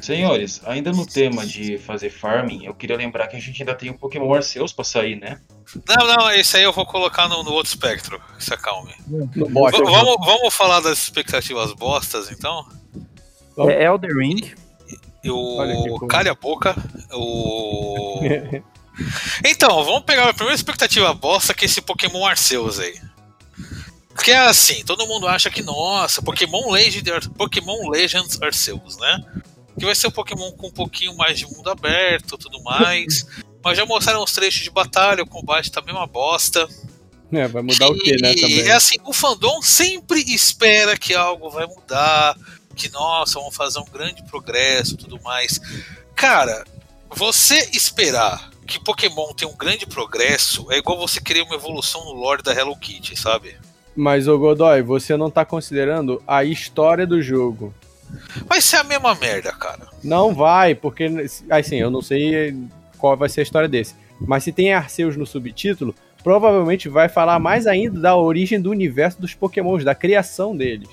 Senhores, 0.00 0.60
ainda 0.64 0.92
no 0.92 1.04
tema 1.04 1.44
de 1.44 1.76
fazer 1.76 2.10
farming, 2.10 2.64
eu 2.64 2.74
queria 2.74 2.96
lembrar 2.96 3.26
que 3.26 3.36
a 3.36 3.40
gente 3.40 3.60
ainda 3.60 3.74
tem 3.74 3.90
o 3.90 3.98
Pokémon 3.98 4.32
Arceus 4.32 4.72
pra 4.72 4.84
sair, 4.84 5.16
né? 5.16 5.40
Não, 5.88 6.06
não, 6.06 6.30
esse 6.30 6.56
aí 6.56 6.62
eu 6.62 6.72
vou 6.72 6.86
colocar 6.86 7.28
no, 7.28 7.42
no 7.42 7.50
outro 7.50 7.70
espectro. 7.70 8.20
Se 8.38 8.54
acalme. 8.54 8.94
Vamos, 9.08 10.16
vamos 10.24 10.54
falar 10.54 10.80
das 10.80 10.98
expectativas 10.98 11.72
bostas, 11.72 12.30
então? 12.30 12.64
É 13.68 13.84
Elder 13.84 14.16
Ring. 14.16 14.54
Coisa. 15.26 16.06
Calha 16.08 16.32
a 16.32 16.34
boca. 16.34 16.76
O. 17.12 18.20
Então, 19.44 19.84
vamos 19.84 20.02
pegar 20.04 20.28
a 20.28 20.34
primeira 20.34 20.54
expectativa 20.54 21.12
bosta 21.14 21.54
que 21.54 21.64
é 21.64 21.66
esse 21.66 21.80
Pokémon 21.80 22.24
Arceus 22.26 22.78
aí. 22.80 22.94
Porque 24.14 24.32
é 24.32 24.38
assim, 24.38 24.84
todo 24.84 25.06
mundo 25.06 25.28
acha 25.28 25.48
que, 25.48 25.62
nossa, 25.62 26.20
Pokémon 26.20 26.70
Legend, 26.70 27.12
Ar- 27.12 27.28
Pokémon 27.30 27.88
Legends 27.88 28.40
Arceus, 28.42 28.96
né? 28.98 29.24
Que 29.78 29.84
vai 29.84 29.94
ser 29.94 30.08
um 30.08 30.10
Pokémon 30.10 30.50
com 30.52 30.66
um 30.66 30.72
pouquinho 30.72 31.16
mais 31.16 31.38
de 31.38 31.46
mundo 31.46 31.70
aberto 31.70 32.36
tudo 32.36 32.60
mais. 32.62 33.26
Mas 33.62 33.76
já 33.76 33.84
mostraram 33.86 34.22
os 34.22 34.32
trechos 34.32 34.62
de 34.62 34.70
batalha, 34.70 35.22
o 35.22 35.26
combate 35.26 35.70
tá 35.70 35.80
mesmo 35.80 35.98
uma 35.98 36.06
bosta. 36.06 36.66
É, 37.30 37.46
vai 37.46 37.62
mudar 37.62 37.88
o 37.88 37.94
que, 37.94 38.12
né, 38.20 38.34
também. 38.34 38.60
é 38.60 38.72
assim, 38.72 38.96
o 39.04 39.12
fandom 39.12 39.60
sempre 39.60 40.20
espera 40.32 40.96
que 40.96 41.14
algo 41.14 41.50
vai 41.50 41.66
mudar, 41.66 42.34
que 42.74 42.88
nossa, 42.90 43.38
vamos 43.38 43.54
fazer 43.54 43.78
um 43.80 43.84
grande 43.84 44.22
progresso, 44.24 44.96
tudo 44.96 45.20
mais. 45.22 45.60
Cara, 46.16 46.64
você 47.10 47.68
esperar 47.72 48.50
que 48.68 48.78
Pokémon 48.78 49.32
tenha 49.32 49.50
um 49.50 49.56
grande 49.56 49.86
progresso 49.86 50.70
é 50.70 50.76
igual 50.76 50.98
você 50.98 51.20
querer 51.20 51.42
uma 51.42 51.54
evolução 51.54 52.04
no 52.04 52.12
lore 52.12 52.42
da 52.42 52.52
Hello 52.52 52.76
Kitty, 52.76 53.18
sabe? 53.18 53.56
Mas, 53.96 54.28
ô 54.28 54.38
Godoy, 54.38 54.82
você 54.82 55.16
não 55.16 55.30
tá 55.30 55.44
considerando 55.44 56.22
a 56.26 56.44
história 56.44 57.06
do 57.06 57.20
jogo. 57.22 57.74
Vai 58.46 58.60
ser 58.60 58.76
a 58.76 58.84
mesma 58.84 59.14
merda, 59.14 59.50
cara. 59.52 59.88
Não 60.04 60.34
vai, 60.34 60.74
porque, 60.74 61.10
assim, 61.50 61.76
eu 61.76 61.90
não 61.90 62.02
sei 62.02 62.54
qual 62.98 63.16
vai 63.16 63.28
ser 63.28 63.40
a 63.40 63.42
história 63.42 63.68
desse. 63.68 63.94
Mas 64.20 64.44
se 64.44 64.52
tem 64.52 64.72
Arceus 64.72 65.16
no 65.16 65.26
subtítulo, 65.26 65.94
provavelmente 66.22 66.88
vai 66.88 67.08
falar 67.08 67.38
mais 67.38 67.66
ainda 67.66 67.98
da 67.98 68.16
origem 68.16 68.60
do 68.60 68.70
universo 68.70 69.20
dos 69.20 69.34
Pokémons, 69.34 69.82
da 69.82 69.94
criação 69.94 70.54
deles. 70.54 70.88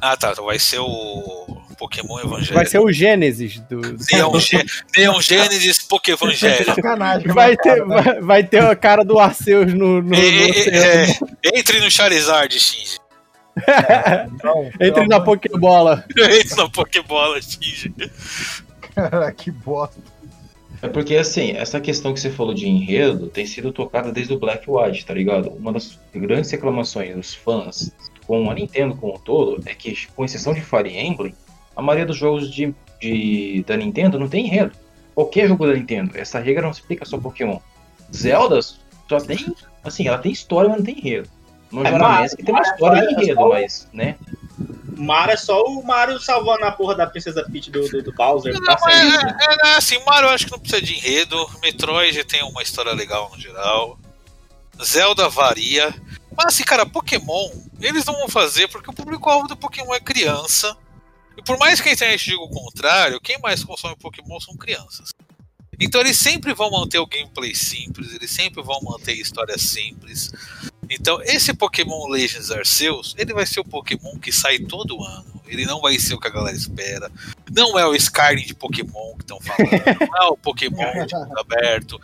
Ah, 0.00 0.16
tá, 0.16 0.32
então 0.32 0.44
vai 0.44 0.58
ser 0.58 0.80
o 0.80 1.61
Pokémon 1.82 2.20
Evangelho. 2.20 2.54
Vai 2.54 2.66
ser 2.66 2.78
o 2.78 2.92
Gênesis 2.92 3.58
do. 3.68 3.80
Neon, 4.12 4.38
Gê- 4.38 4.64
Neon 4.96 5.20
Gênesis 5.20 5.78
Pokévangelho. 5.80 6.64
Sacanagem. 6.64 7.28
Vai 7.32 7.56
ter, 7.56 7.84
vai, 7.84 8.20
vai 8.20 8.44
ter 8.44 8.62
a 8.62 8.76
cara 8.76 9.04
do 9.04 9.18
Arceus 9.18 9.74
no, 9.74 10.00
no, 10.00 10.02
no 10.02 10.14
É, 10.14 10.50
oceano. 10.50 10.76
é, 10.76 11.48
é, 11.48 11.58
entre 11.58 11.80
no 11.80 11.90
Charizard, 11.90 12.58
Shinji. 12.58 12.98
Não, 14.44 14.70
Entre 14.80 15.06
na 15.08 15.20
Pokébola. 15.20 16.04
Entre 16.16 16.56
na 16.56 16.68
Pokébola, 16.70 17.40
Shinji. 17.42 17.92
Cara, 18.94 19.32
que 19.32 19.50
bosta. 19.50 20.00
É 20.80 20.88
porque, 20.88 21.16
assim, 21.16 21.52
essa 21.52 21.80
questão 21.80 22.12
que 22.12 22.18
você 22.20 22.30
falou 22.30 22.54
de 22.54 22.66
enredo 22.68 23.28
tem 23.28 23.46
sido 23.46 23.72
tocada 23.72 24.10
desde 24.10 24.32
o 24.34 24.38
Black 24.38 24.64
White, 24.68 25.06
tá 25.06 25.14
ligado? 25.14 25.48
Uma 25.50 25.72
das 25.72 25.98
grandes 26.14 26.50
reclamações 26.50 27.14
dos 27.14 27.34
fãs 27.34 27.92
com 28.26 28.50
a 28.50 28.54
Nintendo 28.54 28.94
como 28.96 29.14
um 29.14 29.18
todo 29.18 29.62
é 29.66 29.74
que, 29.74 30.06
com 30.14 30.24
exceção 30.24 30.52
de 30.54 30.60
Fire 30.60 30.88
Emblem, 30.96 31.34
a 31.76 31.82
maioria 31.82 32.06
dos 32.06 32.16
jogos 32.16 32.50
de, 32.50 32.74
de- 33.00 33.64
da 33.66 33.76
Nintendo 33.76 34.18
não 34.18 34.28
tem 34.28 34.46
enredo. 34.46 34.72
Qualquer 35.14 35.48
jogo 35.48 35.66
da 35.66 35.74
Nintendo, 35.74 36.16
essa 36.16 36.38
regra 36.38 36.62
não 36.66 36.72
se 36.72 36.80
aplica 36.80 37.04
só 37.04 37.16
a 37.16 37.20
Pokémon. 37.20 37.58
Zelda 38.14 38.60
só 38.62 39.18
tem, 39.26 39.54
assim, 39.84 40.06
ela 40.08 40.18
tem 40.18 40.32
história, 40.32 40.68
mas 40.68 40.78
não 40.78 40.84
tem 40.86 40.98
enredo. 40.98 41.28
No 41.70 41.86
É, 41.86 41.90
Majora's 41.90 42.34
que 42.34 42.42
tem 42.42 42.54
uma 42.54 42.62
história 42.62 42.98
e 42.98 43.00
Mario 43.04 43.18
é 43.18 43.22
enredo, 43.22 43.48
mas, 43.48 43.88
né? 43.92 44.16
Mario 44.96 45.32
é 45.32 45.36
só 45.36 45.62
o 45.64 45.82
Mario 45.84 46.18
salvando 46.20 46.64
a 46.64 46.72
porra 46.72 46.94
da 46.94 47.06
princesa 47.06 47.46
Peach 47.50 47.70
do, 47.70 47.88
do, 47.88 48.02
do 48.02 48.12
Bowser. 48.12 48.52
Não, 48.52 48.60
Tá 48.62 48.78
é, 48.90 48.94
é, 48.94 49.70
é, 49.72 49.76
assim, 49.76 49.98
Mario 50.06 50.28
acho 50.28 50.44
que 50.46 50.52
não 50.52 50.58
precisa 50.58 50.82
de 50.82 50.94
enredo. 50.94 51.36
Metroid 51.62 52.24
tem 52.24 52.42
uma 52.44 52.62
história 52.62 52.92
legal 52.92 53.30
no 53.34 53.40
geral. 53.40 53.98
Zelda 54.82 55.28
varia. 55.28 55.94
Mas 56.36 56.46
assim, 56.54 56.64
cara, 56.64 56.84
Pokémon, 56.86 57.50
eles 57.80 58.04
não 58.04 58.14
vão 58.14 58.28
fazer 58.28 58.68
porque 58.68 58.90
o 58.90 58.94
público-alvo 58.94 59.48
do 59.48 59.56
Pokémon 59.56 59.94
é 59.94 60.00
criança. 60.00 60.76
E 61.36 61.42
por 61.42 61.58
mais 61.58 61.80
que 61.80 61.88
a 61.88 61.92
internet 61.92 62.24
diga 62.24 62.42
o 62.42 62.48
contrário, 62.48 63.20
quem 63.20 63.38
mais 63.38 63.64
consome 63.64 63.96
Pokémon 63.96 64.38
são 64.40 64.56
crianças. 64.56 65.10
Então 65.80 66.00
eles 66.00 66.16
sempre 66.16 66.54
vão 66.54 66.70
manter 66.70 66.98
o 66.98 67.06
gameplay 67.06 67.54
simples, 67.54 68.14
eles 68.14 68.30
sempre 68.30 68.62
vão 68.62 68.80
manter 68.82 69.14
histórias 69.14 69.62
simples. 69.62 70.30
Então 70.88 71.20
esse 71.22 71.54
Pokémon 71.54 72.08
Legends 72.08 72.50
Arceus, 72.50 73.14
ele 73.18 73.32
vai 73.32 73.46
ser 73.46 73.60
o 73.60 73.64
Pokémon 73.64 74.18
que 74.18 74.30
sai 74.30 74.58
todo 74.58 75.02
ano. 75.02 75.42
Ele 75.46 75.66
não 75.66 75.80
vai 75.80 75.98
ser 75.98 76.14
o 76.14 76.20
que 76.20 76.28
a 76.28 76.30
galera 76.30 76.56
espera. 76.56 77.10
Não 77.50 77.78
é 77.78 77.86
o 77.86 77.94
Skyrim 77.94 78.44
de 78.44 78.54
Pokémon 78.54 79.14
que 79.16 79.22
estão 79.22 79.40
falando. 79.40 79.70
Não 80.08 80.22
é 80.22 80.26
o 80.28 80.36
Pokémon 80.36 81.06
de 81.06 81.14
mundo 81.14 81.38
aberto. 81.38 82.00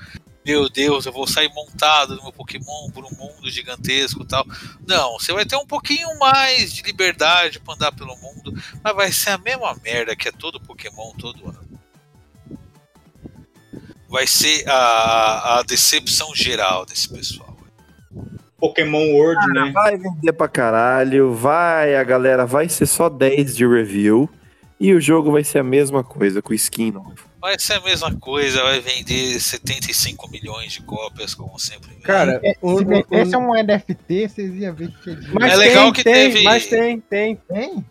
Meu 0.49 0.66
Deus, 0.66 1.05
eu 1.05 1.12
vou 1.12 1.26
sair 1.26 1.53
montado 1.53 2.16
no 2.16 2.22
meu 2.22 2.32
Pokémon 2.32 2.90
por 2.94 3.05
um 3.05 3.11
mundo 3.11 3.51
gigantesco 3.51 4.22
e 4.22 4.26
tal. 4.26 4.46
Não, 4.86 5.18
você 5.18 5.30
vai 5.30 5.44
ter 5.44 5.57
um 5.57 5.66
pouquinho 5.66 6.18
mais 6.18 6.72
de 6.72 6.82
liberdade 6.84 7.61
pra 7.61 7.74
andar 7.74 7.92
pelo 7.92 8.16
mundo, 8.16 8.55
mas 8.82 8.96
vai 8.96 9.12
ser 9.12 9.28
a 9.28 9.36
mesma 9.36 9.76
merda 9.84 10.16
que 10.16 10.26
é 10.26 10.32
todo 10.32 10.59
Pokémon 10.59 11.12
todo 11.18 11.51
ano. 11.51 11.68
Vai 14.09 14.26
ser 14.26 14.66
a, 14.66 15.59
a 15.59 15.62
decepção 15.64 16.34
geral 16.34 16.86
desse 16.86 17.11
pessoal. 17.11 17.55
Pokémon 18.57 19.12
World, 19.12 19.53
né? 19.53 19.70
Vai 19.70 19.99
vender 19.99 20.32
pra 20.32 20.49
caralho, 20.49 21.34
vai, 21.34 21.94
a 21.94 22.03
galera 22.03 22.46
vai 22.46 22.70
ser 22.70 22.86
só 22.86 23.11
10 23.11 23.55
de 23.55 23.66
review 23.66 24.30
e 24.80 24.94
o 24.94 25.01
jogo 25.01 25.30
vai 25.30 25.44
ser 25.44 25.59
a 25.59 25.62
mesma 25.62 26.03
coisa 26.03 26.40
com 26.40 26.55
skin 26.55 26.92
novo. 26.92 27.28
Vai 27.41 27.57
ser 27.59 27.74
a 27.74 27.80
mesma 27.80 28.14
coisa, 28.16 28.62
vai 28.64 28.80
vender 28.80 29.39
75 29.41 30.28
milhões 30.30 30.72
de 30.72 30.82
cópias, 30.82 31.34
como 31.34 31.59
sempre. 31.59 31.95
Cara, 32.03 32.41
É, 32.43 32.55
um- 32.62 32.78
se 32.78 32.84
um- 32.84 32.89
metesse 32.89 33.36
um 33.36 33.55
NFT, 33.55 34.28
vocês 34.28 34.55
iam 34.57 34.74
ver 34.74 34.89
que 34.91 35.03
tinha 35.03 35.18
mas 35.32 35.53
É 35.53 35.57
legal 35.57 35.84
tem, 35.84 35.93
que 35.93 36.05
tem, 36.05 36.12
teve- 36.32 36.43
Mas 36.45 36.66
tem, 36.66 37.01
tem. 37.01 37.36
Tem? 37.36 37.84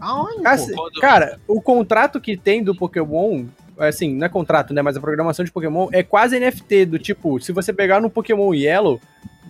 Aonde, 0.00 0.46
Assim, 0.46 0.72
cara, 1.00 1.38
o 1.46 1.60
contrato 1.60 2.20
que 2.20 2.36
tem 2.36 2.62
do 2.62 2.74
Pokémon, 2.74 3.46
assim, 3.88 4.14
não 4.14 4.26
é 4.26 4.28
contrato, 4.28 4.72
né? 4.74 4.82
Mas 4.82 4.96
a 4.96 5.00
programação 5.00 5.44
de 5.44 5.52
Pokémon 5.52 5.88
é 5.92 6.02
quase 6.02 6.38
NFT, 6.38 6.86
do 6.86 6.98
tipo, 6.98 7.40
se 7.40 7.52
você 7.52 7.72
pegar 7.72 8.00
no 8.00 8.10
Pokémon 8.10 8.52
Yellow, 8.54 9.00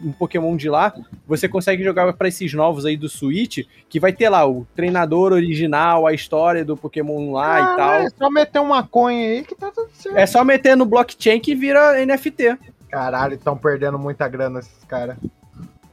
um 0.05 0.11
Pokémon 0.13 0.57
de 0.57 0.69
lá, 0.69 0.93
você 1.27 1.49
consegue 1.49 1.85
jogar 1.85 2.13
pra 2.15 2.27
esses 2.27 2.53
novos 2.53 2.85
aí 2.85 2.97
do 2.97 3.09
Switch, 3.09 3.65
que 3.89 4.01
vai 4.01 4.13
ter 4.13 4.29
lá 4.29 4.45
o 4.49 4.67
treinador 4.75 5.33
original, 5.33 6.07
a 6.07 6.13
história 6.13 6.65
do 6.65 6.77
Pokémon 6.77 7.31
lá 7.33 7.55
Ah, 7.57 7.61
e 7.61 7.77
tal. 7.77 7.93
É 7.95 8.11
só 8.11 8.31
meter 8.31 8.59
uma 8.61 8.77
maconha 8.77 9.29
aí 9.29 9.45
que 9.45 9.55
tá 9.55 9.71
tudo 9.71 9.89
certo. 9.95 10.19
É 10.19 10.27
só 10.27 10.43
meter 10.45 10.77
no 10.77 10.85
blockchain 10.87 11.39
que 11.39 11.55
vira 11.55 12.05
NFT. 12.05 12.59
Caralho, 12.91 13.35
estão 13.35 13.57
perdendo 13.57 13.99
muita 13.99 14.27
grana 14.29 14.59
esses 14.59 14.85
caras. 14.85 15.17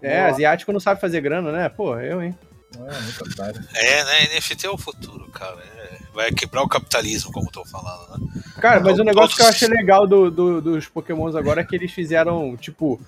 É, 0.01 0.21
Boa. 0.21 0.31
asiático 0.31 0.71
não 0.73 0.79
sabe 0.79 0.99
fazer 0.99 1.21
grana, 1.21 1.51
né? 1.51 1.69
Pô, 1.69 1.95
eu, 1.99 2.21
hein? 2.23 2.35
É, 2.75 3.01
muito 3.01 3.23
otário. 3.25 3.61
É, 3.73 4.03
né? 4.05 4.35
NFT 4.35 4.67
é 4.67 4.69
o 4.69 4.77
futuro, 4.77 5.27
cara. 5.31 5.57
É, 5.75 5.97
vai 6.13 6.31
quebrar 6.31 6.61
o 6.63 6.67
capitalismo, 6.67 7.31
como 7.31 7.47
eu 7.47 7.51
tô 7.51 7.65
falando, 7.65 8.19
né? 8.25 8.41
Cara, 8.61 8.79
mas 8.81 8.99
o 8.99 9.03
negócio 9.03 9.35
que 9.35 9.41
eu 9.41 9.45
Todos- 9.45 9.55
achei 9.63 9.67
legal 9.67 10.05
do, 10.07 10.29
do- 10.29 10.61
dos 10.61 10.87
Pokémons 10.87 11.35
agora 11.35 11.61
é 11.61 11.63
que 11.63 11.75
eles 11.75 11.91
fizeram, 11.91 12.55
tipo, 12.57 12.99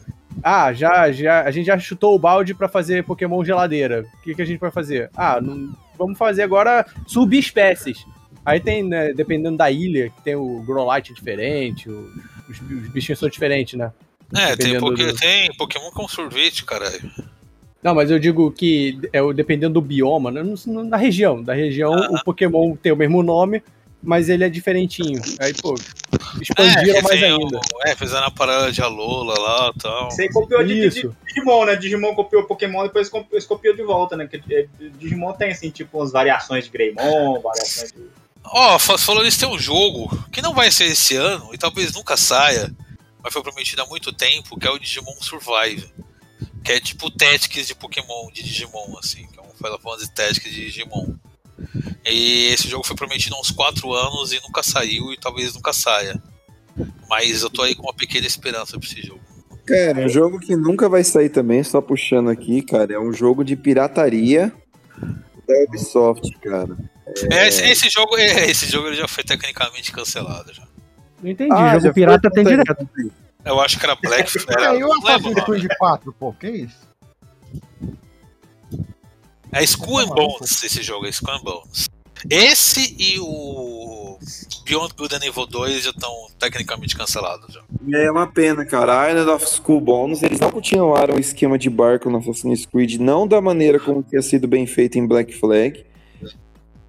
ah, 0.44 0.72
já, 0.74 1.12
já, 1.12 1.42
a 1.44 1.52
gente 1.52 1.66
já 1.68 1.78
chutou 1.78 2.16
o 2.16 2.20
balde 2.20 2.54
pra 2.54 2.68
fazer 2.68 3.04
Pokémon 3.04 3.44
geladeira. 3.44 4.06
O 4.20 4.22
que, 4.24 4.34
que 4.36 4.42
a 4.42 4.46
gente 4.46 4.60
vai 4.60 4.72
fazer? 4.72 5.10
Ah, 5.16 5.40
não- 5.42 5.76
vamos 5.98 6.18
fazer 6.18 6.44
agora 6.44 6.86
subespécies. 7.06 8.06
Aí 8.46 8.60
tem, 8.60 8.82
né, 8.84 9.14
dependendo 9.14 9.58
da 9.58 9.70
ilha, 9.70 10.10
que 10.10 10.22
tem 10.24 10.36
o 10.36 10.62
Growlite 10.64 11.14
diferente, 11.14 11.88
o- 11.90 12.12
os, 12.50 12.60
os 12.60 12.90
bichinhos 12.90 13.20
são 13.20 13.30
diferentes, 13.30 13.78
né? 13.78 13.92
É, 14.34 14.56
tem, 14.56 14.80
do- 14.80 15.16
tem 15.16 15.54
Pokémon 15.56 15.92
com 15.92 16.08
sorvete, 16.08 16.66
caralho. 16.66 17.12
Não, 17.84 17.96
mas 17.96 18.12
eu 18.12 18.20
digo 18.20 18.52
que 18.52 19.00
é 19.12 19.22
dependendo 19.34 19.74
do 19.76 19.82
bioma, 19.82 20.30
né, 20.32 20.44
não- 20.68 20.88
da 20.88 20.98
região. 20.98 21.42
Da 21.42 21.54
região, 21.54 21.94
o 21.96 22.24
Pokémon 22.24 22.76
tem 22.76 22.92
o 22.92 22.96
mesmo 22.96 23.24
nome, 23.24 23.64
mas 24.04 24.30
ele 24.30 24.44
é 24.44 24.50
diferentinho. 24.50 25.20
Aí, 25.40 25.54
pô, 25.62 25.74
expandiram 26.40 26.98
é, 26.98 27.02
mais 27.02 27.24
ainda. 27.24 27.60
É, 27.86 27.96
fizeram 27.96 28.28
a 28.28 28.32
parada 28.32 28.72
de 28.72 28.82
Alola 28.82 29.34
lá 29.40 29.72
e 29.76 29.80
tal. 29.80 30.12
Você 30.12 30.30
copiou 30.30 30.64
de, 30.64 30.74
de- 30.74 30.88
Isso. 30.88 31.10
de 31.26 31.34
Digimon, 31.34 31.66
né? 31.66 31.76
Digimon 31.76 32.14
copiou 32.16 32.44
Pokémon, 32.44 32.84
depois 32.84 33.10
copiou, 33.10 33.34
eles 33.34 33.46
copiou 33.46 33.76
de 33.76 33.84
volta, 33.84 34.16
né? 34.16 34.28
Porque 34.30 34.54
é, 34.54 34.68
Digimon 35.00 35.34
tem, 35.34 35.52
assim, 35.52 35.70
tipo, 35.72 35.98
umas 36.00 36.12
variações 36.12 36.66
de 36.66 36.70
Greymon, 36.72 37.42
variações 37.42 37.92
de... 37.92 38.00
Ó, 38.44 38.78
fa- 38.80 38.98
falando 38.98 39.28
isso, 39.28 39.40
tem 39.40 39.48
um 39.50 39.58
jogo 39.60 40.10
que 40.32 40.42
não 40.42 40.54
vai 40.54 40.72
ser 40.72 40.86
esse 40.86 41.16
ano 41.16 41.50
e 41.54 41.58
talvez 41.58 41.94
nunca 41.94 42.18
saia, 42.18 42.72
mas 43.24 43.32
foi 43.32 43.42
prometido 43.44 43.82
há 43.82 43.86
muito 43.86 44.12
tempo, 44.12 44.60
que 44.60 44.68
é 44.68 44.72
o 44.72 44.80
Digimon 44.80 45.14
Survive. 45.20 45.88
Que 46.64 46.74
é 46.74 46.80
tipo 46.80 47.08
o 47.08 47.12
Tactics 47.12 47.68
de 47.68 47.76
Pokémon, 47.76 48.30
de 48.32 48.44
Digimon, 48.44 48.98
assim, 49.00 49.26
que 49.28 49.40
é 49.40 49.42
um 49.42 49.54
Final 49.56 49.80
Fantasy 49.80 50.14
Tactics 50.14 50.52
de 50.52 50.66
Digimon. 50.66 51.16
E 52.06 52.48
esse 52.54 52.68
jogo 52.68 52.86
foi 52.86 52.96
prometido 52.96 53.36
há 53.36 53.40
uns 53.40 53.52
4 53.52 53.94
anos 53.94 54.32
e 54.32 54.42
nunca 54.42 54.64
saiu 54.64 55.14
e 55.14 55.18
talvez 55.18 55.54
nunca 55.54 55.74
saia. 55.74 56.22
Mas 57.10 57.42
eu 57.42 57.50
tô 57.50 57.62
aí 57.62 57.76
com 57.76 57.84
uma 57.84 57.94
pequena 57.94 58.26
esperança 58.26 58.78
pra 58.80 58.88
esse 58.88 59.02
jogo. 59.02 59.22
Cara, 59.66 60.06
um 60.06 60.10
jogo 60.10 60.40
que 60.40 60.56
nunca 60.56 60.90
vai 60.90 61.04
sair 61.04 61.30
também, 61.30 61.64
só 61.64 61.82
puxando 61.82 62.30
aqui, 62.30 62.62
cara, 62.62 62.94
é 62.94 63.00
um 63.00 63.14
jogo 63.14 63.44
de 63.44 63.56
pirataria 63.56 64.52
da 65.48 65.64
Ubisoft, 65.68 66.30
cara. 66.40 66.78
É, 67.32 67.48
esse, 67.48 67.64
esse 67.64 67.90
jogo, 67.90 68.18
é, 68.18 68.50
esse 68.50 68.66
jogo 68.68 68.88
ele 68.88 68.96
já 68.96 69.08
foi 69.08 69.24
tecnicamente 69.24 69.92
cancelado. 69.92 70.54
Já. 70.54 70.64
Não 71.22 71.30
entendi. 71.30 71.52
Ah, 71.54 71.68
já 71.68 71.74
jogo 71.74 71.82
foi 71.82 71.94
pirata 71.94 72.32
tem 72.32 72.44
direto. 72.44 72.90
Eu 73.44 73.60
acho 73.60 73.80
que 73.80 73.86
era 73.86 73.96
Black. 73.96 74.32
Era, 74.48 74.76
É, 74.76 74.80
e 74.80 74.84
o 74.84 74.94
Assassin's. 74.94 75.44
Creed 75.44 75.68
4, 75.78 76.14
pô, 76.14 76.34
que 76.34 76.50
isso? 76.50 76.92
É 79.52 79.64
Skull 79.64 80.00
and 80.00 80.08
Bones 80.08 80.64
esse 80.64 80.82
jogo, 80.82 81.06
é 81.06 81.10
Skull 81.10 81.34
and 81.34 81.44
Bones. 81.44 81.90
Esse 82.30 82.96
e 83.00 83.20
o 83.20 84.18
Beyond 84.64 84.94
Good 84.96 85.16
and 85.16 85.26
Evil 85.26 85.48
2 85.48 85.84
já 85.84 85.90
estão 85.90 86.28
tecnicamente 86.38 86.96
cancelados. 86.96 87.54
Já. 87.54 87.62
É 88.00 88.12
uma 88.12 88.28
pena, 88.28 88.64
cara. 88.64 89.02
A 89.02 89.10
Island 89.10 89.30
of 89.32 89.46
School 89.50 89.82
Bones, 89.82 90.22
eles 90.22 90.40
não 90.40 90.52
continuaram 90.52 91.16
o 91.16 91.20
esquema 91.20 91.58
de 91.58 91.70
barco 91.70 92.10
no 92.10 92.20
Assassin's 92.20 92.66
Creed, 92.66 93.00
não 93.00 93.28
da 93.28 93.42
maneira 93.42 93.80
como 93.80 94.04
tinha 94.04 94.22
sido 94.22 94.48
bem 94.48 94.68
feito 94.68 95.00
em 95.00 95.08
Black 95.08 95.34
Flag, 95.34 95.84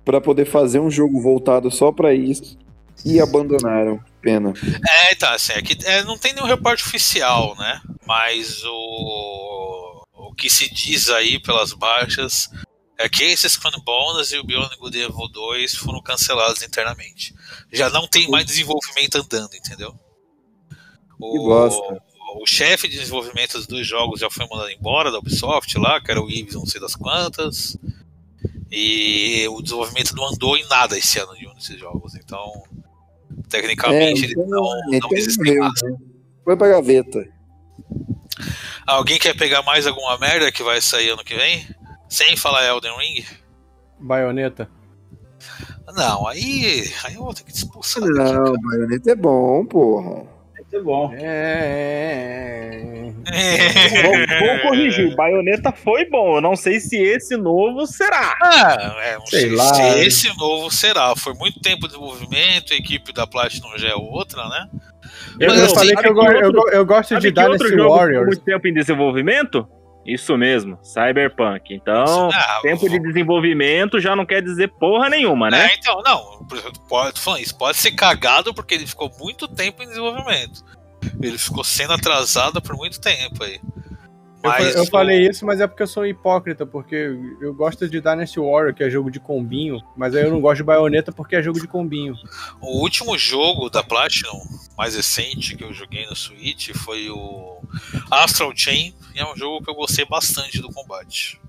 pra 0.05 0.21
poder 0.21 0.45
fazer 0.45 0.81
um 0.81 0.91
jogo 0.91 1.21
voltado 1.21 1.71
só 1.71 1.91
pra 1.91 2.13
isso, 2.13 2.59
e 3.05 3.21
abandonaram. 3.21 4.03
Pena. 4.21 4.55
É, 4.89 5.15
tá, 5.17 5.35
assim, 5.35 5.53
aqui 5.53 5.77
é, 5.85 6.05
não 6.05 6.17
tem 6.17 6.33
nenhum 6.33 6.47
reporte 6.47 6.85
oficial, 6.85 7.57
né? 7.57 7.81
Mas 8.07 8.63
o, 8.65 10.07
o 10.15 10.35
que 10.35 10.49
se 10.49 10.73
diz 10.73 11.11
aí 11.11 11.41
pelas 11.41 11.73
baixas 11.73 12.49
é 12.97 13.09
que 13.09 13.25
esses 13.25 13.59
Bones 13.85 14.31
e 14.31 14.39
o 14.39 14.45
Beyond 14.45 14.77
Good 14.77 14.97
Evil 14.97 15.29
2 15.29 15.75
foram 15.75 16.01
cancelados 16.01 16.63
internamente. 16.63 17.35
Já 17.73 17.91
não 17.91 18.07
tem 18.07 18.29
mais 18.31 18.47
desenvolvimento 18.47 19.17
andando, 19.17 19.55
entendeu? 19.55 19.93
Que 20.71 21.39
bosta. 21.39 22.03
o 22.41 22.47
chefe 22.47 22.89
de 22.89 22.99
desenvolvimento 22.99 23.55
dos 23.55 23.67
dois 23.67 23.87
jogos 23.87 24.21
já 24.21 24.31
foi 24.31 24.47
mandado 24.49 24.71
embora 24.71 25.11
da 25.11 25.19
Ubisoft 25.19 25.77
lá, 25.79 26.01
que 26.01 26.11
era 26.11 26.23
o 26.23 26.31
Ives, 26.31 26.55
não 26.55 26.67
sei 26.67 26.81
das 26.81 26.95
quantas. 26.95 27.77
E 28.71 29.47
o 29.49 29.61
desenvolvimento 29.61 30.15
não 30.15 30.29
andou 30.29 30.57
em 30.57 30.67
nada 30.69 30.97
esse 30.97 31.19
ano 31.19 31.37
de 31.37 31.47
um 31.47 31.55
desses 31.55 31.79
jogos. 31.79 32.15
Então, 32.15 32.63
tecnicamente, 33.49 34.25
eles 34.25 34.33
então, 34.33 34.47
não, 34.47 34.63
não 34.63 34.95
então 34.95 35.11
existem 35.13 35.45
morreu, 35.45 35.63
mais. 35.63 35.83
né? 35.83 35.97
Foi 36.45 36.57
pra 36.57 36.69
gaveta. 36.69 37.29
Alguém 38.87 39.19
quer 39.19 39.37
pegar 39.37 39.63
mais 39.63 39.87
alguma 39.87 40.19
merda 40.19 40.51
que 40.51 40.63
vai 40.63 40.81
sair 40.81 41.11
ano 41.11 41.25
que 41.25 41.35
vem? 41.35 41.67
Sem 42.09 42.37
falar 42.37 42.67
Elden 42.67 42.97
Ring? 42.99 43.25
Baioneta. 44.01 44.69
Não, 45.95 46.27
aí, 46.27 46.91
aí 47.05 47.15
eu 47.15 47.23
vou 47.23 47.35
ter 47.35 47.45
que 47.45 47.53
expulsar. 47.53 48.03
Não, 48.03 48.55
Bayonetta 48.61 49.11
é 49.11 49.15
bom, 49.15 49.65
porra. 49.67 50.27
Ser 50.73 50.83
bom. 50.83 51.13
É. 51.15 53.13
Vou, 54.03 54.13
vou 54.49 54.59
corrigir. 54.71 55.15
Baioneta 55.15 55.71
foi 55.71 56.07
bom. 56.09 56.37
Eu 56.37 56.41
não 56.41 56.57
sei 56.57 56.81
se 56.81 56.97
esse 56.97 57.37
novo 57.37 57.87
será. 57.87 58.35
Ah, 58.43 58.97
é, 59.05 59.15
não 59.19 59.27
Sei 59.27 59.41
sei, 59.41 59.51
lá. 59.55 59.75
se 59.75 59.83
esse 60.07 60.39
novo 60.39 60.71
será. 60.71 61.15
Foi 61.15 61.35
muito 61.35 61.61
tempo 61.61 61.83
de 61.83 61.89
desenvolvimento, 61.89 62.73
a 62.73 62.77
equipe 62.77 63.13
da 63.13 63.27
Platinum 63.27 63.77
já 63.77 63.89
é 63.91 63.95
outra, 63.95 64.49
né? 64.49 64.67
Eu, 65.39 65.49
Mas 65.51 65.59
eu 65.59 65.65
assim, 65.67 65.75
falei 65.75 65.95
que 65.97 66.09
eu, 66.09 66.15
go- 66.15 66.31
eu 66.33 66.53
go- 66.53 66.71
eu 66.71 66.87
gosto 66.87 67.19
de 67.19 67.33
que 67.33 67.39
outro 67.41 67.59
Dynasty 67.59 67.69
jogo 67.69 67.83
ficou 67.83 67.97
Warriors. 67.99 68.27
muito 68.27 68.43
tempo 68.43 68.67
em 68.69 68.73
desenvolvimento? 68.75 69.69
Isso 70.05 70.37
mesmo, 70.37 70.79
Cyberpunk. 70.83 71.73
Então, 71.73 72.29
Ah, 72.33 72.59
tempo 72.63 72.89
de 72.89 72.99
desenvolvimento 72.99 74.01
já 74.01 74.17
não 74.17 74.27
quer 74.27 74.43
dizer 74.43 74.69
porra 74.69 75.09
nenhuma, 75.09 75.49
né? 75.49 75.69
É, 75.69 75.75
então, 75.77 76.03
não, 76.03 76.45
por 76.45 76.59
exemplo, 76.59 76.81
pode, 76.89 77.15
tô 77.15 77.21
falando 77.21 77.41
isso 77.41 77.57
pode 77.57 77.77
ser 77.77 77.93
cagado 77.93 78.53
porque 78.53 78.75
ele 78.75 78.87
ficou 78.87 79.11
muito 79.21 79.47
tempo 79.47 79.83
em 79.83 79.87
desenvolvimento. 79.87 80.65
Ele 81.21 81.39
ficou 81.39 81.65
sendo 81.65 81.93
atrasado 81.93 82.61
por 82.61 82.77
muito 82.77 83.01
tempo 83.01 83.45
aí. 83.45 83.61
Eu, 84.45 84.51
Mas 84.51 84.75
eu 84.75 84.83
o- 84.83 84.87
falei 84.87 85.29
isso, 85.29 85.47
mas 85.47 85.61
é 85.61 85.67
porque 85.69 85.83
eu 85.85 85.87
sou 85.87 86.05
hipócrita, 86.05 86.67
porque 86.67 86.97
eu 87.41 87.55
gosto 87.55 87.89
de 87.89 88.01
Dynasty 88.01 88.41
Warrior, 88.41 88.75
que 88.75 88.83
é 88.83 88.91
jogo 88.91 89.09
de 89.11 89.21
combinho, 89.21 89.81
mas 89.97 90.17
aí 90.17 90.25
eu 90.25 90.31
não 90.33 90.41
gosto 90.41 90.57
de 90.59 90.65
Baioneta 90.65 91.13
porque 91.13 91.37
é 91.37 91.43
jogo 91.43 91.61
de 91.61 91.69
combinho. 91.69 92.15
O 92.61 92.81
último 92.81 93.17
jogo 93.17 93.71
da 93.71 93.85
Platinum, 93.85 94.43
mais 94.77 94.97
recente, 94.97 95.55
que 95.57 95.63
eu 95.63 95.73
joguei 95.73 96.07
no 96.07 96.17
Switch, 96.17 96.71
foi 96.75 97.09
o 97.09 97.61
Astral 98.11 98.53
Chain, 98.55 98.93
e 99.15 99.21
é 99.21 99.25
um 99.33 99.37
jogo 99.37 99.63
que 99.65 99.71
eu 99.71 99.75
gostei 99.77 100.05
bastante 100.05 100.61
do 100.61 100.69
combate. 100.73 101.41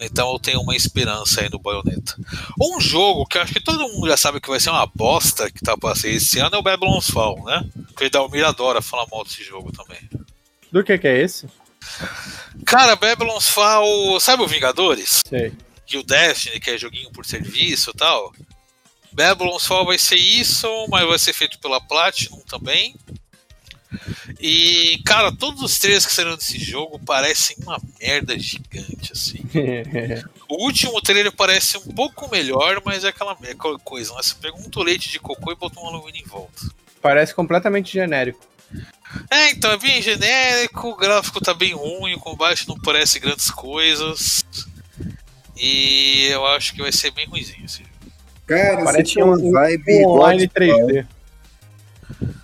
Então 0.00 0.32
eu 0.32 0.38
tenho 0.38 0.60
uma 0.60 0.76
esperança 0.76 1.40
aí 1.40 1.50
no 1.50 1.58
Bayonetta. 1.58 2.14
Um 2.60 2.80
jogo 2.80 3.26
que 3.26 3.36
eu 3.36 3.42
acho 3.42 3.52
que 3.52 3.60
todo 3.60 3.88
mundo 3.88 4.06
já 4.06 4.16
sabe 4.16 4.40
que 4.40 4.48
vai 4.48 4.60
ser 4.60 4.70
uma 4.70 4.86
bosta 4.86 5.50
que 5.50 5.60
tá 5.60 5.76
pra 5.76 5.92
ser 5.96 6.10
esse 6.12 6.38
ano 6.38 6.54
é 6.54 6.58
o 6.58 6.62
Babylon's 6.62 7.10
Fall, 7.10 7.42
né? 7.44 7.68
Porque 7.88 8.04
o 8.04 8.10
Dalmir 8.10 8.46
adora 8.46 8.80
falar 8.80 9.06
mal 9.10 9.24
desse 9.24 9.42
jogo 9.42 9.72
também. 9.72 9.98
Do 10.70 10.84
que 10.84 10.96
que 10.96 11.08
é 11.08 11.20
esse? 11.20 11.48
Cara, 12.64 12.96
Babylon's 12.96 13.48
Fall, 13.48 14.18
sabe 14.20 14.42
o 14.42 14.46
Vingadores? 14.46 15.22
Sei. 15.28 15.52
E 15.88 15.96
o 15.96 16.02
Destiny, 16.02 16.58
que 16.58 16.70
é 16.70 16.78
joguinho 16.78 17.10
por 17.10 17.24
serviço 17.24 17.90
e 17.90 17.96
tal. 17.96 18.34
Babylon's 19.12 19.66
Fall 19.66 19.86
vai 19.86 19.98
ser 19.98 20.16
isso, 20.16 20.68
mas 20.88 21.06
vai 21.06 21.18
ser 21.18 21.32
feito 21.32 21.58
pela 21.58 21.80
Platinum 21.80 22.40
também. 22.48 22.94
E, 24.40 25.00
cara, 25.04 25.32
todos 25.32 25.62
os 25.62 25.78
trailers 25.78 26.04
que 26.04 26.12
saíram 26.12 26.36
desse 26.36 26.58
jogo 26.58 26.98
parecem 26.98 27.56
uma 27.62 27.80
merda 28.00 28.38
gigante, 28.38 29.12
assim. 29.12 29.40
O 30.48 30.62
último 30.62 31.00
trailer 31.02 31.32
parece 31.32 31.76
um 31.76 31.92
pouco 31.92 32.30
melhor, 32.30 32.80
mas 32.84 33.02
é 33.02 33.08
aquela, 33.08 33.36
coisa, 33.82 34.14
né? 34.14 34.22
Você 34.22 34.32
pega 34.40 34.56
um 34.56 34.70
tolete 34.70 35.08
de 35.08 35.18
cocô 35.18 35.50
e 35.50 35.56
bota 35.56 35.80
um 35.80 35.88
alumínio 35.88 36.22
em 36.24 36.28
volta. 36.28 36.70
Parece 37.02 37.34
completamente 37.34 37.92
genérico. 37.92 38.38
É, 39.30 39.50
então 39.50 39.70
é 39.72 39.76
bem 39.78 40.00
genérico, 40.02 40.88
o 40.88 40.96
gráfico 40.96 41.40
tá 41.40 41.54
bem 41.54 41.72
ruim, 41.74 42.14
o 42.14 42.20
combate 42.20 42.68
não 42.68 42.78
parece 42.78 43.18
grandes 43.18 43.50
coisas. 43.50 44.44
E 45.56 46.26
eu 46.30 46.46
acho 46.46 46.74
que 46.74 46.82
vai 46.82 46.92
ser 46.92 47.10
bem 47.12 47.26
ruimzinho 47.26 47.64
esse 47.64 47.78
jogo. 47.78 47.90
Cara, 48.46 48.84
Parece 48.84 48.92
você 48.92 49.02
tinha 49.02 49.24
uma 49.24 49.36
um- 49.38 49.50
vibe 49.52 50.04
um 50.04 50.08
online 50.10 50.46
Godfall. 50.46 50.86
3D. 50.86 51.06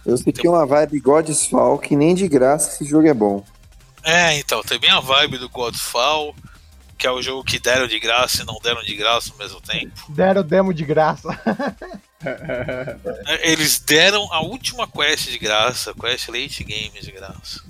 Eu 0.05 0.17
senti 0.17 0.49
uma 0.49 0.67
vibe 0.67 0.99
Godfall 1.01 1.79
que 1.79 1.95
nem 1.95 2.15
de 2.15 2.27
graça 2.27 2.71
esse 2.71 2.85
jogo 2.85 3.07
é 3.07 3.15
bom. 3.15 3.45
É, 4.03 4.37
então, 4.39 4.63
tem 4.63 4.81
bem 4.81 4.91
a 4.91 4.99
vibe 4.99 5.39
do 5.39 5.49
Godfall, 5.49 6.35
que 6.99 7.07
é 7.07 7.11
o 7.13 7.23
jogo 7.23 7.45
que 7.45 7.59
deram 7.61 7.87
de 7.87 8.01
graça 8.01 8.43
e 8.43 8.47
não 8.47 8.59
deram 8.63 8.83
de 8.83 8.97
graça 8.97 9.31
ao 9.33 9.39
mesmo 9.39 9.61
tempo. 9.61 9.93
Deram 10.09 10.43
demo 10.43 10.75
de 10.75 10.85
graça. 10.85 11.29
É, 13.27 13.51
Eles 13.51 13.79
deram 13.81 14.33
a 14.33 14.41
última 14.41 14.87
quest 14.87 15.29
de 15.29 15.39
graça, 15.39 15.95
quest 15.95 16.29
late 16.29 16.64
game 16.64 17.01
de 17.01 17.11
graça. 17.11 17.62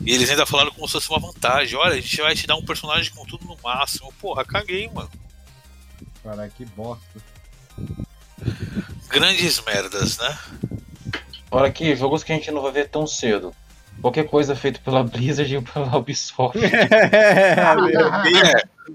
E 0.00 0.14
eles 0.14 0.30
ainda 0.30 0.46
falaram 0.46 0.70
como 0.72 0.86
se 0.86 0.92
fosse 0.94 1.10
uma 1.10 1.18
vantagem. 1.20 1.76
Olha, 1.78 1.94
a 1.94 2.00
gente 2.00 2.20
vai 2.22 2.34
te 2.34 2.46
dar 2.46 2.56
um 2.56 2.64
personagem 2.64 3.12
com 3.12 3.24
tudo 3.24 3.44
no 3.44 3.56
máximo. 3.62 4.12
Porra, 4.20 4.44
caguei, 4.44 4.88
mano. 4.88 5.10
Cara, 6.22 6.48
que 6.48 6.64
bosta. 6.64 7.20
Grandes 9.08 9.60
merdas, 9.62 10.18
né? 10.18 10.38
Olha 11.50 11.68
aqui, 11.68 11.94
jogos 11.96 12.22
que 12.22 12.32
a 12.32 12.34
gente 12.36 12.50
não 12.50 12.62
vai 12.62 12.72
ver 12.72 12.88
tão 12.88 13.06
cedo. 13.06 13.54
Qualquer 14.00 14.24
coisa 14.24 14.56
feita 14.56 14.80
pela 14.82 15.02
Blizzard 15.02 15.56
ou 15.56 15.62
pela 15.62 15.96
Ubisoft. 15.96 16.58
É, 16.62 17.74
meu. 17.76 18.10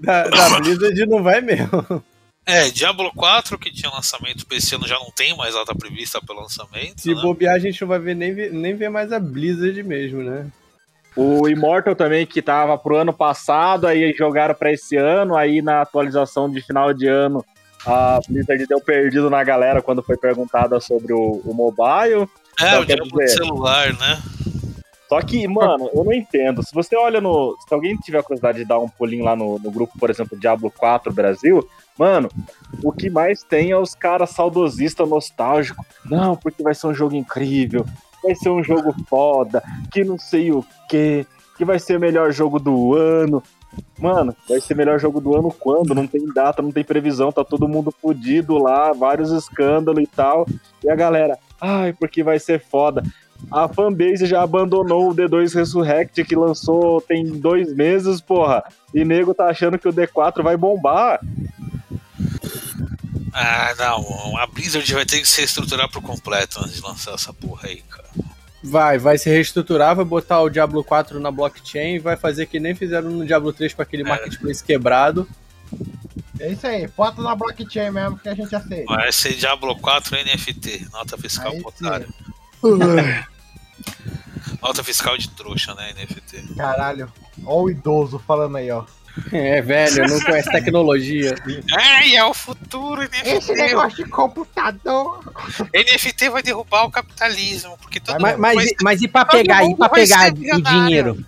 da, 0.00 0.28
da 0.28 0.60
Blizzard 0.60 1.06
não 1.06 1.22
vai 1.22 1.40
mesmo. 1.40 2.02
É, 2.46 2.70
Diablo 2.70 3.10
4, 3.14 3.58
que 3.58 3.72
tinha 3.72 3.90
lançamento 3.90 4.46
pra 4.46 4.56
esse 4.56 4.72
ano, 4.74 4.86
já 4.86 4.94
não 4.94 5.10
tem 5.10 5.36
mais 5.36 5.54
data 5.54 5.74
prevista 5.74 6.20
pelo 6.24 6.40
lançamento. 6.42 7.00
Se 7.00 7.12
né? 7.12 7.20
bobear, 7.20 7.56
a 7.56 7.58
gente 7.58 7.80
não 7.80 7.88
vai 7.88 7.98
ver 7.98 8.14
nem, 8.14 8.32
ver- 8.32 8.52
nem 8.52 8.74
ver 8.76 8.88
mais 8.88 9.12
a 9.12 9.18
Blizzard 9.18 9.82
mesmo, 9.82 10.22
né? 10.22 10.46
O 11.16 11.48
Immortal 11.48 11.96
também, 11.96 12.24
que 12.24 12.40
tava 12.40 12.78
pro 12.78 12.96
ano 12.96 13.12
passado, 13.12 13.86
aí 13.86 14.12
jogaram 14.16 14.54
pra 14.54 14.70
esse 14.70 14.96
ano, 14.96 15.34
aí 15.34 15.60
na 15.60 15.80
atualização 15.80 16.48
de 16.48 16.60
final 16.60 16.94
de 16.94 17.08
ano, 17.08 17.44
a 17.84 18.20
Blizzard 18.28 18.64
deu 18.66 18.80
perdido 18.80 19.28
na 19.28 19.42
galera 19.42 19.82
quando 19.82 20.02
foi 20.02 20.16
perguntada 20.16 20.78
sobre 20.78 21.12
o, 21.12 21.40
o 21.44 21.52
mobile. 21.52 22.28
É, 22.60 22.68
Então, 22.68 22.82
o 22.82 22.86
Diablo 22.86 23.18
de 23.18 23.28
celular, 23.28 23.92
né? 23.94 24.22
Só 25.08 25.20
que, 25.20 25.46
mano, 25.46 25.88
eu 25.94 26.04
não 26.04 26.12
entendo. 26.12 26.62
Se 26.64 26.74
você 26.74 26.96
olha 26.96 27.20
no. 27.20 27.56
Se 27.66 27.72
alguém 27.72 27.96
tiver 27.96 28.18
a 28.18 28.22
curiosidade 28.22 28.58
de 28.58 28.64
dar 28.64 28.78
um 28.78 28.88
pulinho 28.88 29.24
lá 29.24 29.36
no, 29.36 29.58
no 29.58 29.70
grupo, 29.70 29.98
por 29.98 30.10
exemplo, 30.10 30.38
Diablo 30.38 30.70
4 30.70 31.12
Brasil, 31.12 31.66
mano, 31.96 32.28
o 32.82 32.92
que 32.92 33.08
mais 33.08 33.42
tem 33.42 33.70
é 33.70 33.78
os 33.78 33.94
caras 33.94 34.30
saudosistas 34.30 35.08
nostálgicos. 35.08 35.86
Não, 36.04 36.36
porque 36.36 36.62
vai 36.62 36.74
ser 36.74 36.88
um 36.88 36.94
jogo 36.94 37.14
incrível, 37.14 37.86
vai 38.22 38.34
ser 38.34 38.50
um 38.50 38.62
jogo 38.62 38.94
foda, 39.08 39.62
que 39.92 40.02
não 40.02 40.18
sei 40.18 40.50
o 40.50 40.64
quê, 40.88 41.24
que 41.56 41.64
vai 41.64 41.78
ser 41.78 41.96
o 41.96 42.00
melhor 42.00 42.32
jogo 42.32 42.58
do 42.58 42.94
ano. 42.94 43.42
Mano, 43.98 44.34
vai 44.48 44.60
ser 44.60 44.74
melhor 44.74 44.98
jogo 44.98 45.20
do 45.20 45.36
ano 45.36 45.50
quando? 45.50 45.94
Não 45.94 46.06
tem 46.06 46.24
data, 46.32 46.62
não 46.62 46.72
tem 46.72 46.82
previsão, 46.82 47.30
tá 47.30 47.44
todo 47.44 47.68
mundo 47.68 47.92
fudido 47.92 48.58
lá, 48.58 48.92
vários 48.92 49.30
escândalos 49.30 50.02
e 50.02 50.06
tal. 50.06 50.46
E 50.82 50.90
a 50.90 50.96
galera, 50.96 51.38
ai, 51.60 51.92
porque 51.92 52.22
vai 52.22 52.38
ser 52.38 52.60
foda. 52.60 53.02
A 53.50 53.68
fanbase 53.68 54.26
já 54.26 54.42
abandonou 54.42 55.10
o 55.10 55.14
D2 55.14 55.54
Resurrect, 55.54 56.24
que 56.24 56.34
lançou 56.34 57.00
tem 57.00 57.24
dois 57.24 57.72
meses, 57.72 58.20
porra. 58.20 58.64
E 58.92 59.04
nego 59.04 59.34
tá 59.34 59.46
achando 59.48 59.78
que 59.78 59.88
o 59.88 59.92
D4 59.92 60.42
vai 60.42 60.56
bombar. 60.56 61.20
Ah, 63.32 63.74
não. 63.78 64.36
A 64.38 64.46
Blizzard 64.46 64.92
vai 64.94 65.04
ter 65.04 65.20
que 65.20 65.28
se 65.28 65.42
estruturar 65.42 65.90
por 65.90 66.02
completo 66.02 66.58
antes 66.60 66.76
de 66.76 66.82
lançar 66.82 67.14
essa 67.14 67.32
porra 67.32 67.68
aí, 67.68 67.82
cara. 67.82 68.08
Vai, 68.64 68.98
vai 68.98 69.18
se 69.18 69.30
reestruturar, 69.30 69.94
vai 69.94 70.04
botar 70.04 70.40
o 70.40 70.50
Diablo 70.50 70.82
4 70.82 71.20
na 71.20 71.30
blockchain, 71.30 72.00
vai 72.00 72.16
fazer 72.16 72.46
que 72.46 72.58
nem 72.58 72.74
fizeram 72.74 73.10
no 73.10 73.24
Diablo 73.24 73.52
3 73.52 73.74
com 73.74 73.82
aquele 73.82 74.02
marketplace 74.02 74.64
quebrado. 74.64 75.28
É 76.40 76.50
isso 76.50 76.66
aí, 76.66 76.88
bota 76.88 77.22
na 77.22 77.34
blockchain 77.34 77.90
mesmo 77.90 78.18
que 78.18 78.28
a 78.28 78.34
gente 78.34 78.54
aceita. 78.54 78.92
Vai 78.92 79.12
ser 79.12 79.34
Diablo 79.34 79.76
4 79.76 80.16
NFT, 80.16 80.88
nota 80.90 81.16
fiscal 81.16 81.52
Aí 81.52 81.62
otário. 81.64 82.08
Nota 84.62 84.82
fiscal 84.82 85.16
de 85.16 85.28
trouxa, 85.30 85.74
né, 85.74 85.92
NFT. 85.94 86.54
Caralho, 86.56 87.12
ó 87.44 87.62
o 87.62 87.70
idoso 87.70 88.18
falando 88.26 88.56
aí, 88.56 88.70
ó. 88.70 88.84
É, 89.32 89.62
velho, 89.62 90.06
não 90.08 90.20
conhece 90.20 90.50
tecnologia. 90.50 91.34
Ai, 91.74 92.16
é 92.16 92.24
o 92.24 92.34
futuro, 92.34 93.00
NFT. 93.02 93.28
Esse 93.30 93.52
negócio 93.54 94.04
de 94.04 94.10
computador. 94.10 95.20
NFT 95.74 96.28
vai 96.28 96.42
derrubar 96.42 96.84
o 96.84 96.90
capitalismo, 96.90 97.78
porque 97.78 97.98
todo 97.98 98.20
Mas, 98.20 98.32
mundo 98.32 98.40
mas, 98.42 98.54
vai- 98.56 98.66
mas 98.82 99.02
e 99.02 99.08
pra 99.08 99.24
pegar, 99.24 99.64
e 99.64 99.74
pra 99.74 99.88
pegar 99.88 100.32
o 100.32 100.60
dinheiro? 100.62 101.24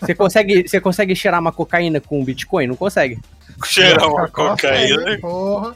Você 0.00 0.14
consegue, 0.14 0.68
você 0.68 0.80
consegue 0.80 1.16
cheirar 1.16 1.40
uma 1.40 1.52
cocaína 1.52 1.98
com 2.00 2.22
Bitcoin? 2.22 2.66
Não 2.66 2.76
consegue. 2.76 3.18
cheirar 3.64 4.06
uma 4.08 4.28
cocaína. 4.28 5.18
Porra. 5.20 5.74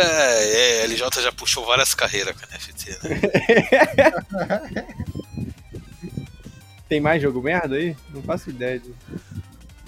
É, 0.00 0.80
é, 0.82 0.84
LJ 0.86 1.22
já 1.22 1.32
puxou 1.32 1.64
várias 1.66 1.94
carreiras 1.94 2.34
com 2.36 2.46
NFT, 2.46 2.98
né? 3.02 3.20
Tem 6.88 7.00
mais 7.00 7.20
jogo 7.20 7.42
merda 7.42 7.76
aí? 7.76 7.94
Não 8.14 8.22
faço 8.22 8.48
ideia. 8.50 8.78
De... 8.80 8.94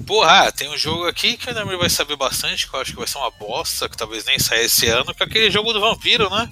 Porra, 0.06 0.48
ah, 0.48 0.52
tem 0.52 0.68
um 0.68 0.76
jogo 0.76 1.06
aqui 1.06 1.36
que 1.36 1.50
o 1.50 1.54
Namir 1.54 1.78
vai 1.78 1.88
saber 1.88 2.16
bastante, 2.16 2.68
que 2.68 2.74
eu 2.76 2.80
acho 2.80 2.92
que 2.92 2.98
vai 2.98 3.06
ser 3.06 3.18
uma 3.18 3.30
bosta, 3.30 3.88
que 3.88 3.96
talvez 3.96 4.24
nem 4.26 4.38
saia 4.38 4.64
esse 4.64 4.86
ano, 4.86 5.14
que 5.14 5.22
é 5.22 5.26
aquele 5.26 5.50
jogo 5.50 5.72
do 5.72 5.80
vampiro, 5.80 6.28
né? 6.28 6.50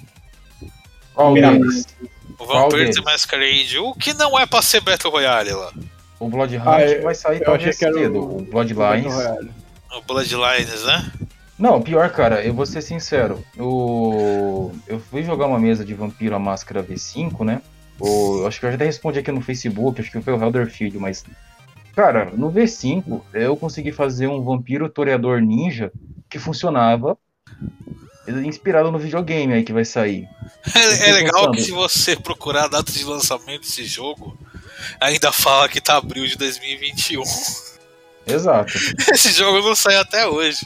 Qual 1.13 1.33
deles? 1.33 1.85
O 2.39 2.45
Vampire 2.45 2.91
the 2.93 3.01
Masquerade, 3.01 3.77
o 3.79 3.93
que 3.93 4.13
não 4.13 4.39
é 4.39 4.45
pra 4.45 4.61
ser 4.61 4.79
Battle 4.81 5.11
Royale 5.11 5.51
lá. 5.51 5.71
O 6.19 6.29
Bloodhunt 6.29 6.61
Ah, 6.65 6.77
vai 7.03 7.13
sair 7.15 7.41
eu 7.41 7.53
achei 7.53 7.73
talvez 7.73 7.77
que 7.77 7.85
era 7.85 7.93
cedo. 7.93 8.19
o- 8.19 8.37
O 8.37 8.41
Bloodlines. 8.43 9.13
O 9.95 10.01
Bloodlines, 10.01 10.83
né? 10.83 11.11
Não, 11.59 11.81
pior, 11.81 12.09
cara, 12.11 12.43
eu 12.43 12.53
vou 12.53 12.65
ser 12.65 12.81
sincero. 12.81 13.43
O... 13.57 14.71
Eu 14.87 14.97
fui 14.97 15.23
jogar 15.23 15.45
uma 15.45 15.59
mesa 15.59 15.83
de 15.83 15.93
Vampiro 15.93 16.33
a 16.33 16.39
Máscara 16.39 16.81
V5, 16.81 17.43
né? 17.43 17.61
O... 17.99 18.45
Acho 18.47 18.61
que 18.61 18.65
eu 18.65 18.69
já 18.69 18.75
até 18.75 18.85
respondi 18.85 19.19
aqui 19.19 19.29
no 19.29 19.41
Facebook, 19.41 19.99
acho 19.99 20.09
que 20.09 20.21
foi 20.21 20.33
o 20.33 20.41
Helder 20.41 20.71
Filho, 20.71 21.01
mas. 21.01 21.25
Cara, 21.93 22.31
no 22.33 22.49
V5 22.49 23.21
eu 23.33 23.57
consegui 23.57 23.91
fazer 23.91 24.27
um 24.27 24.41
vampiro 24.41 24.87
toreador 24.87 25.41
ninja 25.41 25.91
que 26.29 26.39
funcionava 26.39 27.17
inspirado 28.45 28.91
no 28.91 28.99
videogame 28.99 29.53
aí 29.53 29.63
que 29.63 29.73
vai 29.73 29.83
sair. 29.83 30.27
É, 30.73 31.09
é 31.09 31.11
legal 31.13 31.51
pensando. 31.51 31.55
que 31.55 31.63
se 31.63 31.71
você 31.71 32.15
procurar 32.15 32.65
a 32.65 32.67
data 32.67 32.91
de 32.91 33.03
lançamento 33.03 33.61
desse 33.61 33.83
jogo, 33.83 34.37
ainda 34.99 35.31
fala 35.33 35.67
que 35.67 35.81
tá 35.81 35.97
abril 35.97 36.25
de 36.25 36.37
2021. 36.37 37.23
Exato. 38.27 38.71
Esse 39.11 39.31
jogo 39.31 39.59
não 39.67 39.75
sai 39.75 39.95
até 39.95 40.25
hoje. 40.25 40.65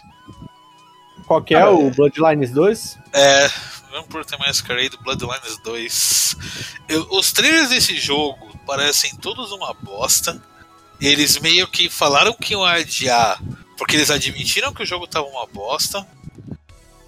Qual 1.34 1.44
que 1.44 1.56
é 1.56 1.66
o 1.66 1.90
Bloodlines 1.90 2.52
2? 2.52 2.98
É, 3.12 3.48
Vampire 3.92 4.26
the 4.26 4.38
Masquerade 4.38 4.98
Bloodlines 5.04 5.58
2. 5.64 6.36
Eu- 6.90 7.08
os 7.12 7.32
trailers 7.32 7.70
desse 7.70 7.98
jogo 7.98 8.58
parecem 8.66 9.16
todos 9.18 9.52
uma 9.52 9.74
bosta. 9.74 10.42
Eles 11.02 11.40
meio 11.40 11.68
que 11.68 11.90
falaram 11.90 12.34
que 12.34 12.54
iam 12.54 12.64
adiar, 12.64 13.42
porque 13.78 13.96
eles 13.96 14.10
admitiram 14.10 14.74
que 14.74 14.84
o 14.84 14.86
jogo 14.86 15.08
tava 15.08 15.26
uma 15.28 15.46
bosta. 15.48 16.06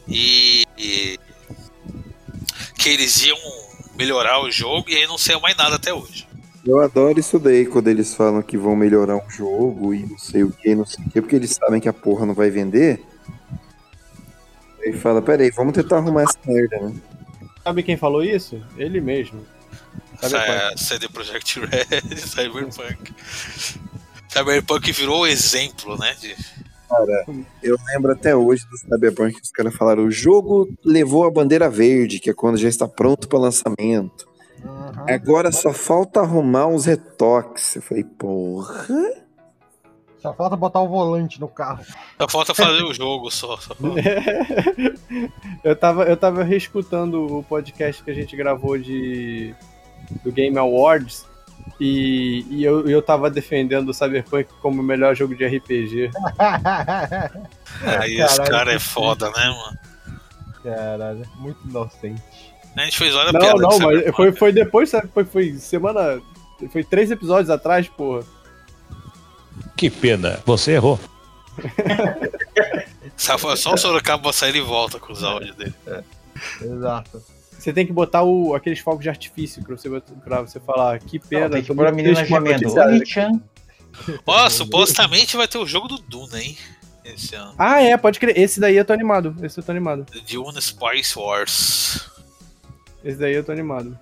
E, 0.07 0.63
e 0.77 1.19
que 2.77 2.89
eles 2.89 3.23
iam 3.25 3.37
melhorar 3.97 4.39
o 4.41 4.51
jogo 4.51 4.89
e 4.89 4.95
aí 4.95 5.07
não 5.07 5.17
saiu 5.17 5.39
mais 5.39 5.55
nada 5.55 5.75
até 5.75 5.93
hoje. 5.93 6.27
Eu 6.65 6.79
adoro 6.81 7.19
isso 7.19 7.37
daí, 7.37 7.65
quando 7.65 7.87
eles 7.89 8.13
falam 8.15 8.41
que 8.41 8.57
vão 8.57 8.75
melhorar 8.75 9.15
um 9.17 9.29
jogo 9.29 9.93
e 9.93 10.03
não 10.03 10.17
sei 10.17 10.43
o 10.43 10.51
que, 10.51 10.73
não 10.75 10.85
sei 10.85 11.05
o 11.05 11.09
que, 11.09 11.21
porque 11.21 11.35
eles 11.35 11.51
sabem 11.51 11.79
que 11.79 11.87
a 11.89 11.93
porra 11.93 12.25
não 12.25 12.33
vai 12.33 12.49
vender. 12.49 13.03
Aí 14.85 14.93
fala, 14.93 15.21
peraí, 15.21 15.49
vamos 15.51 15.73
tentar 15.73 15.97
arrumar 15.97 16.23
essa 16.23 16.37
merda, 16.45 16.79
né? 16.79 16.95
Sabe 17.63 17.81
quem 17.83 17.97
falou 17.97 18.23
isso? 18.23 18.61
Ele 18.77 19.01
mesmo. 19.01 19.45
Qual? 20.19 20.29
Sa- 20.29 20.73
CD 20.77 21.09
Projekt 21.09 21.59
Red, 21.59 22.01
Cyberpunk. 22.17 23.13
Cyberpunk 24.29 24.91
virou 24.91 25.21
o 25.21 25.27
exemplo, 25.27 25.97
né? 25.97 26.15
De... 26.19 26.35
Cara, 26.87 27.25
eu 27.63 27.75
lembro 27.87 28.11
até 28.11 28.35
hoje 28.35 28.63
do 28.69 28.77
Cyberpunk 28.77 29.35
que 29.35 29.41
os 29.41 29.51
caras 29.51 29.75
falaram: 29.75 30.03
o 30.05 30.11
jogo 30.11 30.69
levou 30.83 31.25
a 31.25 31.31
bandeira 31.31 31.69
verde, 31.69 32.19
que 32.19 32.29
é 32.29 32.33
quando 32.33 32.57
já 32.57 32.69
está 32.69 32.87
pronto 32.87 33.27
para 33.27 33.39
lançamento. 33.39 34.27
Uhum. 34.63 35.05
Agora 35.09 35.51
só 35.51 35.73
falta 35.73 36.19
arrumar 36.19 36.67
uns 36.67 36.85
retoques. 36.85 37.75
Eu 37.75 37.81
falei, 37.81 38.03
porra. 38.03 38.85
Só 40.25 40.33
falta 40.33 40.55
botar 40.55 40.81
o 40.81 40.87
volante 40.87 41.39
no 41.39 41.47
carro. 41.47 41.83
Só 42.19 42.27
falta 42.27 42.53
fazer 42.55 42.83
o 42.83 42.93
jogo 42.93 43.29
só. 43.29 43.57
só 43.57 43.75
eu, 45.63 45.75
tava, 45.75 46.03
eu 46.05 46.17
tava 46.17 46.43
reescutando 46.43 47.37
o 47.39 47.43
podcast 47.43 48.03
que 48.03 48.09
a 48.09 48.13
gente 48.13 48.35
gravou 48.35 48.77
de 48.77 49.53
do 50.23 50.31
Game 50.31 50.57
Awards 50.57 51.25
e, 51.79 52.45
e 52.49 52.63
eu, 52.63 52.87
eu 52.87 53.01
tava 53.01 53.29
defendendo 53.29 53.89
o 53.89 53.93
Cyberpunk 53.93 54.49
como 54.61 54.81
o 54.81 54.85
melhor 54.85 55.15
jogo 55.15 55.35
de 55.35 55.45
RPG. 55.45 56.11
Aí 57.99 58.19
esse 58.19 58.41
cara 58.43 58.73
é 58.73 58.79
foda, 58.79 59.29
né, 59.31 59.47
mano? 59.47 59.77
Caralho, 60.63 61.21
muito 61.35 61.59
inocente. 61.67 62.21
A 62.75 62.83
gente 62.83 62.97
fez 62.97 63.13
várias 63.13 63.33
Não, 63.33 63.39
piadas 63.39 63.61
não, 63.61 63.69
com 63.69 63.79
mas 63.79 64.15
foi, 64.15 64.31
foi 64.31 64.51
depois, 64.51 64.89
sabe? 64.89 65.07
Foi, 65.13 65.23
foi 65.23 65.53
semana. 65.53 66.19
Foi 66.71 66.83
três 66.83 67.11
episódios 67.11 67.49
atrás, 67.49 67.87
porra. 67.87 68.23
Que 69.85 69.89
pena, 69.91 70.39
você 70.47 70.71
errou. 70.71 70.99
Só, 73.15 73.37
só 73.55 73.73
o 73.75 73.77
Sorocaba 73.77 74.33
sair 74.33 74.57
e 74.57 74.61
volta 74.61 74.99
com 74.99 75.13
os 75.13 75.23
áudios 75.23 75.55
dele. 75.55 75.73
Exato. 76.61 77.23
Você 77.51 77.71
tem 77.71 77.85
que 77.85 77.93
botar 77.93 78.23
o, 78.23 78.53
aqueles 78.53 78.79
fogos 78.79 79.03
de 79.03 79.09
artifício 79.09 79.63
pra 79.63 79.77
você, 79.77 79.89
pra 80.21 80.41
você 80.41 80.59
falar. 80.59 80.99
Que 80.99 81.17
pena. 81.17 81.43
Não, 81.43 81.51
tem 81.51 81.63
que 81.63 81.73
pôr 81.73 81.87
a 81.87 81.91
menina 81.93 82.25
gemendo. 82.25 82.67
Ó, 84.25 84.49
supostamente 84.49 85.37
vai 85.37 85.47
ter 85.47 85.59
o 85.59 85.65
jogo 85.65 85.87
do 85.87 85.97
Duna, 85.99 86.41
hein? 86.41 86.57
Esse 87.05 87.35
ano. 87.35 87.53
Ah, 87.57 87.79
é, 87.79 87.95
pode 87.95 88.19
crer. 88.19 88.37
Esse 88.37 88.59
daí 88.59 88.75
eu 88.75 88.83
tô 88.83 88.91
animado. 88.91 89.33
Esse 89.41 89.59
eu 89.59 89.63
tô 89.63 89.71
animado. 89.71 90.05
Duna 90.29 90.59
Spice 90.59 91.17
Wars. 91.17 92.09
Esse 93.03 93.17
daí 93.17 93.35
eu 93.35 93.43
tô 93.45 93.51
animado. 93.51 93.97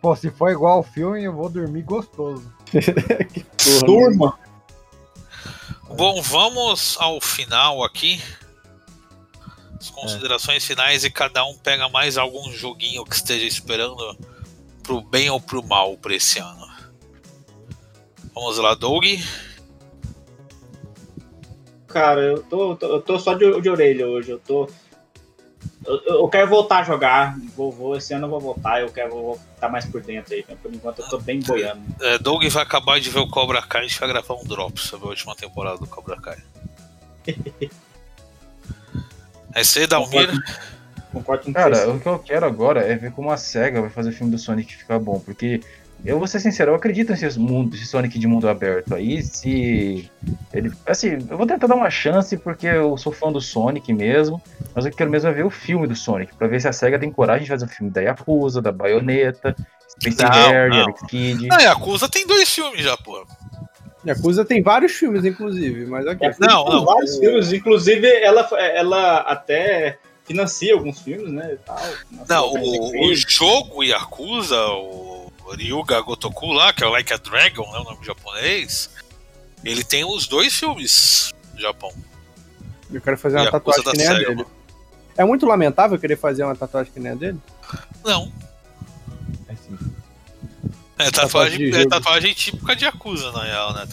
Pô, 0.00 0.14
se 0.14 0.30
for 0.30 0.52
igual 0.52 0.76
ao 0.76 0.82
filme, 0.84 1.24
eu 1.24 1.32
vou 1.32 1.48
dormir 1.48 1.82
gostoso. 1.82 2.52
Porra, 2.70 3.86
Turma. 3.86 4.45
Bom, 5.94 6.20
vamos 6.20 6.96
ao 7.00 7.20
final 7.20 7.82
aqui. 7.84 8.20
As 9.80 9.90
considerações 9.90 10.64
finais 10.64 11.04
e 11.04 11.10
cada 11.10 11.44
um 11.44 11.56
pega 11.56 11.88
mais 11.88 12.16
algum 12.18 12.50
joguinho 12.50 13.04
que 13.04 13.14
esteja 13.14 13.46
esperando 13.46 14.16
pro 14.82 15.00
bem 15.00 15.30
ou 15.30 15.40
pro 15.40 15.62
mal 15.62 15.96
pra 15.96 16.14
esse 16.14 16.38
ano. 16.38 16.66
Vamos 18.34 18.58
lá, 18.58 18.74
Doug. 18.74 19.04
Cara, 21.86 22.20
eu 22.20 22.42
tô, 22.42 22.76
tô- 22.76 22.86
eu 22.86 23.00
tô 23.02 23.18
só 23.18 23.34
de, 23.34 23.60
de 23.60 23.70
orelha 23.70 24.06
hoje. 24.06 24.30
Eu 24.30 24.38
tô. 24.38 24.68
Eu, 25.86 26.02
eu 26.04 26.28
quero 26.28 26.48
voltar 26.48 26.80
a 26.80 26.84
jogar. 26.84 27.38
Vou, 27.56 27.70
vou, 27.70 27.96
esse 27.96 28.12
ano 28.12 28.26
eu 28.26 28.30
vou 28.30 28.40
voltar. 28.40 28.80
Eu 28.82 28.90
quero 28.90 29.38
estar 29.56 29.68
mais 29.68 29.84
por 29.84 30.00
dentro 30.02 30.32
aí. 30.34 30.44
né? 30.48 30.56
Por 30.62 30.72
enquanto 30.72 31.00
eu 31.00 31.08
tô 31.08 31.18
bem 31.18 31.40
boiando. 31.40 31.82
É, 32.00 32.18
Doug 32.18 32.44
vai 32.44 32.62
acabar 32.62 33.00
de 33.00 33.10
ver 33.10 33.18
o 33.18 33.28
Cobra 33.28 33.60
Kai 33.62 33.82
e 33.82 33.84
a 33.86 33.88
gente 33.88 33.98
vai 33.98 34.08
gravar 34.08 34.34
um 34.34 34.44
drop 34.44 34.78
sobre 34.80 35.06
a 35.06 35.10
última 35.10 35.34
temporada 35.34 35.78
do 35.78 35.86
Cobra 35.86 36.20
Kai. 36.20 36.38
É 39.54 39.62
isso 39.62 39.78
aí, 39.78 39.86
Dalmir. 39.86 40.30
Concordo 41.12 41.44
com 41.44 41.52
Cara, 41.52 41.88
o 41.90 41.98
que 41.98 42.06
eu 42.06 42.18
quero 42.18 42.44
agora 42.44 42.80
é 42.82 42.94
ver 42.94 43.10
como 43.12 43.30
a 43.30 43.38
SEGA 43.38 43.80
vai 43.80 43.88
fazer 43.88 44.10
o 44.10 44.12
filme 44.12 44.30
do 44.30 44.38
Sonic 44.38 44.76
ficar 44.76 44.98
bom, 44.98 45.18
porque 45.18 45.62
eu 46.06 46.18
vou 46.18 46.28
ser 46.28 46.38
sincero, 46.38 46.70
eu 46.70 46.76
acredito 46.76 47.10
nesse, 47.10 47.38
mundo, 47.38 47.74
esse 47.74 47.86
Sonic 47.86 48.16
de 48.18 48.28
mundo 48.28 48.48
aberto 48.48 48.94
aí, 48.94 49.22
se 49.22 50.08
ele, 50.52 50.72
assim, 50.86 51.18
eu 51.28 51.36
vou 51.36 51.46
tentar 51.46 51.66
dar 51.66 51.74
uma 51.74 51.90
chance 51.90 52.36
porque 52.36 52.66
eu 52.66 52.96
sou 52.96 53.12
fã 53.12 53.32
do 53.32 53.40
Sonic 53.40 53.92
mesmo, 53.92 54.40
mas 54.74 54.86
eu 54.86 54.92
quero 54.92 55.10
mesmo 55.10 55.28
é 55.28 55.32
ver 55.32 55.44
o 55.44 55.50
filme 55.50 55.86
do 55.86 55.96
Sonic, 55.96 56.32
pra 56.36 56.46
ver 56.46 56.60
se 56.60 56.68
a 56.68 56.72
SEGA 56.72 56.98
tem 56.98 57.10
coragem 57.10 57.42
de 57.42 57.50
fazer 57.50 57.64
o 57.64 57.68
filme 57.68 57.90
da 57.90 58.00
Yakuza, 58.00 58.62
da 58.62 58.70
Bayonetta, 58.70 59.56
Space 59.88 60.22
Não, 60.22 60.30
Harry, 60.30 60.70
não. 60.70 60.82
Alex 60.84 61.00
Kidd. 61.08 61.48
Ah, 61.50 61.62
Yakuza 61.62 62.08
tem 62.08 62.26
dois 62.26 62.48
filmes 62.48 62.82
já, 62.82 62.96
pô. 62.96 63.26
Yakuza 64.06 64.44
tem 64.44 64.62
vários 64.62 64.92
filmes, 64.92 65.24
inclusive, 65.24 65.86
mas 65.86 66.06
ok. 66.06 66.30
Não, 66.38 66.64
Tem 66.64 66.74
não. 66.74 66.84
vários 66.84 67.18
filmes. 67.18 67.52
Inclusive, 67.52 68.06
ela, 68.06 68.48
ela 68.60 69.16
até 69.22 69.98
financia 70.24 70.74
alguns 70.74 71.00
filmes, 71.00 71.32
né? 71.32 71.54
e 71.54 71.56
tal. 71.56 71.80
Não, 72.28 72.52
o, 72.52 73.08
o 73.10 73.14
jogo 73.16 73.82
Yakuza, 73.82 74.60
o 74.66 75.32
Ryuga 75.54 76.00
Gotoku 76.00 76.52
lá, 76.52 76.72
que 76.72 76.82
é 76.82 76.86
o 76.86 76.90
Like 76.90 77.12
a 77.12 77.16
Dragon, 77.16 77.70
né, 77.72 77.78
o 77.78 77.84
nome 77.84 78.04
japonês, 78.04 78.90
ele 79.64 79.84
tem 79.84 80.04
os 80.04 80.26
dois 80.26 80.54
filmes 80.54 81.32
no 81.54 81.60
Japão. 81.60 81.92
Eu 82.92 83.00
quero 83.00 83.16
fazer 83.18 83.36
uma 83.38 83.50
tatuagem 83.50 83.82
que 83.84 83.96
nem 83.96 84.06
a 84.06 84.14
dele. 84.14 84.46
É 85.16 85.24
muito 85.24 85.46
lamentável 85.46 85.98
querer 85.98 86.16
fazer 86.16 86.44
uma 86.44 86.54
tatuagem 86.54 86.92
que 86.92 87.00
nem 87.00 87.12
a 87.12 87.14
dele? 87.14 87.38
Não, 88.04 88.30
É 89.48 89.54
sim. 89.56 89.76
é 90.98 91.10
Tatuagem 91.10 91.58
tatuagem, 91.70 91.74
é 91.74 91.86
tatuagem 91.88 92.34
típica 92.34 92.76
de 92.76 92.84
Yakuza, 92.84 93.32
na 93.32 93.42
real, 93.44 93.74
né? 93.74 93.86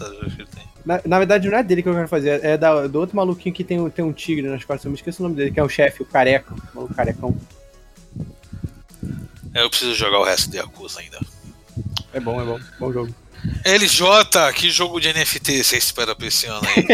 tem. 0.53 0.63
Na, 0.85 1.01
na 1.05 1.17
verdade, 1.17 1.47
não 1.49 1.57
é 1.57 1.63
dele 1.63 1.81
que 1.81 1.87
eu 1.89 1.93
quero 1.93 2.07
fazer, 2.09 2.43
é 2.43 2.57
da- 2.57 2.87
do 2.87 2.99
outro 2.99 3.15
maluquinho 3.15 3.55
que 3.55 3.63
tem, 3.63 3.79
um- 3.79 3.89
tem 3.89 4.03
um 4.03 4.11
tigre 4.11 4.45
nas 4.47 4.65
costas. 4.65 4.83
Eu 4.85 4.91
me 4.91 4.97
esqueço 4.97 5.21
o 5.21 5.23
nome 5.23 5.35
dele, 5.37 5.51
que 5.51 5.59
é 5.59 5.63
o 5.63 5.69
chefe, 5.69 6.03
o 6.03 6.05
careca. 6.05 6.53
O 6.53 6.75
maluco 6.75 6.93
carecão. 6.93 7.35
Eu 9.55 9.69
preciso 9.69 9.93
jogar 9.95 10.19
o 10.19 10.23
resto 10.23 10.49
de 10.51 10.57
Yakuza 10.57 10.99
ainda. 10.99 11.19
É 12.13 12.19
bom, 12.19 12.41
é 12.41 12.45
bom. 12.45 12.59
Bom 12.79 12.93
jogo. 12.93 13.13
LJ, 13.65 14.53
que 14.55 14.69
jogo 14.69 14.99
de 14.99 15.11
NFT 15.11 15.63
você 15.63 15.77
espera 15.77 16.15
pra 16.15 16.27
esse 16.27 16.45
ano 16.47 16.61
aí? 16.67 16.87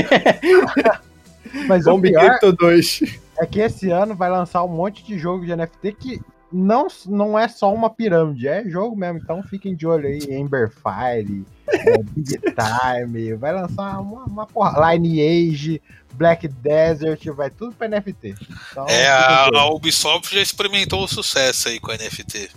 Mas 1.68 1.86
o 1.86 1.92
Bomb 1.92 2.04
pior 2.04 2.40
Crypto 2.40 2.52
2. 2.54 3.02
é 3.40 3.46
que 3.46 3.60
esse 3.60 3.90
ano 3.90 4.16
vai 4.16 4.30
lançar 4.30 4.64
um 4.64 4.68
monte 4.68 5.04
de 5.04 5.18
jogo 5.18 5.46
de 5.46 5.56
NFT 5.56 5.94
que 5.94 6.22
não, 6.52 6.88
não 7.06 7.38
é 7.38 7.48
só 7.48 7.74
uma 7.74 7.90
pirâmide, 7.90 8.48
é 8.48 8.64
jogo 8.68 8.96
mesmo. 8.96 9.20
Então 9.20 9.44
fiquem 9.44 9.76
de 9.76 9.86
olho 9.86 10.08
aí, 10.08 10.20
Emberfire, 10.32 11.46
é, 11.68 11.98
Big 12.04 12.40
Time, 12.56 13.34
vai 13.36 13.54
lançar 13.54 14.00
uma, 14.00 14.24
uma 14.26 14.46
porra. 14.48 14.92
Lineage, 14.94 15.82
Black 16.14 16.48
Desert, 16.48 17.24
vai 17.36 17.50
tudo 17.50 17.76
pra 17.76 17.88
NFT. 17.88 18.36
Então, 18.72 18.86
É, 18.88 19.08
a, 19.08 19.46
a 19.46 19.72
Ubisoft 19.72 20.34
já 20.34 20.42
experimentou 20.42 21.04
o 21.04 21.08
sucesso 21.08 21.70
aí 21.70 21.80
com 21.80 21.92
a 21.92 21.96
NFT. 21.96 22.50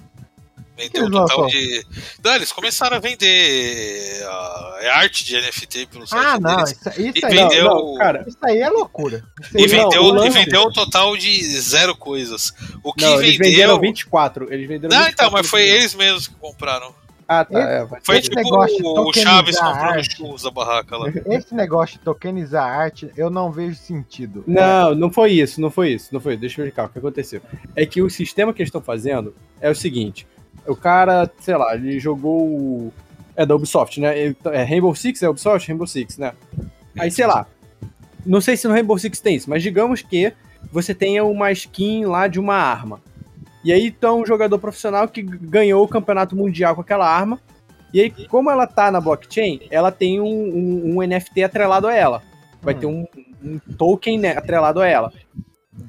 Vendeu 0.89 1.03
um 1.03 1.07
eles 1.07 1.19
total 1.31 1.47
de. 1.47 1.87
Não, 2.25 2.35
eles 2.35 2.53
começaram 2.53 2.97
a 2.97 3.01
vender 3.01 4.23
ah, 4.25 4.79
é 4.81 4.89
arte 4.91 5.25
de 5.25 5.37
NFT 5.41 5.87
pelo 5.87 6.07
site 6.07 6.25
Ah, 6.25 6.39
não, 6.41 6.57
deles. 6.57 6.71
isso, 6.73 7.01
E 7.01 7.09
isso 7.17 7.27
aí, 7.27 7.35
vendeu, 7.37 7.65
não, 7.65 7.95
cara. 7.95 8.25
isso 8.27 8.39
aí 8.43 8.59
é 8.59 8.69
loucura. 8.69 9.25
Isso 9.41 9.57
e 9.57 9.61
aí 9.63 9.67
não, 9.67 9.91
vendeu, 9.91 10.05
o 10.05 10.27
e 10.27 10.31
vendeu 10.31 10.63
um 10.63 10.73
total 10.73 11.17
de 11.17 11.43
zero 11.61 11.97
coisas. 11.97 12.53
O 12.83 12.93
que 12.93 13.05
Não, 13.05 13.15
eles 13.21 13.37
vendeu. 13.37 13.51
venderam 13.53 13.81
24. 13.81 14.53
Eles 14.53 14.69
venderam 14.69 14.95
Não, 14.97 15.05
24 15.05 15.13
então, 15.13 15.31
mas 15.31 15.49
foi 15.49 15.63
eles 15.69 15.95
mesmos 15.95 16.27
que 16.29 16.35
compraram. 16.35 16.95
Ah, 17.29 17.45
tá. 17.47 17.59
Esse- 17.59 17.69
É, 17.97 18.01
Foi 18.03 18.19
Esse 18.19 18.29
tipo 18.29 18.37
negócio 18.43 18.77
de 18.77 18.83
o 18.83 19.13
Chaves 19.15 19.57
tokenizar 19.57 19.73
comprando 19.73 19.95
arte. 19.97 20.17
churros 20.17 20.43
da 20.43 20.51
barraca 20.51 20.97
lá. 20.99 21.09
Esse 21.27 21.55
negócio 21.55 21.97
de 21.99 22.05
tokenizar 22.05 22.65
arte, 22.65 23.11
eu 23.17 23.31
não 23.31 23.51
vejo 23.51 23.77
sentido. 23.77 24.45
Não, 24.47 24.95
não 24.95 25.11
foi 25.11 25.33
isso, 25.33 25.59
não 25.59 25.71
foi 25.71 25.93
isso, 25.93 26.09
não 26.13 26.21
foi. 26.21 26.37
Deixa 26.37 26.61
eu 26.61 26.67
explicar 26.67 26.87
o 26.87 26.89
que 26.91 26.99
aconteceu. 26.99 27.41
É 27.75 27.87
que 27.87 28.03
o 28.03 28.11
sistema 28.11 28.53
que 28.53 28.61
eles 28.61 28.69
estão 28.69 28.83
fazendo 28.83 29.35
é 29.63 29.71
o 29.71 29.75
seguinte: 29.75 30.27
o 30.67 30.77
cara, 30.77 31.31
sei 31.41 31.57
lá, 31.57 31.75
ele 31.75 31.99
jogou. 32.01 32.93
É 33.35 33.47
da 33.47 33.55
Ubisoft, 33.57 33.99
né? 34.01 34.19
Ele- 34.19 34.37
É 34.47 34.63
Rainbow 34.63 34.95
Six, 34.95 35.23
é 35.23 35.29
Ubisoft? 35.29 35.67
Rainbow 35.67 35.87
Six, 35.87 36.19
né? 36.19 36.33
Aí, 36.99 37.11
sei 37.11 37.27
lá. 37.27 37.47
Não 38.27 38.41
sei 38.41 38.57
se 38.57 38.69
no 38.69 38.75
Rainbow 38.75 38.99
Six 38.99 39.21
tem 39.21 39.37
isso, 39.37 39.49
mas 39.49 39.63
digamos 39.63 40.03
que 40.03 40.33
você 40.71 40.95
tenha 40.95 41.25
uma 41.25 41.51
skin 41.51 42.05
lá 42.05 42.29
de 42.29 42.39
uma 42.39 42.55
arma. 42.57 43.01
E 43.65 43.73
aí, 43.73 43.87
então, 43.87 44.21
um 44.21 44.27
jogador 44.27 44.59
profissional 44.59 45.09
que 45.09 45.23
ganhou 45.23 45.83
o 45.85 45.89
campeonato 45.89 46.37
mundial 46.37 46.75
com 46.75 46.81
aquela 46.83 47.09
arma. 47.09 47.41
E 47.95 48.01
aí, 48.01 48.11
como 48.29 48.51
ela 48.51 48.67
tá 48.67 48.91
na 48.91 49.01
blockchain, 49.01 49.61
ela 49.71 49.91
tem 49.91 50.21
um, 50.21 50.27
um- 50.27 50.97
um 50.99 51.03
NFT 51.03 51.43
atrelado 51.45 51.87
a 51.89 51.95
ela. 51.95 52.23
Vai 52.61 52.75
Hum. 52.75 52.79
ter 52.79 52.87
um, 52.87 53.07
um 53.43 53.59
token 53.77 54.19
né, 54.19 54.37
atrelado 54.37 54.81
a 54.81 54.87
ela. 54.87 55.13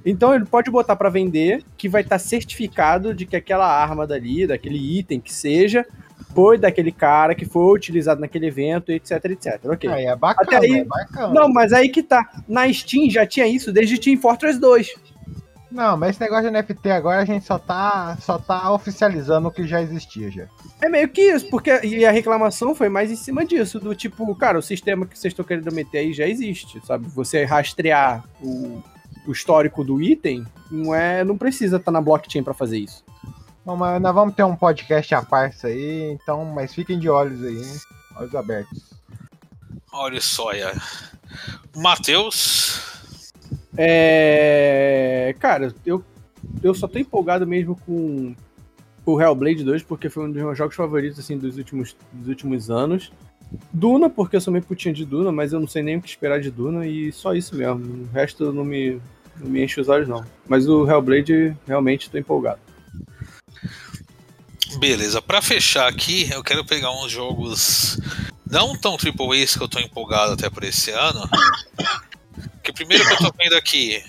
Então 0.05 0.33
ele 0.33 0.45
pode 0.45 0.71
botar 0.71 0.95
pra 0.95 1.09
vender 1.09 1.63
que 1.77 1.89
vai 1.89 2.01
estar 2.01 2.17
certificado 2.19 3.13
de 3.13 3.25
que 3.25 3.35
aquela 3.35 3.67
arma 3.67 4.07
dali, 4.07 4.47
daquele 4.47 4.99
item 4.99 5.19
que 5.19 5.33
seja, 5.33 5.85
foi 6.33 6.57
daquele 6.57 6.91
cara 6.91 7.35
que 7.35 7.45
foi 7.45 7.75
utilizado 7.75 8.19
naquele 8.21 8.47
evento, 8.47 8.91
etc, 8.91 9.11
etc. 9.25 9.59
Ok. 9.65 9.89
Aí 9.89 10.05
é 10.05 10.15
bacana, 10.15 10.57
Até 10.57 10.65
aí- 10.65 10.79
é 10.79 10.83
bacana. 10.85 11.33
Não, 11.33 11.49
mas 11.49 11.73
aí 11.73 11.89
que 11.89 12.01
tá. 12.01 12.27
Na 12.47 12.71
Steam 12.71 13.09
já 13.09 13.25
tinha 13.25 13.45
isso 13.47 13.71
desde 13.71 13.97
Team 13.99 14.17
Fortress 14.17 14.59
2. 14.59 14.93
Não, 15.69 15.97
mas 15.97 16.11
esse 16.11 16.21
negócio 16.21 16.43
de 16.43 16.51
NFT 16.51 16.91
agora 16.91 17.21
a 17.21 17.25
gente 17.25 17.45
só 17.45 17.57
tá, 17.57 18.15
só 18.21 18.37
tá 18.37 18.71
oficializando 18.71 19.47
o 19.47 19.51
que 19.51 19.65
já 19.67 19.81
existia 19.81 20.29
já. 20.29 20.45
É 20.79 20.87
meio 20.87 21.09
que 21.09 21.21
isso, 21.21 21.49
porque 21.49 21.83
e 21.83 22.05
a 22.05 22.11
reclamação 22.11 22.75
foi 22.75 22.89
mais 22.89 23.09
em 23.11 23.15
cima 23.15 23.43
disso, 23.43 23.79
do 23.79 23.95
tipo, 23.95 24.35
cara, 24.35 24.59
o 24.59 24.61
sistema 24.61 25.03
que 25.07 25.17
vocês 25.17 25.31
estão 25.31 25.43
querendo 25.43 25.73
meter 25.73 25.97
aí 25.97 26.13
já 26.13 26.27
existe, 26.27 26.79
sabe? 26.85 27.07
Você 27.09 27.43
rastrear 27.43 28.23
o, 28.39 28.83
o 29.25 29.31
histórico 29.31 29.83
do 29.83 30.01
item, 30.01 30.45
não 30.69 30.93
é, 30.93 31.23
não 31.23 31.37
precisa 31.37 31.77
estar 31.77 31.91
na 31.91 32.01
blockchain 32.01 32.43
pra 32.43 32.53
fazer 32.53 32.77
isso. 32.77 33.03
Bom, 33.65 33.77
mas 33.77 34.01
nós 34.01 34.13
vamos 34.13 34.35
ter 34.35 34.43
um 34.43 34.55
podcast 34.55 35.15
à 35.15 35.21
parte 35.21 35.65
aí, 35.65 36.11
então, 36.11 36.43
mas 36.45 36.73
fiquem 36.73 36.99
de 36.99 37.09
olhos 37.09 37.41
aí, 37.43 37.57
hein? 37.57 37.77
Olhos 38.17 38.35
abertos. 38.35 38.93
Olha 39.91 40.19
só, 40.19 40.49
aí. 40.49 40.61
Matheus. 41.75 43.31
É. 43.77 45.35
Cara, 45.39 45.73
eu, 45.85 46.03
eu 46.61 46.73
só 46.73 46.87
tô 46.87 46.99
empolgado 46.99 47.47
mesmo 47.47 47.75
com 47.85 48.35
o 49.05 49.21
Hellblade 49.21 49.63
2, 49.63 49.83
porque 49.83 50.09
foi 50.09 50.25
um 50.25 50.31
dos 50.31 50.41
meus 50.41 50.57
jogos 50.57 50.75
favoritos 50.75 51.19
assim, 51.19 51.37
dos, 51.37 51.57
últimos, 51.57 51.95
dos 52.11 52.27
últimos 52.27 52.69
anos. 52.69 53.11
Duna, 53.71 54.09
porque 54.09 54.35
eu 54.35 54.41
sou 54.41 54.51
meio 54.51 54.65
putinha 54.65 54.93
de 54.93 55.05
Duna, 55.05 55.31
mas 55.31 55.53
eu 55.53 55.59
não 55.59 55.67
sei 55.67 55.83
nem 55.83 55.97
o 55.97 56.01
que 56.01 56.09
esperar 56.09 56.39
de 56.39 56.51
Duna, 56.51 56.85
e 56.87 57.11
só 57.11 57.33
isso 57.33 57.55
mesmo. 57.55 58.03
O 58.03 58.13
resto 58.13 58.51
não 58.51 58.63
me, 58.63 58.99
não 59.39 59.49
me 59.49 59.63
enche 59.63 59.79
os 59.79 59.89
olhos, 59.89 60.07
não. 60.07 60.25
Mas 60.47 60.67
o 60.67 60.87
Hellblade, 60.89 61.55
realmente, 61.67 62.09
tô 62.09 62.17
empolgado. 62.17 62.59
Beleza, 64.79 65.21
pra 65.21 65.41
fechar 65.41 65.87
aqui, 65.87 66.29
eu 66.31 66.43
quero 66.43 66.65
pegar 66.65 66.91
uns 66.91 67.11
jogos 67.11 67.99
não 68.49 68.75
tão 68.77 68.97
triple 68.97 69.41
A's 69.41 69.55
que 69.55 69.63
eu 69.63 69.67
tô 69.67 69.79
empolgado 69.79 70.33
até 70.33 70.49
por 70.49 70.63
esse 70.63 70.91
ano. 70.91 71.29
Que 72.63 72.71
primeiro 72.71 73.05
que 73.05 73.13
eu 73.13 73.17
tô 73.17 73.33
vendo 73.37 73.55
aqui. 73.55 74.03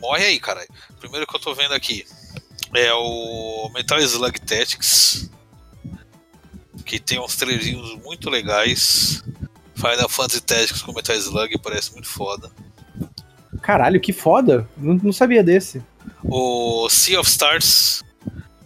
Morre 0.00 0.24
aí, 0.24 0.40
caralho. 0.40 0.68
Primeiro 0.98 1.26
que 1.26 1.36
eu 1.36 1.40
tô 1.40 1.54
vendo 1.54 1.74
aqui 1.74 2.04
é 2.74 2.92
o 2.92 3.70
Metal 3.74 3.98
Slug 3.98 4.40
Tactics. 4.40 5.30
Que 6.86 6.98
tem 6.98 7.20
uns 7.20 7.36
trailerzinhos 7.36 7.96
muito 8.02 8.30
legais. 8.30 9.22
Final 9.74 10.08
Fantasy 10.08 10.40
Tactics 10.40 10.80
com 10.80 10.92
Metal 10.92 11.14
Slug 11.16 11.58
parece 11.58 11.92
muito 11.92 12.08
foda. 12.08 12.50
Caralho, 13.60 14.00
que 14.00 14.12
foda! 14.12 14.68
Não, 14.76 14.94
não 14.94 15.12
sabia 15.12 15.42
desse. 15.42 15.82
o 16.22 16.88
Sea 16.88 17.20
of 17.20 17.28
Stars, 17.28 18.02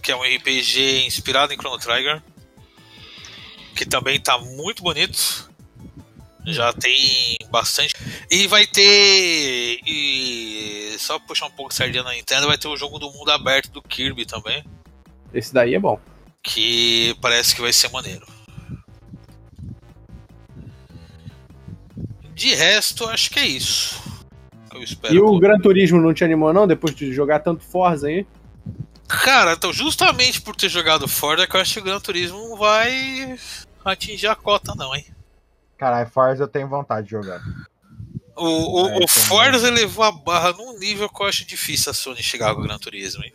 que 0.03 0.13
é 0.13 0.17
um 0.17 0.23
RPG 0.23 1.07
inspirado 1.07 1.53
em 1.53 1.57
Chrono 1.57 1.79
Trigger, 1.79 2.23
que 3.75 3.87
também 3.87 4.21
tá 4.21 4.39
muito 4.39 4.83
bonito. 4.83 5.51
Já 6.47 6.73
tem 6.73 7.37
bastante. 7.51 7.95
E 8.31 8.47
vai 8.47 8.67
ter. 8.67 9.81
E 9.87 10.97
só 10.99 11.19
puxar 11.19 11.47
um 11.47 11.51
pouco 11.51 11.75
sardinha 11.75 12.03
na 12.03 12.13
Nintendo, 12.13 12.47
vai 12.47 12.57
ter 12.57 12.69
o 12.69 12.77
jogo 12.77 12.99
do 12.99 13.11
mundo 13.13 13.31
aberto 13.31 13.71
do 13.71 13.83
Kirby 13.83 14.25
também. 14.25 14.65
Esse 15.35 15.53
daí 15.53 15.75
é 15.75 15.79
bom. 15.79 16.01
Que 16.43 17.17
parece 17.21 17.55
que 17.55 17.61
vai 17.61 17.73
ser 17.73 17.91
maneiro. 17.91 18.27
De 22.35 22.55
resto, 22.55 23.07
acho 23.07 23.31
que 23.31 23.39
é 23.39 23.47
isso. 23.47 24.01
Eu 24.73 24.83
espero. 24.83 25.15
E 25.15 25.21
o 25.21 25.39
Gran 25.39 25.59
Turismo 25.59 26.01
não 26.01 26.15
te 26.15 26.25
animou, 26.25 26.53
não? 26.53 26.67
Depois 26.67 26.95
de 26.95 27.13
jogar 27.13 27.41
tanto 27.41 27.63
Forza 27.63 28.09
aí? 28.09 28.27
Cara, 29.07 29.53
então 29.53 29.73
justamente 29.73 30.41
por 30.41 30.57
ter 30.57 30.69
jogado 30.69 31.07
Forza, 31.09 31.47
que 31.47 31.57
eu 31.57 31.61
acho 31.61 31.75
que 31.75 31.81
o 31.81 31.85
Gran 31.85 32.01
Turismo 32.01 32.39
não 32.39 32.57
vai 32.57 33.37
atingir 33.85 34.29
a 34.29 34.35
cota, 34.35 34.75
não, 34.75 34.95
hein? 34.95 35.05
Caralho, 35.77 36.09
Forza 36.09 36.45
eu 36.45 36.49
tenho 36.49 36.69
vontade 36.69 37.07
de 37.07 37.11
jogar. 37.11 37.43
O, 38.37 38.45
o, 38.45 38.89
É, 38.89 38.91
o 38.91 38.93
também. 38.93 39.09
Forza 39.09 39.69
elevou 39.69 40.05
a 40.05 40.13
barra 40.13 40.53
num 40.53 40.79
nível 40.79 41.09
que 41.09 41.23
eu 41.23 41.27
acho 41.27 41.45
difícil 41.45 41.91
a 41.91 41.95
Sony 41.95 42.23
chegar 42.23 42.55
com 42.55 42.61
o 42.61 42.65
Gran 42.65 42.79
Turismo, 42.79 43.23
hein? 43.25 43.35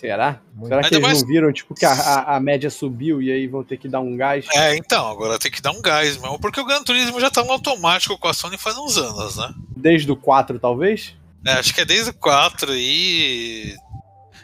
Será? 0.00 0.40
Muito. 0.54 0.68
Será 0.68 0.80
que 0.80 0.86
Ainda 0.86 0.96
eles 0.96 1.06
mais- 1.06 1.20
não 1.20 1.28
viram, 1.28 1.52
tipo, 1.52 1.74
que 1.74 1.84
a, 1.84 1.92
a, 1.92 2.36
a 2.36 2.40
média 2.40 2.70
subiu 2.70 3.20
e 3.20 3.30
aí 3.30 3.46
vão 3.46 3.62
ter 3.62 3.76
que 3.76 3.86
dar 3.86 4.00
um 4.00 4.16
gás? 4.16 4.46
É, 4.54 4.74
então, 4.74 5.06
agora 5.06 5.38
tem 5.38 5.50
que 5.50 5.60
dar 5.60 5.72
um 5.72 5.82
gás 5.82 6.16
mesmo, 6.16 6.38
porque 6.38 6.58
o 6.58 6.64
Gran 6.64 6.82
Turismo 6.82 7.20
já 7.20 7.30
tá 7.30 7.44
no 7.44 7.52
automático 7.52 8.16
com 8.18 8.26
a 8.28 8.32
Sony 8.32 8.56
faz 8.56 8.78
uns 8.78 8.96
anos, 8.96 9.36
né? 9.36 9.52
Desde 9.76 10.10
o 10.10 10.16
4, 10.16 10.58
talvez? 10.58 11.14
É, 11.46 11.52
acho 11.52 11.74
que 11.74 11.82
é 11.82 11.84
desde 11.84 12.10
o 12.10 12.14
4 12.14 12.74
e. 12.74 13.74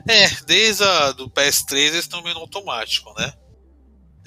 É, 0.06 0.28
desde 0.46 0.84
a 0.84 1.12
do 1.12 1.28
PS3 1.30 1.74
eles 1.78 1.94
estão 2.00 2.22
meio 2.22 2.34
no 2.34 2.42
automático, 2.42 3.12
né? 3.18 3.32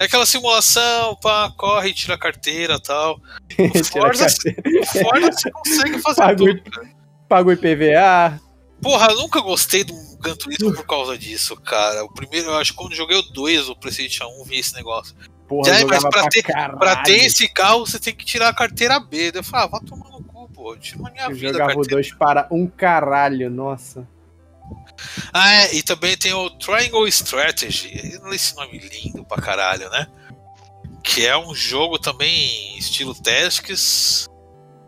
É 0.00 0.06
aquela 0.06 0.26
simulação, 0.26 1.14
pá, 1.16 1.52
corre, 1.56 1.92
tira 1.94 2.14
a 2.14 2.18
carteira 2.18 2.74
e 2.74 2.80
tal. 2.82 3.20
O 3.58 3.84
Forza, 3.84 4.26
carteira. 4.26 4.80
o 4.82 4.86
Forza 4.86 5.30
você 5.32 5.50
consegue 5.50 5.98
fazer 6.00 6.22
Paga 6.22 6.42
o 6.42 6.46
tudo, 6.56 6.70
cara. 6.70 6.88
Paga 7.28 7.48
o 7.48 7.52
IPVA. 7.52 8.40
Porra, 8.82 9.08
eu 9.08 9.16
nunca 9.16 9.40
gostei 9.40 9.84
do 9.84 9.94
Gran 10.18 10.34
Turismo 10.36 10.72
por 10.72 10.86
causa 10.86 11.16
disso, 11.18 11.56
cara. 11.56 12.04
O 12.04 12.12
primeiro, 12.12 12.48
eu 12.48 12.56
acho 12.56 12.72
que 12.72 12.78
quando 12.78 12.94
joguei 12.94 13.16
o 13.18 13.22
2 13.22 13.66
do 13.66 13.76
PlayStation 13.76 14.24
1, 14.40 14.44
vi 14.44 14.58
esse 14.58 14.74
negócio. 14.74 15.14
Porra, 15.46 15.68
Já, 15.74 15.80
eu 15.80 15.88
mas 15.88 16.00
pra 16.00 16.10
pra 16.10 16.28
ter, 16.28 16.42
caralho. 16.42 16.78
pra 16.78 16.96
ter 17.02 17.24
esse 17.26 17.48
carro, 17.48 17.86
você 17.86 17.98
tem 17.98 18.14
que 18.14 18.24
tirar 18.24 18.48
a 18.48 18.54
carteira 18.54 18.98
B. 19.00 19.32
Eu 19.34 19.42
falei, 19.44 19.66
ah, 19.66 19.68
vai 19.68 19.80
tomar 19.80 20.08
no 20.10 20.22
cu, 20.22 20.48
pô. 20.48 20.76
Tira 20.76 21.02
na 21.02 21.10
minha 21.10 21.24
Eu 21.24 21.34
vida 21.34 21.48
a 21.48 21.52
jogava 21.52 21.72
o 21.72 21.74
carteira. 21.76 22.02
2 22.02 22.14
para 22.14 22.48
um 22.50 22.66
caralho, 22.66 23.50
nossa. 23.50 24.06
Ah, 25.32 25.52
é, 25.64 25.74
e 25.74 25.82
também 25.82 26.16
tem 26.16 26.32
o 26.32 26.48
Triangle 26.50 27.08
Strategy. 27.08 28.20
Esse 28.32 28.54
nome 28.54 28.78
lindo 28.78 29.24
pra 29.24 29.42
caralho, 29.42 29.90
né? 29.90 30.06
Que 31.02 31.26
é 31.26 31.36
um 31.36 31.54
jogo 31.54 31.98
também 31.98 32.78
estilo 32.78 33.14
Tactics, 33.14 34.28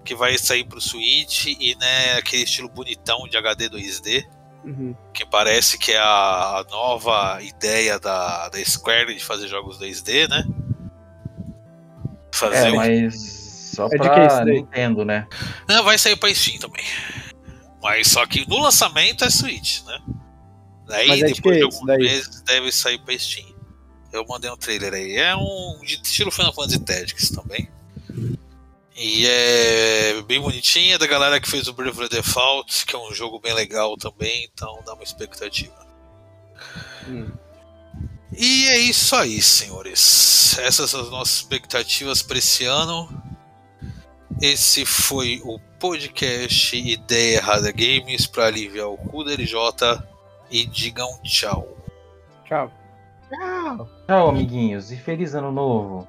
que 0.04 0.14
vai 0.14 0.36
sair 0.38 0.64
pro 0.64 0.80
Switch 0.80 1.46
e 1.46 1.76
né, 1.80 2.14
aquele 2.18 2.42
estilo 2.44 2.68
bonitão 2.68 3.26
de 3.28 3.36
HD 3.36 3.68
2D, 3.70 4.24
Uhum. 4.64 4.94
que 5.12 5.26
parece 5.26 5.76
que 5.76 5.90
é 5.92 5.98
a, 5.98 6.58
a 6.60 6.66
nova 6.70 7.42
ideia 7.42 7.98
da, 7.98 8.48
da 8.48 8.64
Square 8.64 9.12
de 9.14 9.24
fazer 9.24 9.48
jogos 9.48 9.78
2D, 9.78 10.28
né? 10.28 10.44
Fazer 12.32 12.68
É, 12.68 12.72
um- 12.72 12.76
mas 12.76 13.72
só 13.74 13.86
É 13.86 13.88
de 13.90 13.96
pra 13.98 14.44
daí? 14.44 14.54
Nintendo, 14.60 15.04
né? 15.04 15.26
Não, 15.68 15.82
vai 15.84 15.98
sair 15.98 16.16
pra 16.16 16.32
Steam 16.34 16.58
também. 16.58 16.84
Mas 17.82 18.08
só 18.08 18.24
que 18.26 18.48
no 18.48 18.58
lançamento 18.58 19.24
é 19.24 19.30
Switch, 19.30 19.82
né? 19.84 19.98
Daí 20.86 21.08
Mas 21.08 21.22
é 21.22 21.26
de 21.26 21.32
depois 21.34 21.56
que 21.56 21.62
de 21.62 21.68
esse 21.68 21.74
alguns 21.76 21.86
daí? 21.86 21.98
meses 21.98 22.42
deve 22.42 22.72
sair 22.72 22.98
pra 22.98 23.18
Steam. 23.18 23.52
Eu 24.12 24.24
mandei 24.28 24.50
um 24.50 24.56
trailer 24.56 24.92
aí. 24.92 25.16
É 25.16 25.34
um 25.34 25.80
de 25.84 25.94
estilo 25.94 26.30
Final 26.30 26.52
Fantasy 26.52 26.78
Tactics 26.80 27.30
também. 27.30 27.68
E 28.94 29.26
é 29.26 30.22
bem 30.22 30.40
bonitinho, 30.40 30.94
é 30.94 30.98
da 30.98 31.06
galera 31.06 31.40
que 31.40 31.48
fez 31.48 31.66
o 31.66 31.72
Bravely 31.72 32.08
Default, 32.08 32.84
que 32.86 32.94
é 32.94 32.98
um 32.98 33.12
jogo 33.12 33.40
bem 33.40 33.54
legal 33.54 33.96
também, 33.96 34.44
então 34.44 34.82
dá 34.84 34.94
uma 34.94 35.02
expectativa. 35.02 35.86
Hum. 37.08 37.30
E 38.36 38.68
é 38.68 38.78
isso 38.78 39.14
aí, 39.16 39.40
senhores. 39.40 40.58
Essas 40.58 40.90
são 40.90 41.00
as 41.00 41.10
nossas 41.10 41.36
expectativas 41.36 42.22
para 42.22 42.38
esse 42.38 42.64
ano. 42.64 43.08
Esse 44.40 44.84
foi 44.84 45.40
o 45.44 45.58
podcast 45.78 46.76
Ideia 46.76 47.36
Errada 47.36 47.70
Games 47.70 48.26
para 48.26 48.46
aliviar 48.46 48.88
o 48.88 48.96
cu 48.96 49.24
da 49.24 49.32
LJ 49.32 50.02
e 50.50 50.66
digam 50.66 51.20
tchau. 51.22 51.76
Tchau. 52.44 52.81
Tchau. 53.32 53.88
Tchau, 54.06 54.28
amiguinhos, 54.28 54.92
e 54.92 54.96
feliz 54.96 55.34
ano 55.34 55.50
novo. 55.50 56.06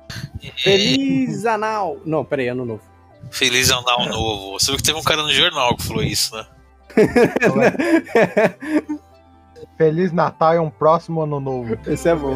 Feliz 0.58 1.46
anal. 1.46 1.98
Não, 2.06 2.26
peraí, 2.26 2.50
ano 2.50 2.66
novo. 2.66 2.84
Feliz 3.32 3.72
ano 3.72 3.86
novo. 4.10 4.60
Você 4.60 4.72
viu 4.72 4.78
que 4.78 4.84
teve 4.84 5.00
um 5.00 5.04
cara 5.04 5.24
no 5.24 5.32
jornal 5.32 5.78
que 5.78 5.84
falou 5.84 6.04
isso, 6.04 6.36
né? 6.36 6.46
Feliz 9.78 10.12
Natal 10.12 10.56
e 10.56 10.60
um 10.60 10.70
próximo 10.70 11.22
ano 11.22 11.40
novo. 11.40 11.78
Esse 11.88 12.10
é 12.10 12.16
bom. 12.16 12.36